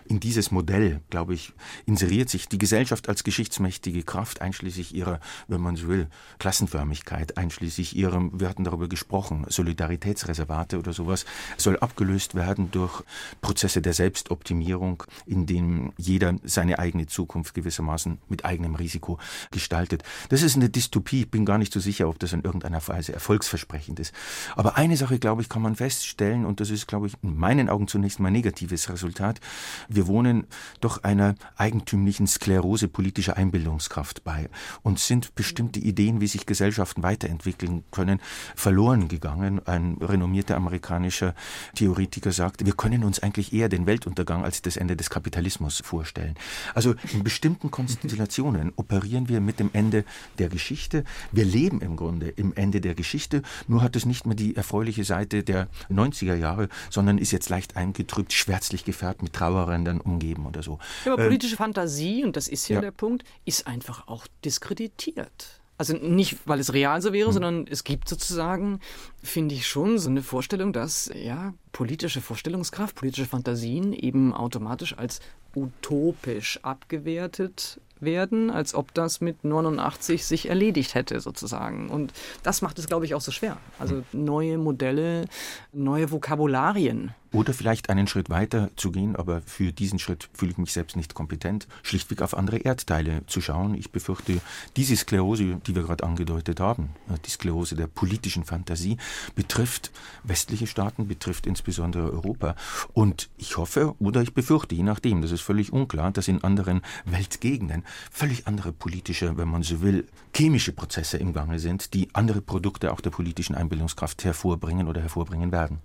In 0.06 0.20
dieses 0.20 0.52
Modell, 0.52 1.00
glaube 1.10 1.34
ich, 1.34 1.54
inseriert 1.86 2.30
sich 2.30 2.50
die 2.50 2.58
Gesellschaft 2.58 3.08
als 3.08 3.24
geschichtsmächtige 3.24 4.04
Kraft, 4.04 4.42
einschließlich 4.42 4.94
ihrer, 4.94 5.20
wenn 5.48 5.62
man 5.62 5.78
so 5.78 5.88
will, 5.88 6.08
Klassenförmigkeit, 6.38 7.38
einschließlich 7.38 7.96
ihrem, 7.96 8.40
wir 8.40 8.50
hatten 8.50 8.66
darüber 8.66 8.90
gesprochen, 8.90 9.46
Solidaritätsreservate 9.48 10.78
oder 10.78 10.94
sowas, 10.94 11.26
soll 11.58 11.80
abgelöst 11.80 12.36
werden 12.36 12.72
durch 12.72 13.04
Prozesse 13.42 13.82
der 13.82 13.94
Selbstoptimierung, 13.94 15.04
in 15.26 15.46
denen 15.46 15.94
jeder 15.98 16.36
seine 16.60 16.78
eigene 16.78 17.06
Zukunft 17.06 17.54
gewissermaßen 17.54 18.18
mit 18.28 18.44
eigenem 18.44 18.76
Risiko 18.76 19.18
gestaltet. 19.50 20.04
Das 20.28 20.42
ist 20.42 20.58
eine 20.58 20.70
Dystopie. 20.70 21.22
Ich 21.22 21.32
bin 21.32 21.46
gar 21.46 21.58
nicht 21.58 21.72
so 21.72 21.80
sicher, 21.80 22.10
ob 22.10 22.20
das 22.20 22.34
in 22.34 22.42
irgendeiner 22.42 22.86
Weise 22.86 23.14
erfolgsversprechend 23.14 23.98
ist. 23.98 24.14
Aber 24.58 24.76
eine 24.76 24.98
Sache, 24.98 25.20
glaube 25.20 25.42
ich, 25.42 25.48
kann 25.48 25.62
man 25.62 25.78
feststellen, 25.78 26.46
und 26.46 26.60
das 26.60 26.70
ist, 26.70 26.86
glaube 26.86 27.08
ich, 27.08 27.14
in 27.22 27.38
meinen 27.38 27.70
Augen 27.70 27.88
zunächst 27.88 28.20
mal 28.20 28.30
negatives 28.30 28.90
Resultat. 28.90 29.40
Wir 29.88 30.08
wohnen 30.08 30.48
doch 30.82 31.02
einer 31.04 31.36
eigentümlichen 31.56 32.28
Sklerose 32.28 32.90
politischer 32.90 33.38
Einbildungskraft 33.38 34.26
bei 34.26 34.50
und 34.82 35.00
sind 35.00 35.36
bestimmte 35.36 35.80
Ideen, 35.80 36.20
wie 36.20 36.28
sich 36.28 36.46
Gesellschaften 36.46 37.04
weiterentwickeln 37.04 37.86
können, 37.90 38.20
verloren 38.54 39.08
gegangen. 39.08 39.66
Ein 39.66 39.96
renommierter 40.02 40.58
amerikanischer 40.58 41.36
Theoretiker 41.76 42.34
sagt, 42.34 42.66
wir 42.66 42.74
können 42.74 43.06
uns 43.06 43.20
eigentlich 43.24 43.54
eher 43.54 43.70
den 43.70 43.86
Weltuntergang 43.86 44.44
als 44.44 44.62
das 44.62 44.76
Ende 44.76 44.98
des 44.98 45.10
Kapitalismus 45.10 45.82
vorstellen. 45.86 46.36
Also 46.74 46.96
in 47.14 47.24
bestimmten 47.24 47.72
Konstellationen 47.72 48.74
operieren 48.76 49.30
wir 49.30 49.42
mit 49.42 49.60
dem 49.60 49.70
Ende 49.74 50.06
der 50.38 50.50
Geschichte. 50.50 51.04
Wir 51.32 51.46
leben 51.46 51.82
im 51.82 51.96
Grunde 51.96 52.30
im 52.30 52.54
Ende 52.54 52.82
der 52.82 52.96
Geschichte, 52.96 53.42
nur 53.68 53.82
hat 53.82 53.96
es 53.96 54.06
nicht 54.06 54.26
mehr 54.26 54.36
die 54.36 54.56
erfreuliche 54.56 55.04
Seite 55.04 55.44
der 55.44 55.68
90er 55.90 56.36
Jahre, 56.36 56.70
sondern 56.90 57.18
ist 57.18 57.32
jetzt 57.32 57.50
leicht 57.50 57.76
eingetrübt, 57.76 58.34
schwärzlich 58.34 58.86
gefärbt, 58.86 59.22
mit 59.24 59.34
Trauerrändern 59.34 60.02
umgeben 60.02 60.46
oder 60.46 60.64
so. 60.64 60.80
Ja, 61.06 61.14
aber 61.14 61.24
ähm, 61.24 61.30
politische 61.30 61.56
Fantasie, 61.56 62.24
und 62.24 62.36
das 62.36 62.48
ist 62.48 62.68
ja, 62.68 62.76
ja 62.76 62.82
der 62.82 62.92
Punkt, 62.92 63.24
ist 63.46 63.68
einfach 63.68 64.08
auch 64.08 64.28
diskreditiert. 64.44 65.60
Also 65.80 65.94
nicht, 65.94 66.40
weil 66.46 66.60
es 66.60 66.74
real 66.74 67.02
so 67.02 67.14
wäre, 67.14 67.30
mhm. 67.30 67.34
sondern 67.34 67.68
es 67.68 67.86
gibt 67.86 68.10
sozusagen, 68.10 68.82
finde 69.24 69.56
ich 69.56 69.66
schon, 69.66 69.98
so 69.98 70.10
eine 70.10 70.22
Vorstellung, 70.22 70.74
dass 70.74 71.10
ja 71.16 71.54
politische 71.72 72.22
Vorstellungskraft, 72.22 72.96
politische 72.96 73.26
Fantasien 73.28 73.94
eben 73.94 74.34
automatisch 74.34 74.98
als 74.98 75.20
utopisch 75.56 76.60
abgewertet 76.64 77.80
werden, 78.02 78.50
als 78.50 78.74
ob 78.74 78.94
das 78.94 79.20
mit 79.20 79.44
89 79.44 80.26
sich 80.26 80.48
erledigt 80.48 80.96
hätte 80.96 81.20
sozusagen. 81.20 81.90
Und 81.90 82.14
das 82.44 82.62
macht 82.62 82.80
es, 82.80 82.88
glaube 82.88 83.06
ich, 83.06 83.14
auch 83.14 83.22
so 83.22 83.32
schwer. 83.32 83.58
Also 83.78 84.04
neue 84.14 84.58
Modelle, 84.58 85.26
neue 85.74 86.12
Vokabularien 86.12 87.14
oder 87.32 87.54
vielleicht 87.54 87.90
einen 87.90 88.08
Schritt 88.08 88.30
weiter 88.30 88.72
zu 88.76 88.92
gehen, 88.92 89.16
aber 89.16 89.42
für 89.42 89.72
diesen 89.72 90.00
Schritt 90.00 90.30
fühle 90.34 90.52
ich 90.52 90.58
mich 90.58 90.74
selbst 90.74 90.96
nicht 90.96 91.14
kompetent, 91.14 91.68
schlichtweg 91.84 92.24
auf 92.24 92.36
andere 92.36 92.58
Erdteile 92.58 93.24
zu 93.28 93.40
schauen. 93.40 93.76
Ich 93.76 93.92
befürchte, 93.92 94.42
diese 94.76 94.96
Sklerose, 94.96 95.58
die 95.68 95.76
wir 95.76 95.84
gerade 95.84 96.04
angedeutet 96.04 96.60
haben, 96.60 96.90
die 97.26 97.30
Sklerose 97.30 97.76
der 97.76 97.88
politischen 97.88 98.46
Fantasie, 98.46 98.98
betrifft 99.36 99.92
westliche 100.24 100.66
Staaten, 100.66 101.08
betrifft 101.08 101.46
insbesondere 101.60 102.12
Europa. 102.12 102.56
Und 102.94 103.30
ich 103.38 103.58
hoffe 103.58 103.96
oder 104.00 104.22
ich 104.22 104.34
befürchte, 104.34 104.76
je 104.76 104.84
nachdem, 104.84 105.22
das 105.22 105.32
ist 105.32 105.42
völlig 105.42 105.74
unklar, 105.74 106.12
dass 106.12 106.28
in 106.28 106.44
anderen 106.44 106.82
Weltgegenden 107.06 107.84
völlig 108.12 108.48
andere 108.48 108.72
politische, 108.72 109.38
wenn 109.38 109.50
man 109.50 109.64
so 109.64 109.82
will, 109.82 110.08
chemische 110.34 110.72
Prozesse 110.72 111.18
im 111.18 111.34
Gange 111.34 111.60
sind, 111.60 111.94
die 111.94 112.08
andere 112.14 112.42
Produkte 112.42 112.94
auch 112.94 113.02
der 113.02 113.10
politischen 113.10 113.56
Einbildungskraft 113.56 114.24
hervorbringen 114.24 114.88
oder 114.88 115.02
hervorbringen 115.02 115.52
werden. 115.52 115.80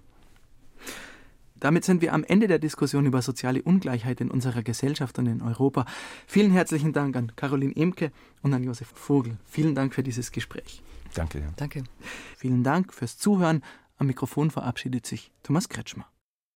Damit 1.57 1.85
sind 1.85 2.03
wir 2.03 2.13
am 2.13 2.25
Ende 2.25 2.47
der 2.47 2.59
Diskussion 2.59 3.07
über 3.07 3.23
soziale 3.23 3.63
Ungleichheit 3.63 4.21
in 4.21 4.31
unserer 4.31 4.63
Gesellschaft 4.63 5.19
und 5.19 5.27
in 5.27 5.41
Europa. 5.41 5.87
Vielen 6.27 6.53
herzlichen 6.53 6.93
Dank 6.93 7.17
an 7.17 7.33
Caroline 7.37 7.75
Emke 7.75 8.13
und 8.43 8.53
an 8.53 8.63
Josef 8.63 8.89
Vogel. 8.95 9.39
Vielen 9.47 9.75
Dank 9.75 9.95
für 9.95 10.03
dieses 10.03 10.31
Gespräch. 10.31 10.83
Danke. 11.15 11.43
Danke. 11.57 11.85
Vielen 12.37 12.65
Dank 12.65 12.93
fürs 12.93 13.17
Zuhören. 13.17 13.63
Am 14.05 14.09
Mikrofon 14.09 14.51
verabschiedet 14.51 15.07
sich 15.07 15.33
Thomas 15.43 15.71
Kretschmer. 15.71 16.05